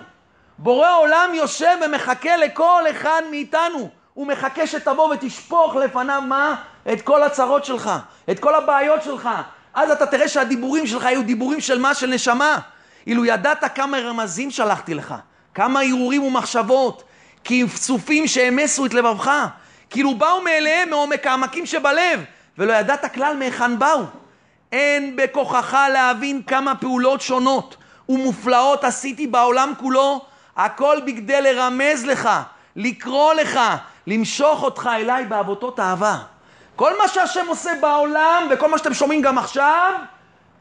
בורא 0.58 0.98
עולם 0.98 1.30
יושב 1.34 1.78
ומחכה 1.86 2.38
לכל 2.38 2.84
אחד 2.92 3.22
מאיתנו. 3.32 3.90
הוא 4.14 4.28
מחכה 4.28 4.68
שתבוא 4.68 5.14
ותשפוך 5.14 5.76
לפניו 5.76 6.22
מה? 6.28 6.56
את 6.94 7.02
כל 7.02 7.24
הצרות 7.24 7.66
שלך, 7.66 7.92
את 8.32 8.40
כל 8.40 8.56
הבעיות 8.56 9.04
שלך. 9.04 9.30
אז 9.74 9.92
אתה 9.92 10.06
תראה 10.06 10.28
שהדיבורים 10.28 10.88
שלך 10.88 11.06
היו 11.06 11.24
דיבורים 11.24 11.62
של 11.62 11.80
מה? 11.80 11.94
של 11.94 12.08
נשמה. 12.08 12.60
אילו 13.08 13.26
ידעת 13.26 13.76
כמה 13.76 14.00
רמזים 14.00 14.52
שלחתי 14.52 14.94
לך, 14.94 15.16
כמה 15.54 15.80
הרהורים 15.80 16.24
ומחשבות, 16.24 17.04
כי 17.44 17.64
צופים 17.76 18.28
שהמסו 18.28 18.86
את 18.86 18.94
לבבך, 18.94 19.32
כאילו 19.90 20.16
באו 20.16 20.42
מאליהם 20.42 20.90
מעומק 20.90 21.28
העמקים 21.28 21.66
שבלב, 21.66 22.24
ולא 22.58 22.74
ידעת 22.74 23.14
כלל 23.14 23.38
מהיכן 23.38 23.80
באו. 23.80 24.04
אין 24.72 25.16
בכוחך 25.16 25.78
להבין 25.94 26.42
כמה 26.44 26.76
פעולות 26.76 27.22
שונות 27.22 27.78
ומופלאות 28.10 28.84
עשיתי 28.84 29.28
בעולם 29.28 29.74
כולו, 29.78 30.22
הכל 30.58 30.98
בכדי 31.06 31.42
לרמז 31.42 32.06
לך, 32.06 32.30
לקרוא 32.76 33.34
לך, 33.34 33.60
למשוך 34.08 34.64
אותך 34.64 34.90
אליי 34.96 35.26
בעבותות 35.26 35.80
אהבה. 35.80 36.18
כל 36.76 36.98
מה 36.98 37.08
שהשם 37.08 37.46
עושה 37.48 37.72
בעולם, 37.82 38.48
וכל 38.52 38.70
מה 38.70 38.78
שאתם 38.78 38.94
שומעים 38.94 39.22
גם 39.22 39.38
עכשיו, 39.38 39.94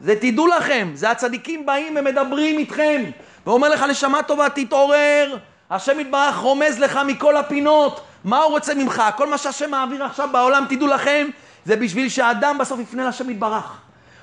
זה 0.01 0.15
תדעו 0.15 0.47
לכם, 0.47 0.91
זה 0.93 1.11
הצדיקים 1.11 1.65
באים 1.65 1.97
ומדברים 1.99 2.57
איתכם, 2.57 3.03
ואומר 3.45 3.69
לך 3.69 3.83
נשמה 3.83 4.23
טובה, 4.23 4.49
תתעורר, 4.49 5.37
השם 5.69 5.99
יתברך 5.99 6.35
רומז 6.35 6.79
לך 6.79 6.99
מכל 7.07 7.37
הפינות, 7.37 8.01
מה 8.23 8.37
הוא 8.37 8.51
רוצה 8.51 8.73
ממך? 8.73 9.03
כל 9.17 9.27
מה 9.27 9.37
שהשם 9.37 9.71
מעביר 9.71 10.03
עכשיו 10.03 10.29
בעולם, 10.31 10.65
תדעו 10.69 10.87
לכם, 10.87 11.27
זה 11.65 11.75
בשביל 11.75 12.09
שהאדם 12.09 12.57
בסוף 12.57 12.79
יפנה 12.79 13.09
לשם 13.09 13.29
יתברך. 13.29 13.77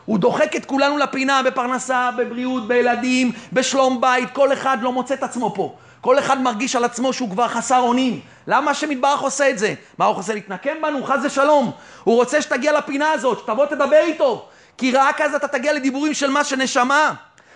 הוא 0.05 0.19
דוחק 0.19 0.57
את 0.57 0.65
כולנו 0.65 0.99
לפינה 0.99 1.43
בפרנסה, 1.43 2.11
בבריאות, 2.17 2.69
בילדים, 2.69 3.33
בשלום 3.53 4.01
בית, 4.01 4.31
כל 4.31 4.53
אחד 4.53 4.79
לא 4.83 4.93
מוצא 4.93 5.15
את 5.15 5.23
עצמו 5.23 5.55
פה. 5.55 5.77
כל 6.01 6.19
אחד 6.19 6.41
מרגיש 6.41 6.77
על 6.77 6.85
עצמו 6.85 7.13
שהוא 7.13 7.31
כבר 7.31 7.49
חסר 7.49 7.79
אונים. 7.79 8.21
למה 8.47 8.71
השם 8.71 8.91
יתברך 8.91 9.21
עושה 9.21 9.51
את 9.51 9.59
זה? 9.59 9.75
מה 9.99 10.05
הוא 10.05 10.15
רוצה 10.15 10.35
להתנקם 10.35 10.75
בנו? 10.83 11.05
חס 11.05 11.19
ושלום. 11.25 11.71
הוא 12.05 12.17
רוצה 12.17 12.43
שתגיע 12.43 12.73
לפינה 12.73 13.13
הזאת, 13.13 13.39
שתבוא 13.39 13.67
תדבר 13.67 14.01
איתו. 14.01 14.49
כי 14.79 14.93
רק 14.93 15.21
אז 15.21 15.35
אתה 15.35 15.49
תגיע 15.49 15.73
לדיבורים 15.73 16.15
של 16.15 16.31
מה 16.31 16.45
שנשמה. 16.45 17.15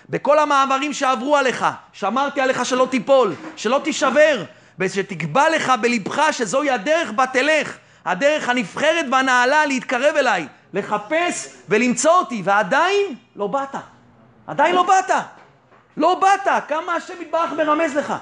בכל 0.09 0.39
המעברים 0.39 0.93
שעברו 0.93 1.37
עליך, 1.37 1.67
שמרתי 1.93 2.41
עליך 2.41 2.65
שלא 2.65 2.89
תיפול, 2.91 3.35
שלא 3.57 3.81
תישבר, 3.85 4.45
ושתקבע 4.79 5.51
לך 5.51 5.73
בלבך 5.81 6.23
שזוהי 6.33 6.71
הדרך 6.71 7.13
בה 7.13 7.27
תלך, 7.27 7.77
הדרך 8.07 8.49
הנבחרת 8.49 9.07
והנעלה 9.11 9.67
להתקרב 9.67 10.17
אליי, 10.17 10.47
לחפש 10.73 11.55
ולמצוא 11.69 12.13
אותי, 12.13 12.43
ועדיין 12.45 13.15
לא 13.37 13.47
באת. 13.47 13.75
עדיין 14.47 14.75
לא 14.75 14.83
באת. 14.83 15.11
לא 15.97 16.15
באת. 16.15 16.65
כמה 16.69 16.95
השם 16.95 17.23
יתברך 17.23 17.53
מרמז 17.53 17.97
לך. 17.97 18.15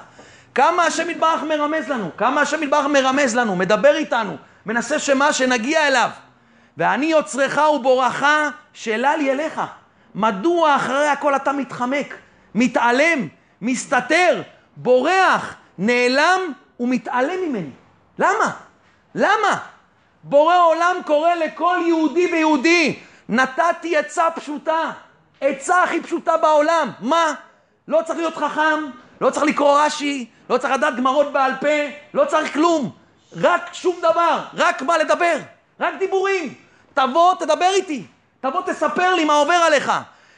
כמה 0.55 0.83
השם 0.83 1.09
יתברך 1.09 1.43
מרמז 1.43 1.89
לנו. 1.89 2.11
כמה 2.17 2.41
השם 2.41 2.63
יתברך 2.63 2.85
מרמז 2.85 3.35
לנו, 3.35 3.55
מדבר 3.55 3.95
איתנו, 3.95 4.37
מנסה 4.65 4.99
שמה, 4.99 5.33
שנגיע 5.33 5.87
אליו. 5.87 6.09
ואני 6.77 7.05
יוצרך 7.05 7.57
ובורך, 7.75 8.23
שאלה 8.73 9.15
לי 9.15 9.31
אליך. 9.31 9.61
מדוע 10.15 10.75
אחרי 10.75 11.07
הכל 11.07 11.35
אתה 11.35 11.51
מתחמק, 11.51 12.15
מתעלם, 12.55 13.27
מסתתר, 13.61 14.41
בורח, 14.75 15.55
נעלם 15.77 16.39
ומתעלם 16.79 17.49
ממני? 17.49 17.71
למה? 18.19 18.51
למה? 19.15 19.74
בורא 20.27 20.57
עולם 20.57 20.95
קורא 21.05 21.33
לכל 21.33 21.77
יהודי 21.87 22.27
ויהודי, 22.31 22.99
נתתי 23.29 23.97
עצה 23.97 24.31
פשוטה, 24.35 24.91
עצה 25.41 25.83
הכי 25.83 26.01
פשוטה 26.01 26.37
בעולם. 26.37 26.91
מה? 26.99 27.33
לא 27.87 28.01
צריך 28.05 28.19
להיות 28.19 28.35
חכם, 28.35 28.85
לא 29.21 29.29
צריך 29.29 29.45
לקרוא 29.45 29.81
רש"י, 29.81 30.25
לא 30.49 30.57
צריך 30.57 30.73
לדעת 30.73 30.95
גמרות 30.95 31.33
בעל 31.33 31.51
פה, 31.61 31.91
לא 32.13 32.25
צריך 32.25 32.53
כלום. 32.53 32.91
רק 33.41 33.69
שום 33.73 33.95
דבר, 33.99 34.39
רק 34.53 34.81
מה 34.81 34.97
לדבר, 34.97 35.37
רק 35.79 35.93
דיבורים. 35.99 36.53
תבוא, 36.93 37.33
תדבר 37.35 37.69
איתי. 37.75 38.05
תבוא, 38.41 38.61
תספר 38.65 39.15
לי 39.15 39.25
מה 39.25 39.33
עובר 39.33 39.53
עליך. 39.53 39.91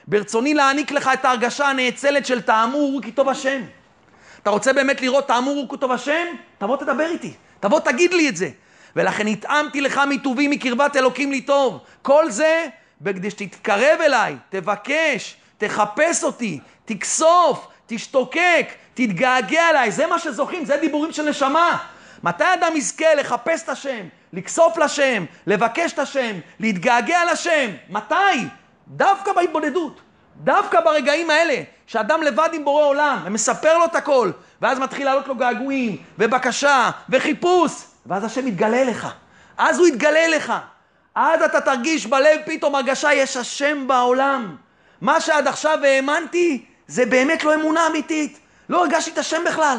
ברצוני 0.08 0.54
להעניק 0.54 0.92
לך 0.92 1.10
את 1.14 1.26
ההרגשה 1.26 1.68
הנאצלת 1.68 2.26
של 2.26 2.42
תאמור 2.42 3.02
כי 3.04 3.12
טוב 3.12 3.30
השם. 3.30 3.62
אתה 4.44 4.50
רוצה 4.50 4.74
באמת 4.74 5.02
לראות 5.02 5.28
תאמור 5.28 5.68
כי 5.70 5.78
טוב 5.78 5.92
השם? 5.92 6.26
תבוא, 6.58 6.78
תדבר 6.78 7.06
איתי. 7.06 7.34
תבוא, 7.60 7.80
תגיד 7.80 8.14
לי 8.14 8.30
את 8.30 8.38
זה. 8.38 8.50
ולכן 8.96 9.28
התאמתי 9.28 9.82
לך 9.82 10.02
מטובי 10.10 10.48
מקרבת 10.48 10.96
אלוקים 10.96 11.32
לי 11.32 11.42
טוב. 11.42 11.80
כל 12.02 12.32
זה 12.32 12.66
בכדי 13.02 13.32
שתתקרב 13.32 14.02
אליי, 14.02 14.36
תבקש, 14.50 15.36
תחפש 15.58 16.24
אותי, 16.24 16.60
תכסוף, 16.86 17.68
תשתוקק, 17.88 18.68
תתגעגע 18.94 19.70
אליי. 19.70 19.92
זה 19.92 20.08
מה 20.08 20.20
שזוכים, 20.20 20.66
זה 20.66 20.78
דיבורים 20.78 21.12
של 21.12 21.30
נשמה. 21.30 21.78
מתי 22.24 22.44
אדם 22.54 22.76
יזכה 22.76 23.16
לחפש 23.16 23.64
את 23.64 23.70
השם, 23.70 24.06
לכסוף 24.34 24.78
לשם, 24.78 25.26
לבקש 25.48 25.94
את 25.94 26.00
השם, 26.00 26.36
להתגעגע 26.60 27.20
לשם? 27.32 27.72
מתי? 27.90 28.14
דווקא 28.88 29.34
בהתבודדות. 29.34 30.02
דווקא 30.44 30.82
ברגעים 30.82 31.30
האלה, 31.30 31.64
שאדם 31.88 32.24
לבד 32.24 32.50
עם 32.54 32.66
בורא 32.66 32.84
עולם, 32.84 33.20
ומספר 33.26 33.78
לו 33.78 33.86
את 33.86 33.96
הכל, 33.96 34.32
ואז 34.62 34.80
מתחיל 34.80 35.06
לעלות 35.06 35.28
לו 35.28 35.36
געגועים, 35.36 35.98
ובקשה, 36.20 36.90
וחיפוש, 37.10 37.72
ואז 38.08 38.24
השם 38.24 38.48
יתגלה 38.48 38.84
לך. 38.84 39.08
אז 39.58 39.80
הוא 39.80 39.88
יתגלה 39.88 40.28
לך. 40.28 40.54
אז 41.16 41.42
אתה 41.42 41.62
תרגיש 41.62 42.06
בלב 42.06 42.40
פתאום 42.46 42.76
הרגשה, 42.76 43.14
יש 43.14 43.38
השם 43.38 43.88
בעולם. 43.88 44.56
מה 45.02 45.22
שעד 45.22 45.48
עכשיו 45.48 45.80
האמנתי, 45.84 46.66
זה 46.88 47.06
באמת 47.06 47.44
לא 47.44 47.56
אמונה 47.56 47.88
אמיתית. 47.88 48.40
לא 48.70 48.82
הרגשתי 48.82 49.12
את 49.12 49.18
השם 49.18 49.44
בכלל. 49.46 49.78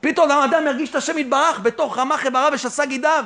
פתאום 0.00 0.30
האדם 0.30 0.66
ירגיש 0.66 0.90
את 0.90 0.94
השם 0.94 1.18
יתברך 1.18 1.60
בתוך 1.60 1.98
רמ"ח 1.98 2.24
איבריו 2.24 2.50
ושסה 2.52 2.86
גידיו. 2.86 3.24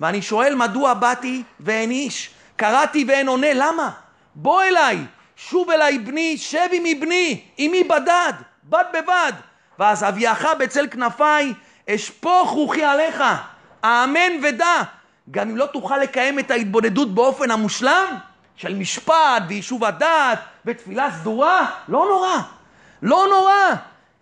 ואני 0.00 0.22
שואל 0.22 0.54
מדוע 0.54 0.94
באתי 0.94 1.42
ואין 1.60 1.90
איש? 1.90 2.30
קראתי 2.56 3.04
ואין 3.08 3.28
עונה, 3.28 3.52
למה? 3.54 3.90
בוא 4.34 4.62
אליי, 4.62 4.98
שוב 5.36 5.70
אליי 5.70 5.98
בני, 5.98 6.38
שב 6.38 6.68
עמי 6.72 6.94
בני, 6.94 7.44
עמי 7.56 7.84
בדד, 7.84 8.32
בד 8.64 8.84
בבד. 8.92 9.32
ואז 9.78 10.04
אביאך 10.04 10.46
בצל 10.58 10.86
כנפיי, 10.90 11.54
אשפוך 11.90 12.50
רוחי 12.50 12.84
עליך, 12.84 13.22
האמן 13.82 14.32
ודע. 14.42 14.82
גם 15.30 15.50
אם 15.50 15.56
לא 15.56 15.66
תוכל 15.66 15.98
לקיים 15.98 16.38
את 16.38 16.50
ההתבודדות 16.50 17.14
באופן 17.14 17.50
המושלם, 17.50 18.16
של 18.56 18.74
משפט 18.74 19.42
ויישוב 19.48 19.84
הדעת 19.84 20.38
ותפילה 20.66 21.08
סדורה, 21.10 21.70
לא 21.88 22.06
נורא. 22.06 22.38
לא 23.02 23.26
נורא. 23.30 23.74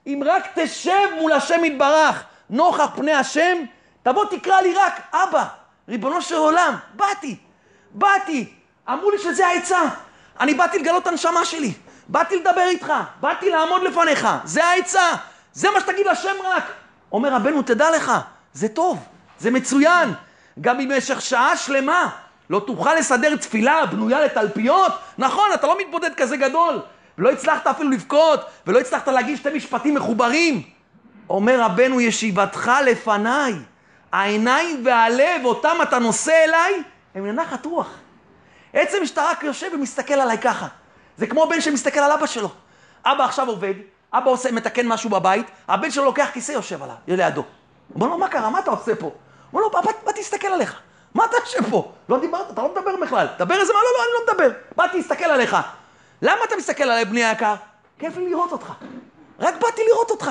אם 0.06 0.22
רק 0.26 0.48
תשב 0.54 1.08
מול 1.20 1.32
השם 1.32 1.64
יתברך, 1.64 2.24
נוכח 2.50 2.88
פני 2.96 3.12
השם, 3.12 3.58
תבוא 4.02 4.24
תקרא 4.24 4.61
לי 4.61 4.74
רק 4.74 5.00
אבא, 5.12 5.44
ריבונו 5.88 6.22
של 6.22 6.34
עולם, 6.34 6.74
באתי, 6.94 7.36
באתי, 7.90 8.52
אמרו 8.88 9.11
לי 9.11 9.18
שזה 9.18 9.46
העצה, 9.46 9.80
אני 10.40 10.54
באתי 10.54 10.78
לגלות 10.78 11.02
את 11.02 11.06
הנשמה 11.06 11.44
שלי, 11.44 11.72
באתי 12.08 12.36
לדבר 12.36 12.66
איתך, 12.68 12.92
באתי 13.20 13.50
לעמוד 13.50 13.82
לפניך, 13.82 14.28
זה 14.44 14.64
העצה, 14.64 15.08
זה 15.52 15.70
מה 15.70 15.80
שתגיד 15.80 16.06
לשם 16.06 16.34
רק. 16.44 16.64
אומר 17.12 17.34
רבנו, 17.34 17.62
תדע 17.62 17.90
לך, 17.90 18.12
זה 18.52 18.68
טוב, 18.68 19.04
זה 19.41 19.51
מצוין, 19.51 20.12
גם 20.61 20.78
במשך 20.78 21.20
שעה 21.20 21.57
שלמה 21.57 22.09
לא 22.51 22.62
תוכל 22.66 22.95
לסדר 22.95 23.36
תפילה 23.36 23.86
בנויה 23.86 24.20
לתלפיות, 24.20 24.93
נכון, 25.18 25.45
אתה 25.55 25.66
לא 25.66 25.76
מתבודד 25.80 26.11
כזה 26.16 26.36
גדול, 26.36 26.80
ולא 27.18 27.30
הצלחת 27.30 27.66
אפילו 27.66 27.91
לבכות, 27.91 28.41
ולא 28.66 28.78
הצלחת 28.78 29.09
להגיד 29.09 29.36
שתי 29.36 29.49
משפטים 29.57 29.95
מחוברים. 29.95 30.62
אומר 31.30 31.61
רבנו, 31.61 32.01
ישיבתך 32.01 32.70
לפניי, 32.86 33.55
העיניים 34.12 34.82
והלב, 34.84 35.45
אותם 35.45 35.76
אתה 35.82 35.99
נושא 35.99 36.32
אליי, 36.45 36.82
הם 37.14 37.26
לנחת 37.26 37.66
רוח. 37.66 37.88
עצם 38.72 39.07
שאתה 39.07 39.24
רק 39.30 39.43
יושב 39.43 39.70
ומסתכל 39.74 40.14
עליי 40.14 40.38
ככה. 40.38 40.66
זה 41.16 41.26
כמו 41.26 41.47
בן 41.51 41.61
שמסתכל 41.61 42.01
על 42.01 42.12
אבא 42.12 42.26
שלו. 42.26 42.51
אבא 43.05 43.24
עכשיו 43.24 43.49
עובד, 43.49 43.74
אבא 44.12 44.30
עושה, 44.30 44.53
מתקן 44.53 44.88
משהו 44.88 45.11
בבית, 45.11 45.47
הבן 45.68 45.91
שלו 45.91 46.05
לוקח 46.05 46.28
כיסא 46.32 46.53
יושב 46.53 46.82
עליו, 46.82 46.97
לידו. 47.09 47.45
אומר 47.95 48.07
לו, 48.07 48.18
מה 48.18 48.28
קרה? 48.28 48.51
מה 48.51 48.59
אתה 48.59 48.70
עושה 48.70 48.95
פה? 48.95 49.12
אומר 49.53 49.62
לו, 49.62 49.70
בא, 49.70 49.80
בא 50.05 50.12
תסתכל 50.12 50.48
עליך. 50.48 50.80
מה 51.14 51.24
אתה 51.24 51.36
יושב 51.36 51.70
פה? 51.70 51.92
לא 52.09 52.20
דיברת, 52.20 52.51
אתה 52.51 52.62
לא 52.62 52.70
מדבר 52.70 52.96
בכלל. 53.03 53.26
דבר 53.38 53.61
איזה 53.61 53.72
מה? 53.72 53.78
לא, 53.78 53.90
לא, 53.98 54.05
אני 54.05 54.12
לא 54.12 54.32
מדבר. 54.32 54.59
באתי 54.76 54.96
להסתכל 54.96 55.24
עליך. 55.24 55.57
למה 56.22 56.44
אתה 56.44 56.57
מסתכל 56.57 56.82
עליי, 56.82 57.05
בני 57.05 57.24
היקר? 57.24 57.55
כיף 57.98 58.16
לי 58.16 58.30
לראות 58.30 58.53
אותך. 58.53 58.72
רק 59.40 59.55
באתי 59.61 59.82
לראות 59.88 60.11
אותך. 60.11 60.30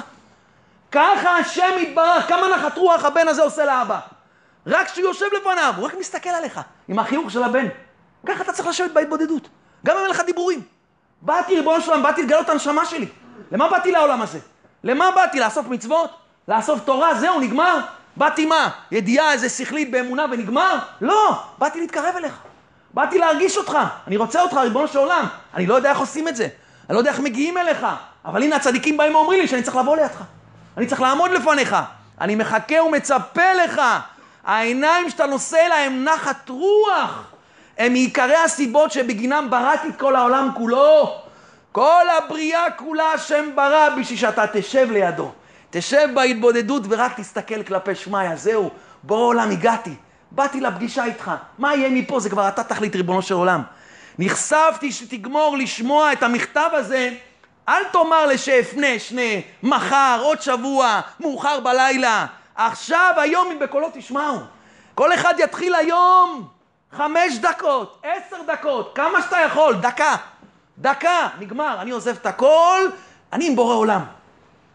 ככה 0.91 1.37
השם 1.37 1.71
יתברך, 1.77 2.27
כמה 2.27 2.47
נחת 2.47 2.77
רוח 2.77 3.05
הבן 3.05 3.27
הזה 3.27 3.43
עושה 3.43 3.65
לאבא. 3.65 3.99
רק 4.67 4.87
כשהוא 4.87 5.07
יושב 5.07 5.25
לפניו, 5.37 5.73
הוא 5.77 5.85
רק 5.85 5.93
מסתכל 5.99 6.29
עליך, 6.29 6.59
עם 6.87 6.99
החיוך 6.99 7.31
של 7.31 7.43
הבן. 7.43 7.67
ככה 8.25 8.43
אתה 8.43 8.53
צריך 8.53 8.67
לשבת 8.67 8.91
בהתבודדות. 8.91 9.47
גם 9.85 9.97
אם 9.97 10.03
אין 10.03 10.11
לך 10.11 10.21
דיבורים. 10.25 10.61
באתי, 11.21 11.55
ריבונו 11.55 11.81
של 11.81 11.91
עולם, 11.91 12.03
באתי 12.03 12.23
לגלות 12.23 12.45
את 12.45 12.49
הנשמה 12.49 12.85
שלי. 12.85 13.07
למה 13.51 13.69
באתי 13.69 13.91
לעולם 13.91 14.21
הזה? 14.21 14.39
למה 14.83 15.11
באתי? 15.11 15.39
לאסוף 15.39 15.67
מצוות? 15.67 16.09
לאסוף 16.47 16.79
תורה? 16.79 17.15
זהו, 17.15 17.39
נגמר? 17.39 17.79
באתי 18.19 18.45
מה? 18.45 18.69
ידיעה 18.91 19.33
איזה 19.33 19.49
שכלית 19.49 19.91
באמונה 19.91 20.25
ונגמר? 20.31 20.77
לא, 21.01 21.43
באתי 21.57 21.79
להתקרב 21.79 22.15
אליך. 22.17 22.33
באתי 22.93 23.17
להרגיש 23.17 23.57
אותך, 23.57 23.77
אני 24.07 24.17
רוצה 24.17 24.41
אותך, 24.41 24.53
ריבונו 24.53 24.87
של 24.87 24.97
עולם. 24.97 25.25
אני 25.53 25.65
לא 25.65 25.75
יודע 25.75 25.89
איך 25.89 25.99
עושים 25.99 26.27
את 26.27 26.35
זה, 26.35 26.47
אני 26.89 26.93
לא 26.93 26.99
יודע 26.99 27.11
איך 27.11 27.19
מגיעים 27.19 27.57
אליך, 27.57 27.85
אבל 28.25 28.43
הנה 28.43 28.55
הצדיקים 28.55 28.97
באים 28.97 29.15
ואומרים 29.15 29.39
לי 29.41 29.47
שאני 29.47 29.63
צריך 29.63 29.77
לבוא 29.77 29.95
לידך. 29.95 30.21
אני 30.77 30.85
צריך 30.85 31.01
לעמוד 31.01 31.31
לפניך. 31.31 31.75
אני 32.21 32.35
מחכה 32.35 32.83
ומצפה 32.83 33.53
לך. 33.53 33.81
העיניים 34.45 35.09
שאתה 35.09 35.25
נושא 35.25 35.57
אליהם 35.65 36.03
נחת 36.03 36.49
רוח. 36.49 37.23
הם 37.77 37.91
מעיקרי 37.91 38.35
הסיבות 38.35 38.91
שבגינם 38.91 39.47
בראתי 39.49 39.87
את 39.87 39.99
כל 39.99 40.15
העולם 40.15 40.49
כולו. 40.55 41.21
כל 41.71 42.05
הבריאה 42.17 42.71
כולה 42.71 43.11
השם 43.11 43.45
ברא 43.55 43.89
בשביל 43.89 44.19
שאתה 44.19 44.45
תשב 44.53 44.91
לידו. 44.91 45.31
תשב 45.69 46.07
בהתבודדות 46.13 46.83
ורק 46.89 47.19
תסתכל 47.19 47.63
כלפי 47.63 47.95
שמיא, 47.95 48.35
זהו, 48.35 48.69
בורא 49.03 49.25
עולם 49.25 49.51
הגעתי. 49.51 49.93
באתי 50.31 50.61
לפגישה 50.61 51.05
איתך, 51.05 51.31
מה 51.57 51.75
יהיה 51.75 51.89
מפה? 51.89 52.19
זה 52.19 52.29
כבר 52.29 52.47
אתה 52.47 52.63
תחליט, 52.63 52.95
ריבונו 52.95 53.21
של 53.21 53.33
עולם. 53.33 53.61
נחשפתי 54.19 54.91
שתגמור 54.91 55.57
לשמוע 55.57 56.13
את 56.13 56.23
המכתב 56.23 56.69
הזה, 56.73 57.09
אל 57.69 57.83
תאמר 57.83 58.25
לשאפנה 58.25 58.99
שנה, 58.99 59.21
מחר, 59.63 60.19
עוד 60.23 60.41
שבוע, 60.41 61.01
מאוחר 61.19 61.59
בלילה. 61.59 62.25
עכשיו, 62.55 63.13
היום, 63.17 63.51
אם 63.51 63.59
בקולו 63.59 63.87
תשמעו. 63.93 64.37
כל 64.95 65.13
אחד 65.13 65.33
יתחיל 65.37 65.75
היום 65.75 66.47
חמש 66.91 67.37
דקות, 67.41 68.01
עשר 68.03 68.37
דקות, 68.47 68.91
כמה 68.95 69.21
שאתה 69.21 69.37
יכול, 69.37 69.75
דקה. 69.75 70.15
דקה, 70.77 71.27
נגמר. 71.39 71.81
אני 71.81 71.91
עוזב 71.91 72.15
את 72.15 72.25
הכל, 72.25 72.87
אני 73.33 73.47
עם 73.47 73.55
בורא 73.55 73.75
עולם. 73.75 74.01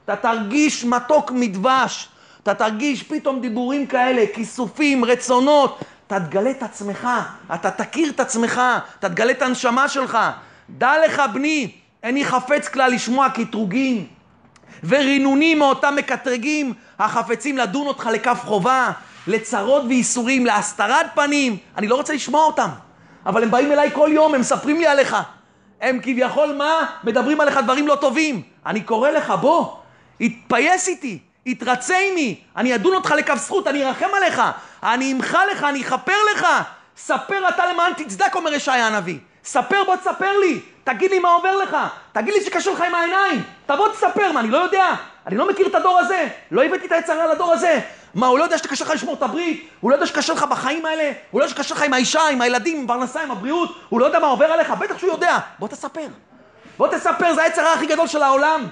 אתה 0.04 0.16
תרגיש 0.16 0.84
מתוק 0.84 1.30
מדבש. 1.30 2.08
אתה 2.42 2.54
תרגיש 2.54 3.02
פתאום 3.02 3.40
דיבורים 3.40 3.86
כאלה, 3.86 4.24
כיסופים, 4.34 5.04
רצונות. 5.04 5.78
אתה 6.06 6.20
תגלה 6.20 6.50
את 6.50 6.62
עצמך, 6.62 7.08
אתה 7.54 7.70
תכיר 7.70 8.10
את 8.10 8.20
עצמך, 8.20 8.60
אתה 8.98 9.08
תגלה 9.08 9.30
את 9.30 9.42
הנשמה 9.42 9.88
שלך. 9.88 10.18
דע 10.70 10.92
לך, 11.04 11.22
בני, 11.32 11.70
איני 12.02 12.24
חפץ 12.24 12.68
כלל 12.68 12.92
לשמוע 12.92 13.28
קטרוגים 13.28 14.06
ורינונים 14.84 15.58
מאותם 15.58 15.94
מקטרגים 15.96 16.74
החפצים 16.98 17.58
לדון 17.58 17.86
אותך 17.86 18.08
לכף 18.12 18.40
חובה, 18.44 18.90
לצרות 19.26 19.82
וייסורים, 19.88 20.46
להסתרת 20.46 21.06
פנים. 21.14 21.56
אני 21.76 21.88
לא 21.88 21.94
רוצה 21.94 22.14
לשמוע 22.14 22.44
אותם, 22.44 22.68
אבל 23.26 23.42
הם 23.42 23.50
באים 23.50 23.72
אליי 23.72 23.90
כל 23.92 24.10
יום, 24.12 24.34
הם 24.34 24.40
מספרים 24.40 24.78
לי 24.78 24.86
עליך. 24.86 25.16
הם 25.80 25.98
כביכול 26.02 26.54
מה? 26.58 26.86
מדברים 27.04 27.40
עליך 27.40 27.58
דברים 27.64 27.86
לא 27.86 27.94
טובים. 27.94 28.42
אני 28.66 28.80
קורא 28.80 29.10
לך, 29.10 29.30
בוא, 29.40 29.76
התפייס 30.20 30.88
איתי, 30.88 31.18
התרצה 31.46 31.96
עימי, 31.96 32.40
אני 32.56 32.74
אדון 32.74 32.94
אותך 32.94 33.10
לכף 33.10 33.34
זכות, 33.34 33.66
אני 33.68 33.84
ארחם 33.84 34.08
עליך, 34.16 34.42
אני 34.82 35.12
אמחה 35.12 35.46
לך, 35.46 35.64
אני 35.64 35.82
אכפר 35.82 36.16
לך. 36.34 36.46
ספר 36.96 37.48
אתה 37.48 37.66
למען 37.72 37.92
תצדק, 37.92 38.34
אומר 38.34 38.54
ישעיה 38.54 38.86
הנביא. 38.86 39.18
ספר, 39.44 39.84
בוא 39.86 39.96
תספר 39.96 40.38
לי, 40.38 40.60
תגיד 40.84 41.10
לי 41.10 41.18
מה 41.18 41.28
עובר 41.28 41.56
לך, 41.56 41.76
תגיד 42.12 42.34
לי 42.34 42.44
שקשה 42.44 42.70
לך 42.70 42.80
עם 42.80 42.94
העיניים, 42.94 43.42
תבוא 43.66 43.88
תספר, 43.88 44.32
מה, 44.32 44.40
אני 44.40 44.50
לא 44.50 44.58
יודע? 44.58 44.94
אני 45.26 45.36
לא 45.36 45.48
מכיר 45.48 45.66
את 45.66 45.74
הדור 45.74 45.98
הזה, 45.98 46.28
לא 46.50 46.64
הבאתי 46.64 46.86
את 46.86 46.92
היצרה 46.92 47.26
לדור 47.26 47.52
הזה. 47.52 47.80
מה, 48.14 48.26
הוא 48.26 48.38
לא 48.38 48.44
יודע 48.44 48.58
שקשה 48.58 48.84
לך 48.84 48.90
לשמור 48.90 49.14
את 49.14 49.22
הברית? 49.22 49.68
הוא 49.80 49.90
לא 49.90 49.96
יודע 49.96 50.06
שקשה 50.06 50.32
לך 50.32 50.42
בחיים 50.42 50.86
האלה? 50.86 51.12
הוא 51.30 51.40
לא 51.40 51.44
יודע 51.44 51.54
שקשה 51.54 51.74
לך 51.74 51.82
עם 51.82 51.92
האישה, 51.92 52.28
עם 52.28 52.40
הילדים, 52.40 52.80
עם 52.80 52.86
פרנסה, 52.86 53.22
עם 53.22 53.30
הבריאות? 53.30 53.78
הוא 53.88 54.00
לא 54.00 54.06
יודע 54.06 54.18
מה 54.18 54.26
עובר 54.26 54.44
עליך? 54.44 54.70
בטח 54.70 54.98
שהוא 54.98 55.10
יודע. 55.10 55.38
בוא 55.58 55.68
תספר. 55.68 56.06
בוא 56.78 56.88
תספר, 56.88 57.34
זה 57.34 57.42
היצרה 57.42 57.72
הכי 57.72 57.86
גדול 57.86 58.06
של 58.06 58.22
העולם. 58.22 58.66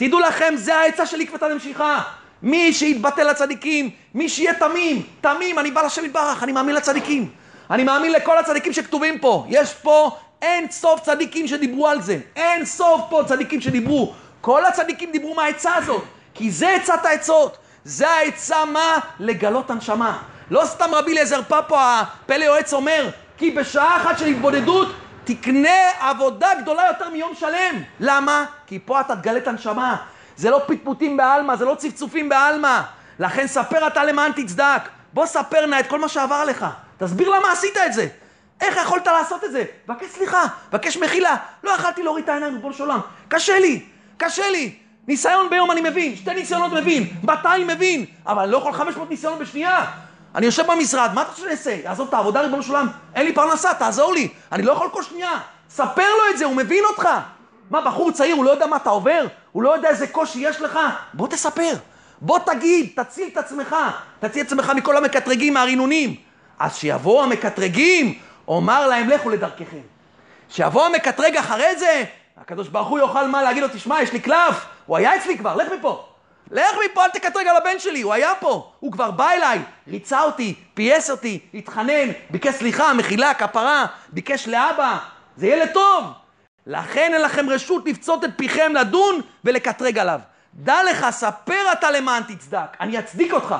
תדעו 0.00 0.20
לכם, 0.20 0.54
זה 0.56 0.76
העצה 0.76 1.06
של 1.06 1.20
עקבתא 1.20 1.48
דמשיחא. 1.48 1.98
מי 2.42 2.72
שיתבטל 2.72 3.30
לצדיקים, 3.30 3.90
מי 4.14 4.28
שיהיה 4.28 4.54
תמים, 4.54 5.02
תמים, 5.20 5.58
אני 5.58 5.70
בא 5.70 5.82
לשם 5.82 6.04
יתברך, 6.04 6.42
אני 6.42 6.52
מאמין 6.52 6.74
לצדיקים. 6.74 7.28
אני 7.70 7.84
מאמין 7.84 8.12
לכל 8.12 8.38
הצדיקים 8.38 8.72
שכתובים 8.72 9.18
פה. 9.18 9.46
יש 9.48 9.74
פה 9.74 10.16
אין 10.42 10.70
סוף 10.70 11.00
צדיקים 11.00 11.48
שדיברו 11.48 11.88
על 11.88 12.02
זה. 12.02 12.18
אין 12.36 12.64
סוף 12.64 13.00
פה 13.10 13.22
צדיקים 13.26 13.60
שדיברו. 13.60 14.14
כל 14.40 14.64
הצדיקים 14.64 15.12
דיברו 15.12 15.34
מהעצה 15.34 15.74
הזאת. 15.74 16.04
כי 16.34 16.50
זה 16.50 16.70
עצת 16.70 17.04
העצות. 17.04 17.56
זה 17.84 18.08
העצה 18.08 18.64
מה? 18.64 18.98
לגלות 19.18 19.70
הנשמה. 19.70 20.22
לא 20.50 20.64
סתם 20.64 20.94
רבי 20.94 21.12
אליעזר 21.12 21.42
פפו, 21.42 21.76
הפלא 21.78 22.44
יועץ 22.44 22.72
אומר, 22.72 23.08
כי 23.38 23.50
בשעה 23.50 23.96
אחת 23.96 24.18
של 24.18 24.26
התבודדות 24.26 24.88
תקנה 25.24 25.90
עבודה 26.00 26.48
גדולה 26.62 26.82
יותר 26.88 27.10
מיום 27.10 27.34
שלם. 27.34 27.82
למה? 28.00 28.44
כי 28.66 28.78
פה 28.84 29.00
אתה 29.00 29.16
תגלה 29.16 29.38
את 29.38 29.48
הנשמה. 29.48 29.96
זה 30.36 30.50
לא 30.50 30.62
פטפוטים 30.66 31.16
בעלמא, 31.16 31.56
זה 31.56 31.64
לא 31.64 31.74
צפצופים 31.74 32.28
בעלמא. 32.28 32.80
לכן 33.18 33.46
ספר 33.46 33.86
אתה 33.86 34.04
למען 34.04 34.32
תצדק. 34.32 34.82
בוא 35.12 35.26
ספר 35.26 35.66
נא 35.66 35.80
את 35.80 35.86
כל 35.86 35.98
מה 35.98 36.08
שעבר 36.08 36.44
לך. 36.44 36.66
תסביר 36.98 37.28
למה 37.28 37.52
עשית 37.52 37.76
את 37.86 37.92
זה. 37.92 38.08
איך 38.60 38.76
יכולת 38.76 39.06
לעשות 39.06 39.44
את 39.44 39.52
זה? 39.52 39.64
בקש 39.86 40.06
סליחה, 40.06 40.44
בקש 40.72 40.96
מחילה. 40.96 41.36
לא 41.64 41.70
יכלתי 41.70 42.02
להוריד 42.02 42.24
את 42.24 42.28
העיניים, 42.28 42.54
ריבונו 42.54 42.74
של 42.74 42.82
עולם. 42.82 43.00
קשה 43.28 43.58
לי, 43.58 43.82
קשה 44.16 44.48
לי. 44.48 44.74
ניסיון 45.08 45.50
ביום 45.50 45.70
אני 45.70 45.80
מבין, 45.80 46.16
שתי 46.16 46.34
ניסיונות 46.34 46.72
מבין, 46.72 47.06
200 47.22 47.66
מבין, 47.66 48.04
אבל 48.26 48.42
אני 48.42 48.52
לא 48.52 48.56
יכול 48.58 48.72
500 48.72 49.10
ניסיונות 49.10 49.38
בשנייה. 49.38 49.86
אני 50.34 50.46
יושב 50.46 50.70
במשרד, 50.70 51.10
מה 51.14 51.22
אתה 51.22 51.30
חושב 51.30 51.42
שאני 51.42 51.52
אעשה? 51.52 51.70
יעזוב 51.84 52.08
את 52.08 52.14
העבודה, 52.14 52.40
ריבונו 52.40 52.62
של 52.62 52.70
עולם, 52.70 52.88
אין 53.14 53.26
לי 53.26 53.32
פרנסה, 53.32 53.74
תעזור 53.74 54.12
לי. 54.12 54.28
אני 54.52 54.62
לא 54.62 54.72
יכול 54.72 54.88
כל 54.92 55.02
שנייה. 55.02 55.40
ספר 55.70 56.08
לו 56.18 56.32
את 56.32 56.38
זה, 56.38 56.44
הוא 56.44 56.56
מבין 56.56 56.84
אותך. 56.84 57.08
מה, 57.70 57.80
בחור 57.80 58.12
צעיר, 58.12 58.36
הוא 58.36 58.44
לא 58.44 58.50
יודע 58.50 58.66
מה 58.66 58.76
אתה 58.76 58.90
עובר? 58.90 59.26
הוא 59.52 59.62
לא 59.62 59.74
יודע 59.74 59.88
איזה 59.88 60.06
קושי 60.06 60.38
יש 60.38 60.60
לך? 60.60 60.78
בוא 61.14 61.28
תספר. 61.28 61.72
בוא 62.20 62.38
תגיד, 62.38 62.90
תציל 62.96 63.28
את 63.32 63.36
עצמך. 63.36 63.76
תציל 64.20 64.42
את 64.42 64.46
עצמך 64.46 64.72
מכל 64.76 64.96
המקטרגים, 64.96 65.54
מהרינונים. 65.54 66.14
אז 66.58 66.76
שיבואו 66.76 67.22
המקטרגים, 67.22 68.18
אומר 68.48 68.86
להם, 68.86 69.08
לכו 69.08 69.30
לדרככם. 69.30 69.80
שיבוא 70.48 70.86
המקטרג 70.86 71.36
אחרי 71.36 71.76
זה, 71.76 72.04
הקדוש 72.36 72.68
ברוך 72.68 72.88
הוא 72.88 72.98
יאכל 72.98 73.26
מה 73.26 73.42
להגיד 73.42 73.62
לו, 73.62 73.68
תשמע, 73.68 74.02
יש 74.02 74.12
לי 74.12 74.20
קלף, 74.20 74.66
הוא 74.86 74.96
היה 74.96 75.16
אצלי 75.16 75.38
כבר, 75.38 75.56
לך 75.56 75.68
מפה. 75.78 76.09
לך 76.50 76.76
מפה, 76.84 77.04
אל 77.04 77.10
תקטרג 77.10 77.46
על 77.46 77.56
הבן 77.56 77.78
שלי, 77.78 78.00
הוא 78.00 78.12
היה 78.12 78.32
פה, 78.40 78.72
הוא 78.80 78.92
כבר 78.92 79.10
בא 79.10 79.30
אליי, 79.30 79.58
ריצה 79.88 80.22
אותי, 80.22 80.54
פייס 80.74 81.10
אותי, 81.10 81.38
התחנן, 81.54 82.08
ביקש 82.30 82.54
סליחה, 82.54 82.92
מחילה, 82.94 83.34
כפרה, 83.34 83.86
ביקש 84.08 84.48
לאבא, 84.48 84.98
זה 85.36 85.46
ילד 85.46 85.68
טוב. 85.72 86.04
לכן 86.66 87.10
אין 87.14 87.22
לכם 87.22 87.50
רשות 87.50 87.82
לפצות 87.86 88.24
את 88.24 88.30
פיכם 88.36 88.72
לדון 88.74 89.20
ולקטרג 89.44 89.98
עליו. 89.98 90.20
דע 90.54 90.82
לך, 90.90 91.06
ספר 91.10 91.72
אתה 91.72 91.90
למען 91.90 92.22
תצדק, 92.22 92.76
אני 92.80 92.98
אצדיק 92.98 93.32
אותך. 93.32 93.54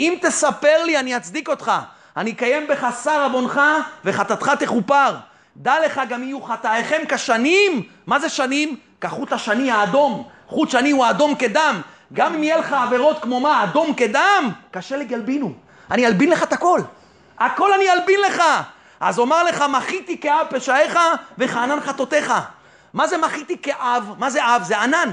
אם 0.00 0.18
תספר 0.22 0.84
לי, 0.84 0.98
אני 0.98 1.16
אצדיק 1.16 1.48
אותך. 1.48 1.72
אני 2.16 2.30
אקיים 2.30 2.66
בך 2.66 2.86
שר 3.04 3.24
עוונך 3.24 3.60
וחטאתך 4.04 4.52
תכופר. 4.58 5.14
דע 5.56 5.74
לך 5.86 6.00
גם 6.08 6.22
יהיו 6.22 6.42
חטאיכם 6.42 7.02
כשנים. 7.08 7.82
מה 8.06 8.18
זה 8.18 8.28
שנים? 8.28 8.76
כחוט 9.00 9.32
השני 9.32 9.70
האדום. 9.70 10.28
חוט 10.46 10.70
שני 10.70 10.90
הוא 10.90 11.04
האדום 11.04 11.34
כדם. 11.34 11.80
גם 12.12 12.34
אם 12.34 12.42
יהיה 12.42 12.56
לך 12.56 12.72
עבירות 12.72 13.22
כמו 13.22 13.40
מה, 13.40 13.64
אדום 13.64 13.94
כדם, 13.94 14.50
קשה 14.70 14.96
לגלבינו. 14.96 15.52
אני 15.90 16.06
אלבין 16.06 16.30
לך 16.30 16.42
את 16.42 16.52
הכל. 16.52 16.80
הכל 17.38 17.72
אני 17.72 17.90
אלבין 17.90 18.20
לך. 18.20 18.42
אז 19.00 19.18
אומר 19.18 19.42
לך, 19.42 19.64
מחיתי 19.70 20.20
כאב 20.20 20.46
פשעיך 20.50 20.98
וכענן 21.38 21.80
חטאותיך. 21.80 22.32
מה 22.94 23.06
זה 23.06 23.18
מחיתי 23.18 23.58
כאב? 23.62 24.14
מה 24.18 24.30
זה 24.30 24.44
אב? 24.44 24.62
זה 24.62 24.80
ענן. 24.80 25.10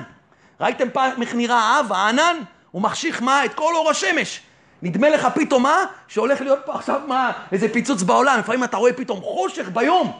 ראיתם 0.61 0.87
פעם 0.93 1.21
איך 1.21 1.35
נראה 1.35 1.79
אב, 1.79 1.93
הענן? 1.93 2.37
הוא 2.71 2.81
מחשיך 2.81 3.21
מה? 3.21 3.45
את 3.45 3.53
כל 3.53 3.75
אור 3.75 3.89
השמש. 3.89 4.41
נדמה 4.81 5.09
לך 5.09 5.27
פתאום 5.35 5.63
מה? 5.63 5.77
שהולך 6.07 6.41
להיות 6.41 6.59
פה 6.65 6.75
עכשיו 6.75 7.01
מה? 7.07 7.31
איזה 7.51 7.73
פיצוץ 7.73 8.03
בעולם. 8.03 8.39
לפעמים 8.39 8.63
אתה 8.63 8.77
רואה 8.77 8.93
פתאום 8.93 9.21
חושך 9.21 9.69
ביום. 9.73 10.11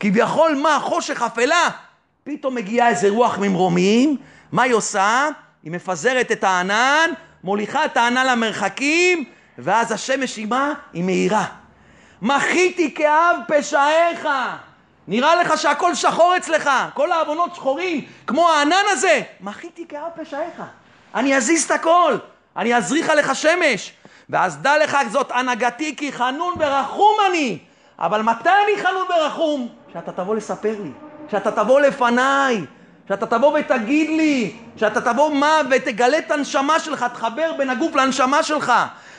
כביכול 0.00 0.54
מה? 0.62 0.78
חושך, 0.80 1.22
אפלה. 1.22 1.68
פתאום 2.24 2.54
מגיעה 2.54 2.88
איזה 2.88 3.08
רוח 3.08 3.38
ממרומים, 3.38 4.16
מה 4.52 4.62
היא 4.62 4.74
עושה? 4.74 5.28
היא 5.62 5.72
מפזרת 5.72 6.32
את 6.32 6.44
הענן, 6.44 7.10
מוליכה 7.44 7.84
את 7.84 7.96
הענן 7.96 8.26
למרחקים, 8.26 9.24
ואז 9.58 9.92
השמש 9.92 10.36
היא 10.36 10.46
מה? 10.46 10.72
היא 10.92 11.04
מאירה. 11.04 11.44
מחיתי 12.22 12.94
כאב 12.94 13.36
פשעיך. 13.48 14.28
נראה 15.08 15.34
לך 15.34 15.58
שהכל 15.58 15.94
שחור 15.94 16.36
אצלך, 16.36 16.70
כל 16.94 17.12
העוונות 17.12 17.54
שחורים, 17.54 18.04
כמו 18.26 18.48
הענן 18.48 18.84
הזה. 18.90 19.22
מחיתי 19.40 19.86
כאב 19.88 20.10
פשעיך. 20.22 20.62
אני 21.14 21.36
אזיז 21.36 21.64
את 21.64 21.70
הכל, 21.70 22.16
אני 22.56 22.76
אזריח 22.76 23.10
עליך 23.10 23.34
שמש. 23.34 23.92
ואז 24.30 24.56
דע 24.56 24.78
לך 24.78 24.98
זאת 25.10 25.30
הנהגתי 25.30 25.96
כי 25.96 26.12
חנון 26.12 26.54
ורחום 26.58 27.16
אני. 27.30 27.58
אבל 27.98 28.22
מתי 28.22 28.48
אני 28.48 28.82
חנון 28.82 29.06
ורחום? 29.10 29.68
שאתה 29.92 30.12
תבוא 30.12 30.36
לספר 30.36 30.74
לי, 30.82 30.90
שאתה 31.30 31.52
תבוא 31.52 31.80
לפניי, 31.80 32.64
שאתה 33.10 33.26
תבוא 33.26 33.58
ותגיד 33.58 34.10
לי, 34.10 34.52
שאתה 34.76 35.00
תבוא 35.00 35.34
מה 35.34 35.60
ותגלה 35.70 36.18
את 36.18 36.30
הנשמה 36.30 36.80
שלך, 36.80 37.06
תחבר 37.12 37.52
בין 37.58 37.70
הגוף 37.70 37.94
לנשמה 37.94 38.42
שלך. 38.42 38.72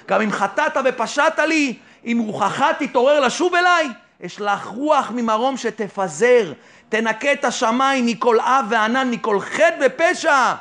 גם 0.08 0.22
אם 0.22 0.32
חטאת 0.32 0.78
ופשעת 0.86 1.40
לי, 1.40 1.74
אם 2.06 2.24
רוחך 2.26 2.64
תתעורר 2.80 3.20
לשוב 3.20 3.56
אליי, 3.56 3.88
אשלח 4.26 4.66
רוח 4.66 5.12
ממרום 5.16 5.58
שתפזר, 5.58 6.54
תנקה 6.90 7.34
את 7.34 7.46
השמיים 7.46 8.06
מכל 8.06 8.40
אב 8.40 8.66
וענן, 8.70 9.12
מכל 9.12 9.40
חטא 9.40 9.76
ופשע. 9.86 10.54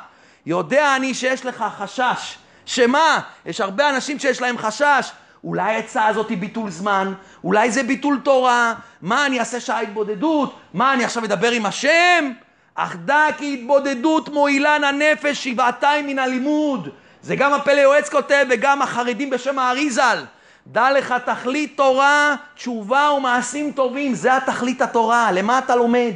יודע 0.45 0.95
אני 0.95 1.13
שיש 1.13 1.45
לך 1.45 1.65
חשש. 1.77 2.37
שמה? 2.65 3.19
יש 3.45 3.61
הרבה 3.61 3.89
אנשים 3.89 4.19
שיש 4.19 4.41
להם 4.41 4.57
חשש. 4.57 5.11
אולי 5.43 5.75
העצה 5.75 6.07
הזאת 6.07 6.29
היא 6.29 6.37
ביטול 6.37 6.69
זמן, 6.69 7.13
אולי 7.43 7.71
זה 7.71 7.83
ביטול 7.83 8.19
תורה, 8.23 8.73
מה 9.01 9.25
אני 9.25 9.39
אעשה 9.39 9.59
שעה 9.59 9.79
התבודדות? 9.79 10.59
מה 10.73 10.93
אני 10.93 11.05
עכשיו 11.05 11.25
אדבר 11.25 11.51
עם 11.51 11.65
השם? 11.65 12.31
אך 12.75 12.95
דע 13.05 13.25
כי 13.37 13.53
התבודדות 13.53 14.29
מועילן 14.29 14.83
הנפש 14.83 15.43
שבעתיים 15.43 16.07
מן 16.07 16.19
הלימוד. 16.19 16.89
זה 17.21 17.35
גם 17.35 17.53
הפלא 17.53 17.81
יועץ 17.81 18.09
כותב 18.09 18.45
וגם 18.49 18.81
החרדים 18.81 19.29
בשם 19.29 19.59
האריזל. 19.59 20.23
דע 20.67 20.91
לך 20.91 21.15
תכלית 21.25 21.77
תורה, 21.77 22.35
תשובה 22.55 23.11
ומעשים 23.17 23.71
טובים, 23.71 24.13
זה 24.13 24.37
התכלית 24.37 24.81
התורה. 24.81 25.31
למה 25.31 25.59
אתה 25.59 25.75
לומד? 25.75 26.13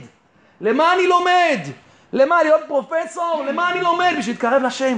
למה 0.62 0.94
אני 0.94 1.08
לומד? 1.08 1.60
למה 2.14 2.44
להיות 2.44 2.62
פרופסור? 2.68 3.44
למה 3.48 3.72
אני 3.72 3.82
לומד? 3.82 4.14
בשביל 4.18 4.36
להתקרב 4.36 4.64
לשם. 4.64 4.98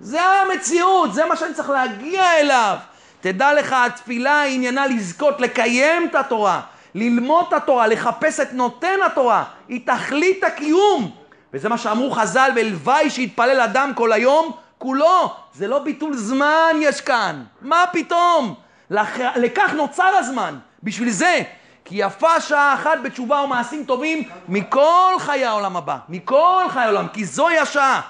זה 0.00 0.22
המציאות, 0.22 1.14
זה 1.14 1.24
מה 1.24 1.36
שאני 1.36 1.54
צריך 1.54 1.70
להגיע 1.70 2.40
אליו. 2.40 2.76
תדע 3.20 3.52
לך, 3.54 3.72
התפילה 3.86 4.42
עניינה 4.44 4.86
לזכות 4.86 5.40
לקיים 5.40 6.06
את 6.10 6.14
התורה, 6.14 6.60
ללמוד 6.96 7.44
את 7.48 7.52
התורה, 7.52 7.86
לחפש 7.86 8.40
את 8.40 8.52
נותן 8.52 8.98
התורה, 9.06 9.44
היא 9.68 9.80
תכלית 9.86 10.44
הקיום. 10.44 11.10
וזה 11.52 11.68
מה 11.68 11.78
שאמרו 11.78 12.10
חז"ל, 12.10 12.50
והלוואי 12.56 13.10
שיתפלל 13.10 13.60
אדם 13.60 13.92
כל 13.94 14.12
היום 14.12 14.52
כולו. 14.78 15.34
זה 15.54 15.66
לא 15.66 15.78
ביטול 15.78 16.16
זמן 16.16 16.76
יש 16.80 17.00
כאן, 17.00 17.44
מה 17.60 17.84
פתאום? 17.92 18.54
לכ... 18.90 19.18
לכך 19.36 19.72
נוצר 19.72 20.12
הזמן, 20.18 20.58
בשביל 20.82 21.10
זה. 21.10 21.42
כי 21.84 21.94
יפה 21.98 22.40
שעה 22.40 22.74
אחת 22.74 22.98
בתשובה 23.04 23.36
ומעשים 23.36 23.84
טובים 23.84 24.22
מכל 24.48 25.14
חיי 25.18 25.44
העולם 25.44 25.76
הבא, 25.76 25.96
מכל 26.08 26.64
חיי 26.68 26.82
העולם, 26.82 27.08
כי 27.08 27.24
זוהי 27.24 27.58
השעה. 27.58 28.00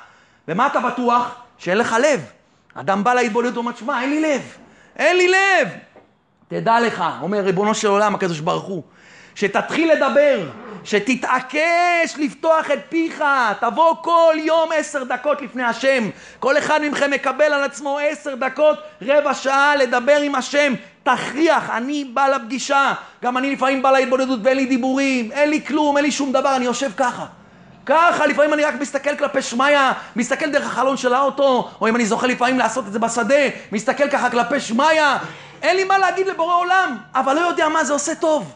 ומה 0.48 0.66
אתה 0.66 0.80
בטוח? 0.80 1.34
שאין 1.58 1.78
לך 1.78 1.96
לב. 2.02 2.20
אדם 2.74 3.04
בא 3.04 3.14
להתבודדות 3.14 3.54
ואומר, 3.54 3.76
שמע, 3.76 4.02
אין 4.02 4.10
לי 4.10 4.20
לב. 4.20 4.42
אין 4.96 5.16
לי 5.16 5.28
לב. 5.28 5.68
תדע 6.48 6.80
לך, 6.80 7.04
אומר 7.22 7.38
ריבונו 7.40 7.74
של 7.74 7.88
עולם, 7.88 8.14
הקדוש 8.14 8.40
ברוך 8.40 8.64
הוא, 8.64 8.82
שתתחיל 9.34 9.92
לדבר, 9.92 10.48
שתתעקש 10.84 12.14
לפתוח 12.18 12.70
את 12.70 12.78
פיך, 12.88 13.24
תבוא 13.60 13.94
כל 14.02 14.34
יום 14.38 14.70
עשר 14.74 15.04
דקות 15.04 15.42
לפני 15.42 15.62
השם. 15.62 16.10
כל 16.38 16.58
אחד 16.58 16.80
מכם 16.90 17.10
מקבל 17.10 17.44
על 17.44 17.64
עצמו 17.64 17.98
עשר 18.02 18.34
דקות, 18.34 18.78
רבע 19.02 19.34
שעה 19.34 19.76
לדבר 19.76 20.16
עם 20.16 20.34
השם. 20.34 20.74
תכריח, 21.02 21.70
אני 21.70 22.04
בא 22.04 22.26
לפגישה, 22.26 22.92
גם 23.22 23.36
אני 23.36 23.52
לפעמים 23.52 23.82
בא 23.82 23.90
להתבודדות 23.90 24.40
ואין 24.42 24.56
לי 24.56 24.66
דיבורים, 24.66 25.32
אין 25.32 25.50
לי 25.50 25.64
כלום, 25.66 25.96
אין 25.96 26.04
לי 26.04 26.12
שום 26.12 26.32
דבר, 26.32 26.56
אני 26.56 26.64
יושב 26.64 26.90
ככה. 26.96 27.26
ככה, 27.86 28.26
לפעמים 28.26 28.54
אני 28.54 28.64
רק 28.64 28.74
מסתכל 28.80 29.16
כלפי 29.16 29.42
שמיא, 29.42 29.78
מסתכל 30.16 30.50
דרך 30.50 30.66
החלון 30.66 30.96
של 30.96 31.14
האוטו, 31.14 31.70
או 31.80 31.88
אם 31.88 31.96
אני 31.96 32.06
זוכה 32.06 32.26
לפעמים 32.26 32.58
לעשות 32.58 32.86
את 32.86 32.92
זה 32.92 32.98
בשדה, 32.98 33.48
מסתכל 33.72 34.08
ככה 34.10 34.30
כלפי 34.30 34.60
שמיא, 34.60 35.02
אין 35.62 35.76
לי 35.76 35.84
מה 35.84 35.98
להגיד 35.98 36.26
לבורא 36.26 36.54
עולם, 36.54 36.98
אבל 37.14 37.34
לא 37.34 37.40
יודע 37.40 37.68
מה 37.68 37.84
זה 37.84 37.92
עושה 37.92 38.14
טוב. 38.14 38.54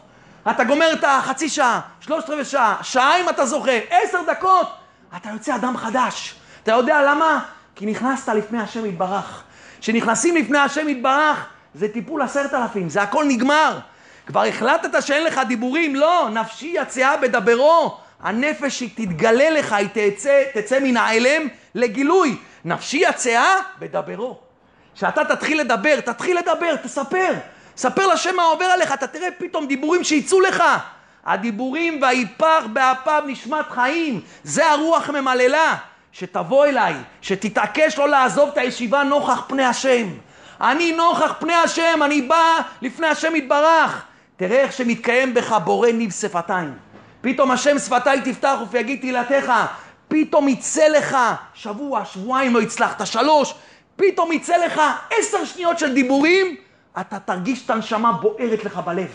אתה 0.51 0.63
גומר 0.63 0.93
את 0.93 1.03
החצי 1.03 1.49
שעה, 1.49 1.79
שלושת 1.99 2.29
רבעי 2.29 2.45
שעה, 2.45 2.75
שעה 2.81 3.21
אם 3.21 3.29
אתה 3.29 3.45
זוכה, 3.45 3.79
עשר 3.89 4.21
דקות, 4.27 4.67
אתה 5.15 5.29
יוצא 5.29 5.55
אדם 5.55 5.77
חדש. 5.77 6.35
אתה 6.63 6.71
יודע 6.71 7.01
למה? 7.01 7.43
כי 7.75 7.85
נכנסת 7.85 8.29
לפני 8.29 8.61
השם 8.61 8.85
יתברך. 8.85 9.43
כשנכנסים 9.79 10.35
לפני 10.35 10.57
השם 10.57 10.89
יתברך, 10.89 11.45
זה 11.75 11.87
טיפול 11.87 12.21
עשרת 12.21 12.53
אלפים, 12.53 12.89
זה 12.89 13.01
הכל 13.01 13.25
נגמר. 13.27 13.79
כבר 14.25 14.43
החלטת 14.43 15.03
שאין 15.03 15.23
לך 15.23 15.41
דיבורים? 15.47 15.95
לא, 15.95 16.27
נפשי 16.31 16.73
יצאה 16.75 17.17
בדברו. 17.17 17.97
הנפש 18.23 18.79
היא 18.79 18.89
תתגלה 18.95 19.49
לך, 19.49 19.73
היא 19.73 19.87
תצא, 19.93 20.43
תצא 20.53 20.79
מן 20.79 20.97
ההלם 20.97 21.47
לגילוי. 21.75 22.37
נפשי 22.65 22.97
יצאה 22.97 23.55
בדברו. 23.79 24.39
כשאתה 24.95 25.25
תתחיל 25.25 25.59
לדבר, 25.59 25.99
תתחיל 25.99 26.37
לדבר, 26.37 26.75
תספר. 26.75 27.33
ספר 27.77 28.07
לשם 28.07 28.35
מה 28.35 28.43
עובר 28.43 28.65
עליך, 28.65 28.93
אתה 28.93 29.07
תראה 29.07 29.27
פתאום 29.37 29.67
דיבורים 29.67 30.03
שיצאו 30.03 30.39
לך. 30.39 30.63
הדיבורים 31.25 32.01
והיפח 32.01 32.63
באפיו 32.73 33.23
נשמת 33.27 33.65
חיים, 33.69 34.21
זה 34.43 34.71
הרוח 34.71 35.09
ממללה. 35.09 35.75
שתבוא 36.11 36.65
אליי, 36.65 36.95
שתתעקש 37.21 37.97
לא 37.97 38.09
לעזוב 38.09 38.49
את 38.49 38.57
הישיבה 38.57 39.03
נוכח 39.03 39.43
פני 39.47 39.65
השם. 39.65 40.07
אני 40.61 40.91
נוכח 40.91 41.33
פני 41.39 41.53
השם, 41.53 41.99
אני 42.05 42.21
בא 42.21 42.59
לפני 42.81 43.07
השם 43.07 43.35
יתברך. 43.35 44.03
תראה 44.35 44.59
איך 44.59 44.73
שמתקיים 44.73 45.33
בך 45.33 45.51
בורא 45.51 45.91
ניב 45.91 46.11
שפתיים. 46.11 46.73
פתאום 47.21 47.51
השם 47.51 47.79
שפתיי 47.79 48.21
תפתח 48.21 48.55
ופיגיד 48.63 48.99
תהילתך. 48.99 49.53
פתאום 50.07 50.47
יצא 50.47 50.87
לך 50.87 51.17
שבוע, 51.53 52.05
שבועיים 52.05 52.53
לא 52.53 52.61
הצלחת, 52.61 53.05
שלוש, 53.07 53.53
פתאום 54.01 54.31
יצא 54.31 54.65
לך 54.65 54.81
עשר 55.19 55.45
שניות 55.45 55.79
של 55.79 55.93
דיבורים, 55.93 56.55
אתה 57.01 57.19
תרגיש 57.19 57.65
את 57.65 57.69
הנשמה 57.69 58.11
בוערת 58.11 58.63
לך 58.63 58.77
בלב. 58.77 59.09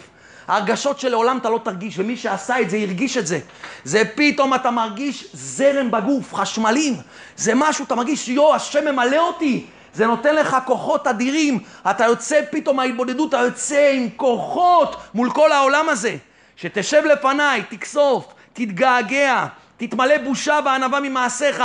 הרגשות 0.48 1.00
שלעולם 1.00 1.38
אתה 1.38 1.50
לא 1.50 1.60
תרגיש, 1.64 1.98
ומי 1.98 2.16
שעשה 2.16 2.60
את 2.60 2.70
זה 2.70 2.76
הרגיש 2.76 3.16
את 3.16 3.26
זה. 3.26 3.38
זה 3.84 4.02
פתאום 4.14 4.54
אתה 4.54 4.70
מרגיש 4.70 5.28
זרם 5.32 5.90
בגוף, 5.90 6.34
חשמלים. 6.34 6.94
זה 7.36 7.52
משהו, 7.54 7.84
אתה 7.84 7.94
מרגיש, 7.94 8.28
יו, 8.28 8.54
השם 8.54 8.84
ממלא 8.84 9.18
אותי. 9.18 9.66
זה 9.94 10.06
נותן 10.06 10.34
לך 10.34 10.56
כוחות 10.64 11.06
אדירים. 11.06 11.58
אתה 11.90 12.04
יוצא 12.04 12.40
פתאום 12.50 12.76
מההתבודדות, 12.76 13.28
אתה 13.28 13.42
יוצא 13.42 13.90
עם 13.94 14.08
כוחות 14.16 14.96
מול 15.14 15.30
כל 15.30 15.52
העולם 15.52 15.88
הזה. 15.88 16.16
שתשב 16.56 17.02
לפניי, 17.04 17.62
תכסוף, 17.68 18.24
תתגעגע, 18.52 19.46
תתמלא 19.76 20.18
בושה 20.18 20.58
וענווה 20.64 21.00
ממעשיך. 21.00 21.62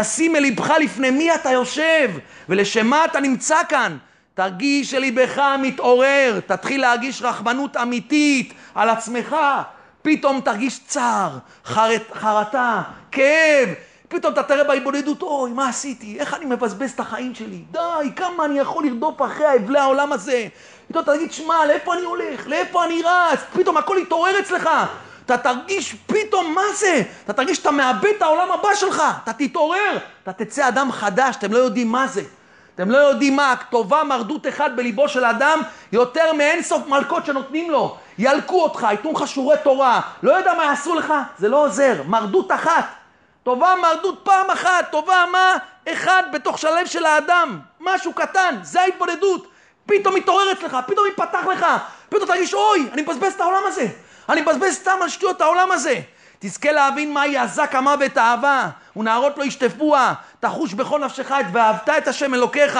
תשים 0.00 0.36
אל 0.36 0.42
לבך 0.42 0.70
לפני 0.80 1.10
מי 1.10 1.34
אתה 1.34 1.50
יושב 1.50 2.10
ולשם 2.48 2.86
מה 2.86 3.04
אתה 3.04 3.20
נמצא 3.20 3.56
כאן. 3.68 3.96
תרגיש 4.34 4.90
שליבך 4.90 5.42
מתעורר, 5.58 6.40
תתחיל 6.46 6.80
להרגיש 6.80 7.22
רחמנות 7.22 7.76
אמיתית 7.76 8.52
על 8.74 8.88
עצמך. 8.88 9.36
פתאום 10.02 10.40
תרגיש 10.40 10.80
צער, 10.86 11.38
חרת, 11.64 12.02
חרטה, 12.14 12.82
כאב. 13.12 13.68
פתאום 14.08 14.32
אתה 14.32 14.42
תראה 14.42 14.64
בהתבודדות, 14.64 15.22
אוי, 15.22 15.52
מה 15.52 15.68
עשיתי? 15.68 16.16
איך 16.20 16.34
אני 16.34 16.44
מבזבז 16.44 16.90
את 16.90 17.00
החיים 17.00 17.34
שלי? 17.34 17.62
די, 17.70 18.10
כמה 18.16 18.44
אני 18.44 18.58
יכול 18.58 18.84
לרדוף 18.86 19.22
אחרי 19.22 19.46
האבלי 19.46 19.78
העולם 19.78 20.12
הזה? 20.12 20.46
פתאום 20.88 21.04
אתה 21.04 21.16
תגיד, 21.16 21.32
שמע, 21.32 21.66
לאיפה 21.66 21.94
אני 21.94 22.02
הולך? 22.02 22.46
לאיפה 22.46 22.84
אני 22.84 23.02
רץ? 23.02 23.40
פתאום 23.52 23.76
הכל 23.76 23.96
יתעורר 24.02 24.40
אצלך. 24.40 24.68
אתה 25.28 25.38
תרגיש 25.38 25.94
פתאום 26.06 26.54
מה 26.54 26.62
זה, 26.74 27.02
אתה 27.24 27.32
תרגיש 27.32 27.58
שאתה 27.58 27.70
מאבד 27.70 28.12
את 28.16 28.22
העולם 28.22 28.52
הבא 28.52 28.74
שלך, 28.74 29.02
אתה 29.24 29.32
תתעורר, 29.32 29.98
אתה 30.22 30.32
תצא 30.32 30.68
אדם 30.68 30.92
חדש, 30.92 31.36
אתם 31.36 31.52
לא 31.52 31.58
יודעים 31.58 31.88
מה 31.88 32.06
זה. 32.06 32.22
אתם 32.74 32.90
לא 32.90 32.98
יודעים 32.98 33.36
מה, 33.36 33.54
כתובה 33.60 34.04
מרדות 34.04 34.46
אחד 34.46 34.76
בליבו 34.76 35.08
של 35.08 35.24
האדם 35.24 35.60
יותר 35.92 36.32
מאין 36.32 36.62
סוף 36.62 36.86
מלכות 36.86 37.26
שנותנים 37.26 37.70
לו. 37.70 37.96
ילקו 38.18 38.62
אותך, 38.62 38.86
ייתנו 38.90 39.12
לך 39.12 39.28
שיעורי 39.28 39.56
תורה, 39.64 40.00
לא 40.22 40.32
יודע 40.32 40.54
מה 40.54 40.64
יעשו 40.64 40.94
לך, 40.94 41.14
זה 41.38 41.48
לא 41.48 41.64
עוזר, 41.64 42.02
מרדות 42.06 42.52
אחת. 42.52 42.84
טובה 43.42 43.74
מרדות 43.82 44.20
פעם 44.22 44.50
אחת, 44.50 44.90
טובה 44.90 45.24
מה? 45.32 45.56
אחד 45.88 46.22
בתוך 46.32 46.58
שלב 46.58 46.86
של 46.86 47.06
האדם, 47.06 47.60
משהו 47.80 48.12
קטן, 48.12 48.56
זה 48.62 48.80
ההתבודדות. 48.80 49.46
פתאום 49.86 50.14
מתעורר 50.14 50.52
אצלך, 50.52 50.76
פתאום 50.86 51.06
ייפתח 51.06 51.46
לך, 51.52 51.66
פתאום 52.08 52.26
תרגיש, 52.26 52.54
אוי, 52.54 52.88
אני 52.92 53.02
מבזבז 53.02 53.32
את 53.32 53.40
העולם 53.40 53.62
הזה. 53.66 53.86
אני 54.28 54.40
מבזבז 54.40 54.74
סתם 54.74 54.98
על 55.02 55.08
שטויות 55.08 55.40
העולם 55.40 55.72
הזה. 55.72 56.00
תזכה 56.38 56.72
להבין 56.72 57.12
מהי 57.12 57.36
עזק 57.36 57.74
המוות 57.74 58.16
האהבה, 58.16 58.68
ונערות 58.96 59.38
לא 59.38 59.44
ישטפוה, 59.44 60.14
תחוש 60.40 60.74
בכל 60.74 61.00
נפשך 61.04 61.32
את 61.32 61.46
ואהבת 61.52 61.88
את 61.98 62.08
השם 62.08 62.34
אלוקיך. 62.34 62.78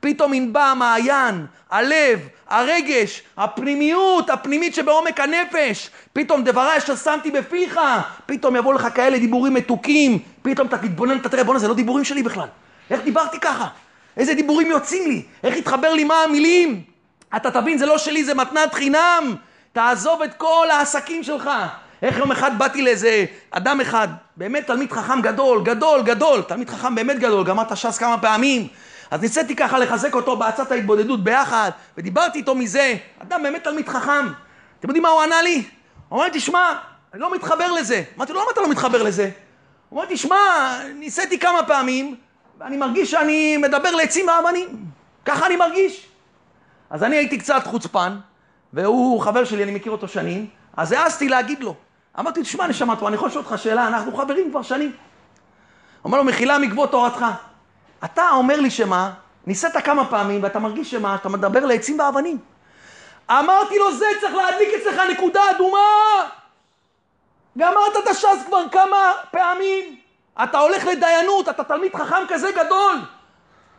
פתאום 0.00 0.34
ינבע 0.34 0.64
המעיין, 0.64 1.46
הלב, 1.70 2.20
הרגש, 2.48 3.22
הפנימיות, 3.36 4.30
הפנימית 4.30 4.74
שבעומק 4.74 5.20
הנפש. 5.20 5.90
פתאום 6.12 6.44
דבריי 6.44 6.78
אשר 6.78 6.96
שמתי 6.96 7.30
בפיך, 7.30 7.80
פתאום 8.26 8.56
יבואו 8.56 8.72
לך 8.72 8.88
כאלה 8.94 9.18
דיבורים 9.18 9.54
מתוקים, 9.54 10.18
פתאום 10.42 10.66
אתה 10.66 10.78
תתבונן, 10.78 11.16
אתה 11.16 11.28
תראה, 11.28 11.44
בואנה, 11.44 11.58
זה 11.58 11.68
לא 11.68 11.74
דיבורים 11.74 12.04
שלי 12.04 12.22
בכלל. 12.22 12.48
איך 12.90 13.00
דיברתי 13.02 13.40
ככה? 13.40 13.66
איזה 14.16 14.34
דיבורים 14.34 14.66
יוצאים 14.66 15.10
לי? 15.10 15.22
איך 15.44 15.56
התחבר 15.56 15.92
לי 15.92 16.04
מה 16.04 16.14
המילים? 16.24 16.82
אתה 17.36 17.50
תבין, 17.50 17.78
זה 17.78 17.86
לא 17.86 17.98
שלי, 17.98 18.24
זה 18.24 18.34
מתנת 18.34 18.74
חינם. 18.74 19.36
תעזוב 19.72 20.22
את 20.22 20.34
כל 20.34 20.68
העסקים 20.70 21.22
שלך. 21.22 21.50
איך 22.02 22.18
יום 22.18 22.32
אחד 22.32 22.58
באתי 22.58 22.82
לאיזה 22.82 23.24
אדם 23.50 23.80
אחד, 23.80 24.08
באמת 24.36 24.66
תלמיד 24.66 24.92
חכם 24.92 25.20
גדול, 25.20 25.62
גדול, 25.62 26.02
גדול, 26.02 26.42
תלמיד 26.42 26.70
חכם 26.70 26.94
באמת 26.94 27.18
גדול, 27.18 27.44
גמר 27.44 27.62
את 27.62 27.72
הש"ס 27.72 27.98
כמה 27.98 28.18
פעמים. 28.18 28.68
אז 29.10 29.20
ניסיתי 29.20 29.56
ככה 29.56 29.78
לחזק 29.78 30.14
אותו 30.14 30.36
בעצת 30.36 30.72
ההתבודדות 30.72 31.24
ביחד, 31.24 31.70
ודיברתי 31.98 32.38
איתו 32.38 32.54
מזה, 32.54 32.96
אדם 33.22 33.42
באמת 33.42 33.64
תלמיד 33.64 33.88
חכם. 33.88 34.26
אתם 34.78 34.88
יודעים 34.88 35.02
מה 35.02 35.08
הוא 35.08 35.22
ענה 35.22 35.42
לי? 35.42 35.64
הוא 36.08 36.16
אמר 36.16 36.24
לי, 36.24 36.30
תשמע, 36.32 36.72
אני 37.12 37.20
לא 37.20 37.34
מתחבר 37.34 37.72
לזה. 37.72 38.02
אמרתי 38.16 38.32
לו, 38.32 38.40
למה 38.40 38.50
אתה 38.52 38.60
לא 38.60 38.68
מתחבר 38.68 39.02
לזה? 39.02 39.30
הוא 39.88 40.00
אמר 40.00 40.08
תשמע, 40.14 40.36
ניסיתי 40.94 41.38
כמה 41.38 41.62
פעמים, 41.62 42.16
ואני 42.58 42.76
מרגיש 42.76 43.10
שאני 43.10 43.56
מדבר 43.56 43.90
לעצים 43.90 44.28
ואבנים. 44.28 44.68
ככה 45.24 45.46
אני 45.46 45.56
מרגיש. 45.56 46.06
אז 46.90 47.02
אני 47.02 47.16
הייתי 47.16 47.38
קצת 47.38 47.66
חוצפן, 47.66 48.16
והוא 48.72 49.20
חבר 49.20 49.44
שלי, 49.44 49.62
אני 49.62 49.72
מכיר 49.72 49.92
אותו 49.92 50.08
שנים, 50.08 50.46
אז 50.76 50.92
העזתי 50.92 51.28
להגיד 51.28 51.62
לו. 51.62 51.74
אמרתי, 52.18 52.42
תשמע, 52.42 52.66
נשמה 52.66 52.96
טובה, 52.96 53.08
אני 53.08 53.16
יכול 53.16 53.28
לשאול 53.28 53.44
אותך 53.44 53.62
שאלה, 53.62 53.86
אנחנו 53.86 54.16
חברים 54.16 54.50
כבר 54.50 54.62
שנים. 54.62 54.92
אומר 56.04 56.18
לו, 56.18 56.24
מחילה 56.24 56.58
מכבוד 56.58 56.88
תורתך. 56.88 57.24
אתה 58.04 58.30
אומר 58.30 58.60
לי 58.60 58.70
שמה, 58.70 59.12
ניסית 59.46 59.76
כמה 59.84 60.04
פעמים, 60.04 60.42
ואתה 60.42 60.58
מרגיש 60.58 60.90
שמה, 60.90 61.14
אתה 61.14 61.28
מדבר 61.28 61.66
לעצים 61.66 62.00
ואבנים. 62.00 62.38
אמרתי 63.30 63.78
לו, 63.78 63.92
זה 63.92 64.06
צריך 64.20 64.34
להדליק 64.34 64.68
אצלך 64.80 65.00
נקודה 65.10 65.40
אדומה. 65.50 65.78
גמרת 67.58 67.96
את 68.02 68.08
הש"ס 68.08 68.44
כבר 68.46 68.68
כמה 68.72 69.12
פעמים. 69.30 69.96
אתה 70.42 70.58
הולך 70.58 70.84
לדיינות, 70.86 71.48
אתה 71.48 71.64
תלמיד 71.64 71.94
חכם 71.94 72.24
כזה 72.28 72.50
גדול. 72.52 72.94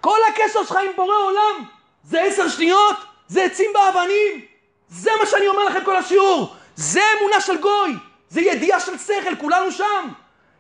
כל 0.01 0.17
הקשר 0.29 0.63
שלך 0.63 0.75
עם 0.75 0.95
בורא 0.95 1.15
עולם 1.15 1.65
זה 2.03 2.21
עשר 2.21 2.47
שניות, 2.47 2.95
זה 3.27 3.43
עצים 3.43 3.71
ואבנים. 3.75 4.50
זה 4.91 5.11
מה 5.19 5.25
שאני 5.25 5.47
אומר 5.47 5.65
לכם 5.65 5.79
כל 5.85 5.95
השיעור. 5.95 6.55
זה 6.75 7.01
אמונה 7.19 7.41
של 7.41 7.61
גוי. 7.61 7.95
זה 8.29 8.41
ידיעה 8.41 8.79
של 8.79 8.97
שכל, 8.97 9.35
כולנו 9.35 9.71
שם. 9.71 10.07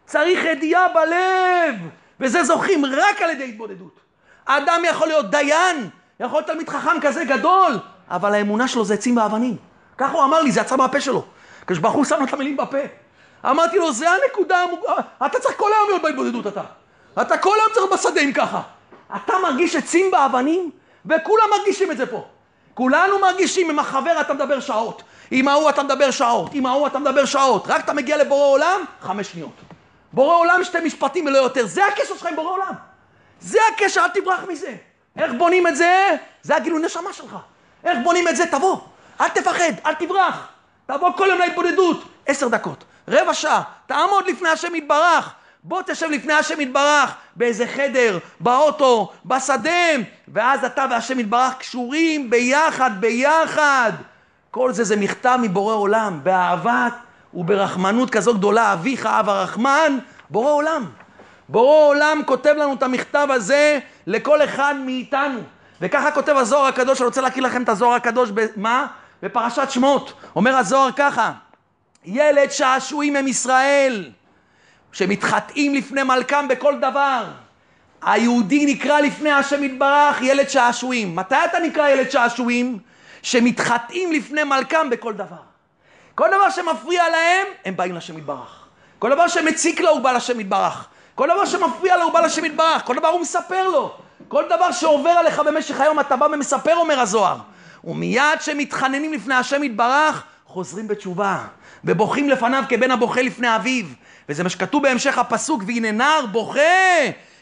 צריך 0.05 0.45
ידיעה 0.45 0.87
בלב, 0.87 1.75
וזה 2.19 2.43
זוכים 2.43 2.85
רק 2.85 3.21
על 3.21 3.29
ידי 3.29 3.49
התבודדות. 3.49 3.99
האדם 4.47 4.81
יכול 4.89 5.07
להיות 5.07 5.29
דיין, 5.29 5.89
יכול 6.19 6.37
להיות 6.37 6.47
תלמיד 6.47 6.69
חכם 6.69 7.01
כזה 7.01 7.25
גדול, 7.25 7.79
אבל 8.09 8.33
האמונה 8.33 8.67
שלו 8.67 8.85
זה 8.85 8.93
עצים 8.93 9.17
ואבנים. 9.17 9.55
ככה 9.97 10.13
הוא 10.13 10.23
אמר 10.23 10.41
לי, 10.41 10.51
זה 10.51 10.61
יצא 10.61 10.75
מהפה 10.75 11.01
שלו. 11.01 11.23
כשברוך 11.67 11.93
הוא 11.93 12.05
שם 12.05 12.19
לו 12.19 12.25
את 12.25 12.33
המילים 12.33 12.57
בפה. 12.57 12.77
אמרתי 13.45 13.77
לו, 13.77 13.91
זה 13.91 14.05
הנקודה, 14.09 14.65
אתה 15.25 15.39
צריך 15.39 15.57
כל 15.57 15.69
היום 15.73 15.89
להיות 15.89 16.01
בהתבודדות 16.01 16.47
אתה. 16.47 16.63
אתה 17.21 17.37
כל 17.37 17.57
היום 17.59 17.71
צריך 17.73 17.93
בשדה 17.93 18.21
אם 18.21 18.33
ככה. 18.33 18.61
אתה 19.15 19.33
מרגיש 19.43 19.75
עצים 19.75 20.13
ואבנים, 20.13 20.71
וכולם 21.05 21.43
מרגישים 21.57 21.91
את 21.91 21.97
זה 21.97 22.05
פה. 22.05 22.25
כולנו 22.73 23.19
מרגישים, 23.19 23.69
עם 23.69 23.79
החבר 23.79 24.21
אתה 24.21 24.33
מדבר 24.33 24.59
שעות, 24.59 25.03
עם 25.31 25.47
ההוא 25.47 25.69
אתה 25.69 25.83
מדבר 25.83 26.11
שעות, 26.11 26.53
עם 26.53 26.65
ההוא 26.65 26.87
אתה 26.87 26.99
מדבר 26.99 27.25
שעות, 27.25 27.67
רק 27.67 27.83
אתה 27.83 27.93
מגיע 27.93 28.17
לבורא 28.17 28.47
עולם, 28.47 28.81
חמש 29.01 29.31
שניות. 29.31 29.55
בורא 30.13 30.35
עולם 30.35 30.63
שתי 30.63 30.77
משפטים 30.85 31.25
ולא 31.25 31.37
יותר, 31.37 31.65
זה 31.65 31.85
הקשר 31.85 32.15
שלך 32.15 32.25
עם 32.25 32.35
בורא 32.35 32.51
עולם. 32.51 32.73
זה 33.39 33.59
הקשר, 33.73 34.01
אל 34.01 34.09
תברח 34.21 34.43
מזה. 34.49 34.75
איך 35.17 35.31
בונים 35.37 35.67
את 35.67 35.75
זה? 35.75 36.09
זה 36.41 36.55
הגילוי 36.55 36.81
נשמה 36.81 37.13
שלך. 37.13 37.35
איך 37.83 37.97
בונים 38.03 38.27
את 38.27 38.35
זה? 38.35 38.45
תבוא, 38.45 38.77
אל 39.21 39.27
תפחד, 39.27 39.73
אל 39.85 39.93
תברח. 39.93 40.47
תבוא 40.85 41.11
כל 41.17 41.27
יום 41.29 41.39
להתבודדות, 41.39 42.03
עשר 42.25 42.47
דקות, 42.47 42.83
רבע 43.07 43.33
שעה, 43.33 43.61
תעמוד 43.87 44.27
לפני 44.27 44.49
השם 44.49 44.75
יתברך. 44.75 45.33
בוא 45.63 45.81
תשב 45.85 46.07
לפני 46.11 46.33
השם 46.33 46.61
יתברך 46.61 47.15
באיזה 47.35 47.67
חדר, 47.67 48.17
באוטו, 48.39 49.11
בשדה, 49.25 49.91
ואז 50.27 50.63
אתה 50.63 50.85
והשם 50.91 51.19
יתברך 51.19 51.53
קשורים 51.57 52.29
ביחד, 52.29 52.91
ביחד. 52.99 53.91
כל 54.51 54.71
זה 54.71 54.83
זה 54.83 54.95
מכתב 54.95 55.39
מבורא 55.41 55.75
עולם, 55.75 56.19
באהבת 56.23 56.93
וברחמנות 57.33 58.09
כזו 58.09 58.33
גדולה, 58.33 58.73
אביך 58.73 59.05
אב 59.05 59.29
הרחמן, 59.29 59.97
בורא 60.29 60.51
עולם. 60.51 60.85
בורא 61.49 61.87
עולם 61.87 62.21
כותב 62.25 62.53
לנו 62.57 62.73
את 62.73 62.83
המכתב 62.83 63.27
הזה 63.31 63.79
לכל 64.07 64.43
אחד 64.43 64.75
מאיתנו. 64.85 65.39
וככה 65.81 66.11
כותב 66.11 66.35
הזוהר 66.37 66.65
הקדוש, 66.65 67.01
אני 67.01 67.05
רוצה 67.05 67.21
להקריא 67.21 67.45
לכם 67.45 67.63
את 67.63 67.69
הזוהר 67.69 67.93
הקדוש, 67.93 68.29
מה? 68.55 68.87
בפרשת 69.23 69.71
שמות. 69.71 70.13
אומר 70.35 70.55
הזוהר 70.55 70.89
ככה, 70.95 71.31
ילד 72.05 72.51
שעשועים 72.51 73.15
הם 73.15 73.27
ישראל. 73.27 74.11
שמתחטאים 74.91 75.75
לפני 75.75 76.03
מלכם 76.03 76.47
בכל 76.47 76.79
דבר. 76.79 77.23
היהודי 78.01 78.65
נקרא 78.65 78.99
לפני 78.99 79.31
השם 79.31 79.63
יתברך 79.63 80.21
ילד 80.21 80.49
שעשועים. 80.49 81.15
מתי 81.15 81.35
אתה 81.49 81.59
נקרא 81.59 81.89
ילד 81.89 82.09
שעשועים? 82.09 82.77
שמתחטאים 83.21 84.11
לפני 84.11 84.43
מלכם 84.43 84.89
בכל 84.89 85.13
דבר. 85.13 85.51
כל 86.15 86.27
דבר 86.27 86.49
שמפריע 86.49 87.09
להם, 87.09 87.47
הם 87.65 87.77
באים 87.77 87.95
לשם 87.95 88.17
יתברך. 88.17 88.67
כל 88.99 89.09
דבר 89.09 89.27
שמציק 89.27 89.81
לו, 89.81 89.89
הוא 89.89 89.99
בא 89.99 90.11
לשם 90.11 90.39
יתברך. 90.39 90.87
כל 91.15 91.27
דבר 91.27 91.45
שמפריע 91.45 91.97
לו, 91.97 92.03
הוא 92.03 92.13
בא 92.13 92.19
לשם 92.19 92.45
יתברך. 92.45 92.85
כל 92.85 92.95
דבר 92.95 93.07
הוא 93.07 93.21
מספר 93.21 93.69
לו. 93.69 93.95
כל 94.27 94.43
דבר 94.49 94.71
שעובר 94.71 95.09
עליך 95.09 95.39
במשך 95.39 95.81
היום, 95.81 95.99
אתה 95.99 96.15
בא 96.15 96.25
ומספר, 96.25 96.75
אומר 96.75 96.99
הזוהר. 96.99 97.37
ומיד 97.83 98.41
שמתחננים 98.41 99.13
לפני 99.13 99.35
השם 99.35 99.63
יתברך, 99.63 100.23
חוזרים 100.45 100.87
בתשובה. 100.87 101.39
ובוכים 101.83 102.29
לפניו 102.29 102.63
כבן 102.69 102.91
הבוכה 102.91 103.21
לפני 103.21 103.55
אביו. 103.55 103.85
וזה 104.31 104.43
מה 104.43 104.49
שכתוב 104.49 104.83
בהמשך 104.83 105.17
הפסוק, 105.17 105.63
והנה 105.67 105.91
נער 105.91 106.25
בוכה, 106.25 106.59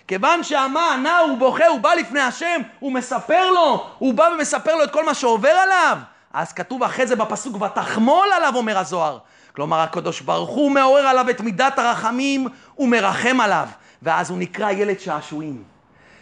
כיוון 0.07 0.43
שאמה 0.43 0.93
הנער 0.93 1.19
הוא 1.29 1.37
בוכה, 1.37 1.67
הוא 1.67 1.79
בא 1.79 1.93
לפני 1.93 2.19
השם, 2.19 2.61
הוא 2.79 2.91
מספר 2.91 3.51
לו, 3.51 3.87
הוא 3.97 4.13
בא 4.13 4.29
ומספר 4.33 4.75
לו 4.75 4.83
את 4.83 4.91
כל 4.91 5.05
מה 5.05 5.13
שעובר 5.13 5.49
עליו. 5.49 5.97
אז 6.33 6.53
כתוב 6.53 6.83
אחרי 6.83 7.07
זה 7.07 7.15
בפסוק, 7.15 7.61
ותחמול 7.61 8.27
עליו, 8.35 8.53
אומר 8.55 8.77
הזוהר. 8.77 9.17
כלומר, 9.55 9.79
הקדוש 9.79 10.21
ברוך 10.21 10.49
הוא 10.49 10.71
מעורר 10.71 11.07
עליו 11.07 11.29
את 11.29 11.41
מידת 11.41 11.79
הרחמים 11.79 12.47
ומרחם 12.77 13.41
עליו. 13.41 13.67
ואז 14.01 14.29
הוא 14.29 14.37
נקרא 14.37 14.71
ילד 14.71 14.99
שעשועים. 14.99 15.63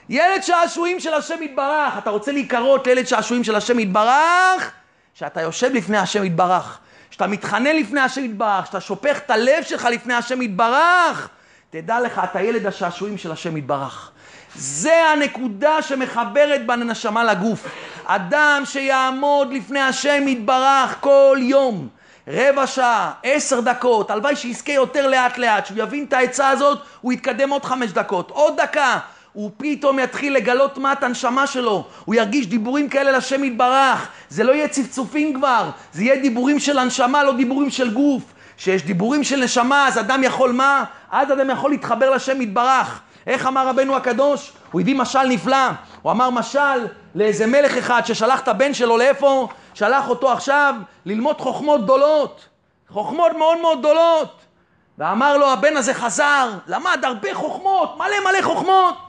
ילד 0.09 0.41
שעשועים 0.41 0.99
של 0.99 1.13
השם 1.13 1.43
יתברך. 1.43 1.97
אתה 1.97 2.09
רוצה 2.09 2.31
להיקרות 2.31 2.87
לילד 2.87 3.07
שעשועים 3.07 3.43
של 3.43 3.55
השם 3.55 3.79
יתברך? 3.79 4.71
שאתה 5.13 5.41
יושב 5.41 5.73
לפני 5.73 5.97
השם 5.97 6.23
יתברך. 6.23 6.79
כשאתה 7.17 7.27
מתחנן 7.27 7.75
לפני 7.75 7.99
השם 7.99 8.25
יתברך, 8.25 8.63
כשאתה 8.63 8.81
שופך 8.81 9.17
את 9.17 9.31
הלב 9.31 9.63
שלך 9.63 9.85
לפני 9.85 10.13
השם 10.13 10.41
יתברך, 10.41 11.29
תדע 11.69 11.99
לך, 11.99 12.21
אתה 12.23 12.41
ילד 12.41 12.65
השעשועים 12.65 13.17
של 13.17 13.31
השם 13.31 13.57
יתברך. 13.57 14.11
זה 14.55 15.03
הנקודה 15.13 15.81
שמחברת 15.81 16.65
בין 16.67 16.81
הנשמה 16.81 17.23
לגוף. 17.23 17.65
אדם 18.05 18.61
שיעמוד 18.65 19.53
לפני 19.53 19.79
השם 19.79 20.27
יתברך 20.27 20.95
כל 20.99 21.37
יום, 21.41 21.87
רבע 22.27 22.67
שעה, 22.67 23.11
עשר 23.23 23.59
דקות, 23.59 24.11
הלוואי 24.11 24.35
שיזכה 24.35 24.71
יותר 24.71 25.07
לאט 25.07 25.37
לאט, 25.37 25.65
שהוא 25.65 25.77
יבין 25.77 26.05
את 26.07 26.13
העצה 26.13 26.49
הזאת, 26.49 26.79
הוא 27.01 27.13
יתקדם 27.13 27.49
עוד 27.49 27.65
חמש 27.65 27.91
דקות, 27.91 28.31
עוד 28.31 28.61
דקה, 28.61 28.99
הוא 29.37 29.51
פתאום 29.57 29.99
יתחיל 29.99 30.33
לגלות 30.33 30.77
מה 30.77 30.93
את 30.93 31.03
הנשמה 31.03 31.47
שלו, 31.47 31.85
הוא 32.05 32.15
ירגיש 32.15 32.47
דיבורים 32.47 32.89
כאלה 32.89 33.11
לשם 33.11 33.43
יתברך, 33.43 34.07
זה 34.29 34.43
לא 34.43 34.51
יהיה 34.51 34.67
צפצופים 34.67 35.33
כבר, 35.33 35.69
זה 35.93 36.03
יהיה 36.03 36.21
דיבורים 36.21 36.59
של 36.59 36.79
הנשמה, 36.79 37.23
לא 37.23 37.33
דיבורים 37.33 37.69
של 37.69 37.93
גוף. 37.93 38.23
שיש 38.57 38.83
דיבורים 38.83 39.23
של 39.23 39.43
נשמה, 39.43 39.87
אז 39.87 39.99
אדם 39.99 40.23
יכול 40.23 40.51
מה? 40.51 40.83
אז 41.11 41.31
אדם 41.31 41.49
יכול 41.49 41.71
להתחבר 41.71 42.09
לשם 42.09 42.41
יתברך. 42.41 43.01
איך 43.27 43.47
אמר 43.47 43.67
רבנו 43.67 43.95
הקדוש? 43.95 44.51
הוא 44.71 44.81
הביא 44.81 44.95
משל 44.95 45.23
נפלא. 45.23 45.67
הוא 46.01 46.11
אמר 46.11 46.29
משל 46.29 46.87
לאיזה 47.15 47.47
מלך 47.47 47.77
אחד 47.77 48.01
ששלח 48.05 48.39
את 48.39 48.47
הבן 48.47 48.73
שלו 48.73 48.97
לאיפה? 48.97 49.47
שלח 49.73 50.09
אותו 50.09 50.31
עכשיו 50.31 50.75
ללמוד 51.05 51.41
חוכמות 51.41 51.83
גדולות. 51.83 52.45
חוכמות 52.89 53.31
מאוד 53.37 53.57
מאוד 53.61 53.79
גדולות. 53.79 54.41
ואמר 54.97 55.37
לו, 55.37 55.51
הבן 55.51 55.77
הזה 55.77 55.93
חזר, 55.93 56.49
למד 56.67 56.99
הרבה 57.03 57.33
חוכמות, 57.33 57.97
מלא 57.97 58.31
מלא 58.31 58.41
חוכמות. 58.41 59.06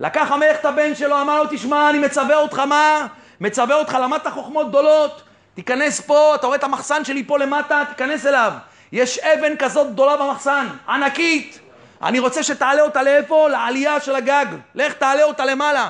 לקח 0.00 0.32
המלך 0.32 0.56
את 0.60 0.64
הבן 0.64 0.94
שלו, 0.94 1.20
אמר 1.20 1.42
לו, 1.42 1.48
תשמע, 1.50 1.90
אני 1.90 1.98
מצווה 1.98 2.36
אותך 2.36 2.58
מה? 2.58 3.06
מצווה 3.40 3.76
אותך, 3.76 3.98
למדת 4.02 4.26
חוכמות 4.26 4.68
גדולות, 4.68 5.22
תיכנס 5.54 6.00
פה, 6.00 6.34
אתה 6.34 6.46
רואה 6.46 6.58
את 6.58 6.64
המחסן 6.64 7.04
שלי 7.04 7.24
פה 7.24 7.38
למטה, 7.38 7.82
תיכנס 7.88 8.26
אליו. 8.26 8.52
יש 8.92 9.18
אבן 9.18 9.56
כזאת 9.56 9.92
גדולה 9.92 10.16
במחסן, 10.16 10.66
ענקית. 10.88 11.58
אני 12.02 12.18
רוצה 12.18 12.42
שתעלה 12.42 12.82
אותה 12.82 13.02
לאיפה? 13.02 13.48
לעלייה 13.48 14.00
של 14.00 14.14
הגג. 14.14 14.46
לך 14.74 14.92
תעלה 14.92 15.22
אותה 15.22 15.44
למעלה. 15.44 15.88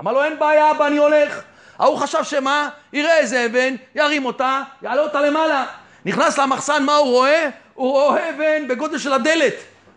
אמר 0.00 0.12
לו, 0.12 0.24
אין 0.24 0.38
בעיה, 0.38 0.70
אבא, 0.70 0.86
אני 0.86 0.96
הולך. 0.96 1.40
ההוא 1.78 1.98
חשב 1.98 2.24
שמה? 2.24 2.68
יראה 2.92 3.18
איזה 3.18 3.46
אבן, 3.46 3.74
ירים 3.94 4.24
אותה, 4.24 4.62
יעלה 4.82 5.02
אותה 5.02 5.20
למעלה. 5.20 5.66
נכנס 6.04 6.38
למחסן, 6.38 6.82
מה 6.82 6.96
הוא 6.96 7.10
רואה? 7.10 7.48
הוא 7.74 7.92
רואה 7.92 8.30
אבן 8.30 8.68
בגודל 8.68 8.98
של 8.98 9.12
הדלת. 9.12 9.54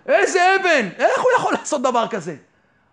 איזה 0.07 0.55
אבן? 0.55 0.89
איך 0.97 1.21
הוא 1.21 1.31
יכול 1.37 1.53
לעשות 1.53 1.81
דבר 1.81 2.07
כזה? 2.07 2.35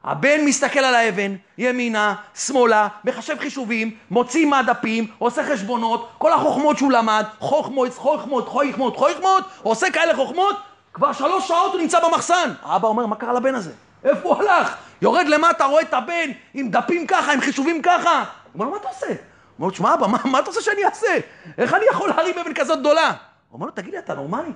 הבן 0.04 0.44
מסתכל 0.44 0.78
על 0.78 0.94
האבן, 0.94 1.34
ימינה, 1.58 2.14
שמאלה, 2.34 2.88
מחשב 3.04 3.38
חישובים, 3.38 3.96
מוציא 4.10 4.46
מהדפים, 4.46 5.06
עושה 5.18 5.44
חשבונות, 5.44 6.10
כל 6.18 6.32
החוכמות 6.32 6.78
שהוא 6.78 6.92
למד, 6.92 7.24
חוכמות, 7.38 7.94
חוכמות, 7.94 8.48
חוכמות, 8.48 8.96
חוכמות, 8.96 9.44
עושה 9.62 9.90
כאלה 9.90 10.16
חוכמות, 10.16 10.56
כבר 10.92 11.12
שלוש 11.12 11.48
שעות 11.48 11.72
הוא 11.72 11.80
נמצא 11.80 12.08
במחסן. 12.08 12.52
האבא 12.62 12.88
אומר, 12.88 13.06
מה 13.06 13.16
קרה 13.16 13.32
לבן 13.32 13.54
הזה? 13.54 13.72
איפה 14.04 14.28
הוא 14.28 14.36
הלך? 14.36 14.76
יורד 15.02 15.26
למטה, 15.26 15.64
רואה 15.64 15.82
את 15.82 15.94
הבן 15.94 16.30
עם 16.54 16.70
דפים 16.70 17.06
ככה, 17.06 17.32
עם 17.32 17.40
חישובים 17.40 17.82
ככה. 17.82 18.18
הוא 18.18 18.24
אומר 18.54 18.64
לו, 18.64 18.70
מה 18.70 18.76
אתה 18.76 18.88
עושה? 18.88 19.06
הוא 19.06 19.14
אומר 19.58 19.66
לו, 19.66 19.70
תשמע 19.70 19.94
אבא, 19.94 20.06
מה, 20.06 20.18
מה 20.24 20.38
אתה 20.38 20.46
רוצה 20.46 20.60
שאני 20.62 20.84
אעשה? 20.84 21.18
איך 21.58 21.74
אני 21.74 21.84
יכול 21.90 22.08
להרים 22.08 22.38
אבן 22.38 22.54
כזאת 22.54 22.80
גדולה? 22.80 23.06
הוא 23.06 23.14
אומר 23.52 23.66
לו, 23.66 23.72
תגיד 23.72 23.92
לי, 23.92 23.98
אתה 23.98 24.14
נורמלי? 24.14 24.52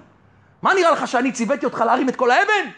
מה 0.63 0.75
נראה 0.75 0.91
לך 0.91 1.09
שאני 1.09 1.33
ציוויתי 1.33 1.67
אותך 1.67 1.81
להרים 1.81 2.09
את 2.09 2.17
כל 2.17 2.31
האבן? 2.31 2.71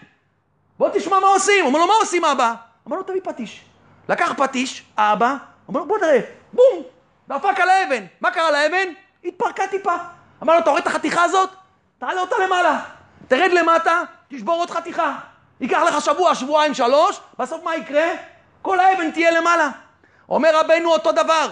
בוא 0.78 0.88
תשמע 0.92 1.20
מה 1.20 1.26
עושים. 1.26 1.64
אומר 1.64 1.78
לו, 1.78 1.86
מה 1.86 1.94
עושים 2.00 2.24
אבא? 2.24 2.54
אמר 2.88 2.96
לו, 2.96 3.02
תביא 3.02 3.20
פטיש. 3.24 3.64
לקח 4.08 4.32
פטיש, 4.36 4.82
האבא, 4.96 5.36
אומר 5.68 5.80
לו, 5.80 5.86
בוא 5.86 5.98
תראה, 5.98 6.20
בום, 6.52 6.82
דפק 7.28 7.60
על 7.60 7.68
האבן. 7.68 8.04
מה 8.20 8.30
קרה 8.30 8.50
לאבן? 8.50 8.88
התפרקה 9.24 9.66
טיפה. 9.66 9.94
אמר 10.42 10.54
לו, 10.54 10.60
אתה 10.60 10.70
רואה 10.70 10.82
את 10.82 10.86
החתיכה 10.86 11.22
הזאת? 11.24 11.50
תעלה 11.98 12.20
אותה 12.20 12.36
למעלה. 12.46 12.80
תרד 13.28 13.50
למטה, 13.52 14.02
תשבור 14.28 14.58
עוד 14.58 14.70
חתיכה. 14.70 15.18
ייקח 15.60 15.82
לך 15.88 16.00
שבוע, 16.00 16.34
שבועיים, 16.34 16.74
שלוש, 16.74 17.20
בסוף 17.38 17.64
מה 17.64 17.76
יקרה? 17.76 18.06
כל 18.62 18.80
האבן 18.80 19.10
תהיה 19.10 19.30
למעלה. 19.30 19.68
אומר 20.28 20.60
רבנו 20.60 20.92
אותו 20.92 21.12
דבר. 21.12 21.48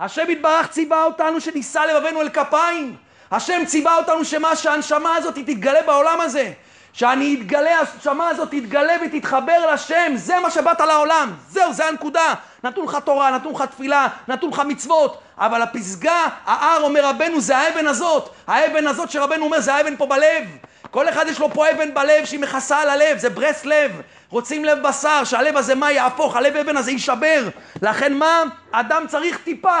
השם 0.00 0.30
יתברך 0.30 0.68
ציווה 0.68 1.04
אותנו 1.04 1.40
שנישא 1.40 1.78
לבבינו 1.78 2.20
אל 2.20 2.28
כפיים. 2.28 2.96
השם 3.30 3.64
ציווה 3.66 3.96
אותנו 3.96 4.24
שמה 4.24 4.56
שהנשמה 4.56 5.16
הזאת 5.16 5.34
תתגלה 5.34 5.82
בעולם 5.82 6.20
הזה. 6.20 6.52
שאני 6.98 7.36
אתגלה, 7.38 7.80
השמה 7.80 8.28
הזאת 8.28 8.50
תתגלה 8.50 8.96
ותתחבר 9.06 9.72
לשם, 9.72 10.12
זה 10.14 10.40
מה 10.42 10.50
שבאת 10.50 10.80
לעולם, 10.80 11.32
זהו, 11.48 11.72
זה 11.72 11.86
הנקודה. 11.86 12.34
נתנו 12.64 12.84
לך 12.84 12.98
תורה, 13.04 13.30
נתנו 13.30 13.52
לך 13.52 13.62
תפילה, 13.62 14.08
נתנו 14.28 14.48
לך 14.48 14.62
מצוות, 14.66 15.20
אבל 15.38 15.62
הפסגה, 15.62 16.26
ההר, 16.46 16.82
אומר 16.82 17.06
רבנו, 17.06 17.40
זה 17.40 17.56
האבן 17.56 17.86
הזאת. 17.86 18.30
האבן 18.46 18.86
הזאת 18.86 19.10
שרבנו 19.10 19.44
אומר, 19.44 19.60
זה 19.60 19.74
האבן 19.74 19.96
פה 19.96 20.06
בלב. 20.06 20.44
כל 20.90 21.08
אחד 21.08 21.26
יש 21.28 21.38
לו 21.38 21.50
פה 21.54 21.70
אבן 21.70 21.94
בלב 21.94 22.24
שהיא 22.24 22.40
מכסה 22.40 22.78
על 22.78 22.90
הלב, 22.90 23.18
זה 23.18 23.30
ברס 23.30 23.64
לב. 23.64 24.00
רוצים 24.30 24.64
לב 24.64 24.82
בשר, 24.82 25.24
שהלב 25.24 25.56
הזה 25.56 25.74
מה 25.74 25.92
יהפוך, 25.92 26.36
הלב 26.36 26.56
אבן 26.56 26.76
הזה 26.76 26.90
יישבר. 26.90 27.48
לכן 27.82 28.14
מה? 28.14 28.42
אדם 28.72 29.04
צריך 29.08 29.38
טיפה. 29.38 29.78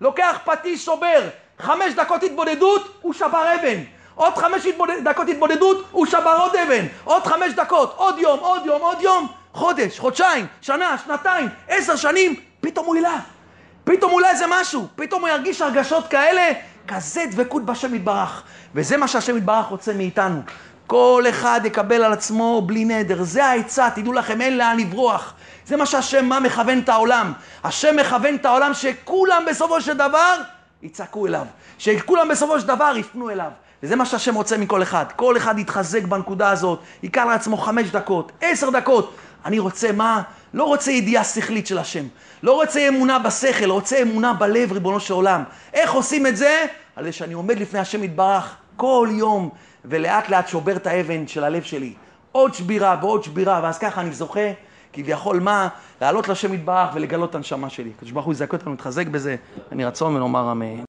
לוקח 0.00 0.38
פטיש 0.44 0.84
שובר, 0.84 1.20
חמש 1.58 1.92
דקות 1.94 2.22
התבודדות, 2.22 2.98
הוא 3.02 3.12
שבר 3.12 3.54
אבן. 3.54 3.99
עוד 4.14 4.34
חמש 4.36 4.66
התבודד... 4.66 5.08
דקות 5.08 5.28
התבודדות, 5.28 5.84
הוא 5.90 6.06
שבר 6.06 6.36
עוד 6.40 6.56
אבן. 6.56 6.86
עוד 7.04 7.26
חמש 7.26 7.52
דקות, 7.52 7.94
עוד 7.96 8.18
יום, 8.18 8.38
עוד 8.38 8.66
יום, 8.66 8.80
עוד 8.82 9.00
יום. 9.00 9.26
חודש, 9.52 9.98
חודשיים, 9.98 10.46
שנה, 10.60 10.96
שנתיים, 11.06 11.48
עשר 11.68 11.96
שנים, 11.96 12.34
פתאום 12.60 12.86
הוא 12.86 12.96
ילך. 12.96 13.22
פתאום 13.84 14.12
אולי 14.12 14.36
זה 14.36 14.44
משהו, 14.48 14.86
פתאום 14.96 15.20
הוא 15.20 15.28
ירגיש 15.28 15.62
הרגשות 15.62 16.08
כאלה, 16.08 16.52
כזה 16.88 17.24
דבקות 17.30 17.64
בשם 17.64 17.94
יתברך. 17.94 18.42
וזה 18.74 18.96
מה 18.96 19.08
שהשם 19.08 19.36
יתברך 19.36 19.66
רוצה 19.66 19.92
מאיתנו. 19.92 20.40
כל 20.86 21.24
אחד 21.28 21.60
יקבל 21.64 22.02
על 22.02 22.12
עצמו 22.12 22.62
בלי 22.66 22.84
נדר. 22.84 23.22
זה 23.22 23.44
העצה, 23.44 23.90
תדעו 23.94 24.12
לכם, 24.12 24.40
אין 24.40 24.58
לאן 24.58 24.76
לברוח. 24.76 25.34
זה 25.66 25.76
מה 25.76 25.86
שהשם 25.86 26.24
מה 26.24 26.40
מכוון 26.40 26.78
את 26.78 26.88
העולם. 26.88 27.32
השם 27.64 27.96
מכוון 27.96 28.34
את 28.34 28.44
העולם 28.44 28.74
שכולם 28.74 29.44
בסופו 29.48 29.80
של 29.80 29.96
דבר 29.96 30.36
יצעקו 30.82 31.26
אליו. 31.26 31.46
שכולם 31.78 32.28
בסופו 32.28 32.60
של 32.60 32.66
דבר 32.66 32.92
יפנו 32.96 33.30
אליו. 33.30 33.50
וזה 33.82 33.96
מה 33.96 34.06
שהשם 34.06 34.34
רוצה 34.34 34.58
מכל 34.58 34.82
אחד. 34.82 35.04
כל 35.16 35.36
אחד 35.36 35.58
יתחזק 35.58 36.04
בנקודה 36.04 36.50
הזאת, 36.50 36.80
ייקח 37.02 37.24
לעצמו 37.28 37.56
חמש 37.56 37.90
דקות, 37.90 38.32
עשר 38.40 38.70
דקות. 38.70 39.14
אני 39.44 39.58
רוצה 39.58 39.92
מה? 39.92 40.22
לא 40.54 40.64
רוצה 40.64 40.90
ידיעה 40.90 41.24
שכלית 41.24 41.66
של 41.66 41.78
השם. 41.78 42.04
לא 42.42 42.54
רוצה 42.54 42.88
אמונה 42.88 43.18
בשכל, 43.18 43.70
רוצה 43.70 44.02
אמונה 44.02 44.32
בלב, 44.32 44.72
ריבונו 44.72 45.00
של 45.00 45.14
עולם. 45.14 45.42
איך 45.74 45.92
עושים 45.92 46.26
את 46.26 46.36
זה? 46.36 46.64
על 46.96 47.04
זה 47.04 47.12
שאני 47.12 47.34
עומד 47.34 47.58
לפני 47.58 47.78
השם 47.78 48.04
יתברך 48.04 48.56
כל 48.76 49.08
יום, 49.12 49.50
ולאט 49.84 50.28
לאט 50.28 50.48
שובר 50.48 50.76
את 50.76 50.86
האבן 50.86 51.26
של 51.26 51.44
הלב 51.44 51.62
שלי. 51.62 51.94
עוד 52.32 52.54
שבירה 52.54 52.96
ועוד 53.00 53.24
שבירה, 53.24 53.60
ואז 53.62 53.78
ככה 53.78 54.00
אני 54.00 54.12
זוכה, 54.12 54.50
כביכול 54.92 55.40
מה? 55.40 55.68
לעלות 56.00 56.28
לשם 56.28 56.54
יתברך 56.54 56.90
ולגלות 56.94 57.30
את 57.30 57.34
הנשמה 57.34 57.70
שלי. 57.70 57.90
הקדוש 57.96 58.12
ברוך 58.12 58.26
הוא 58.26 58.32
יזכה 58.32 58.56
אותנו, 58.56 58.70
להתחזק 58.70 59.06
בזה. 59.06 59.36
אני 59.72 59.84
רצון 59.84 60.16
ונאמר 60.16 60.52
אמן. 60.52 60.76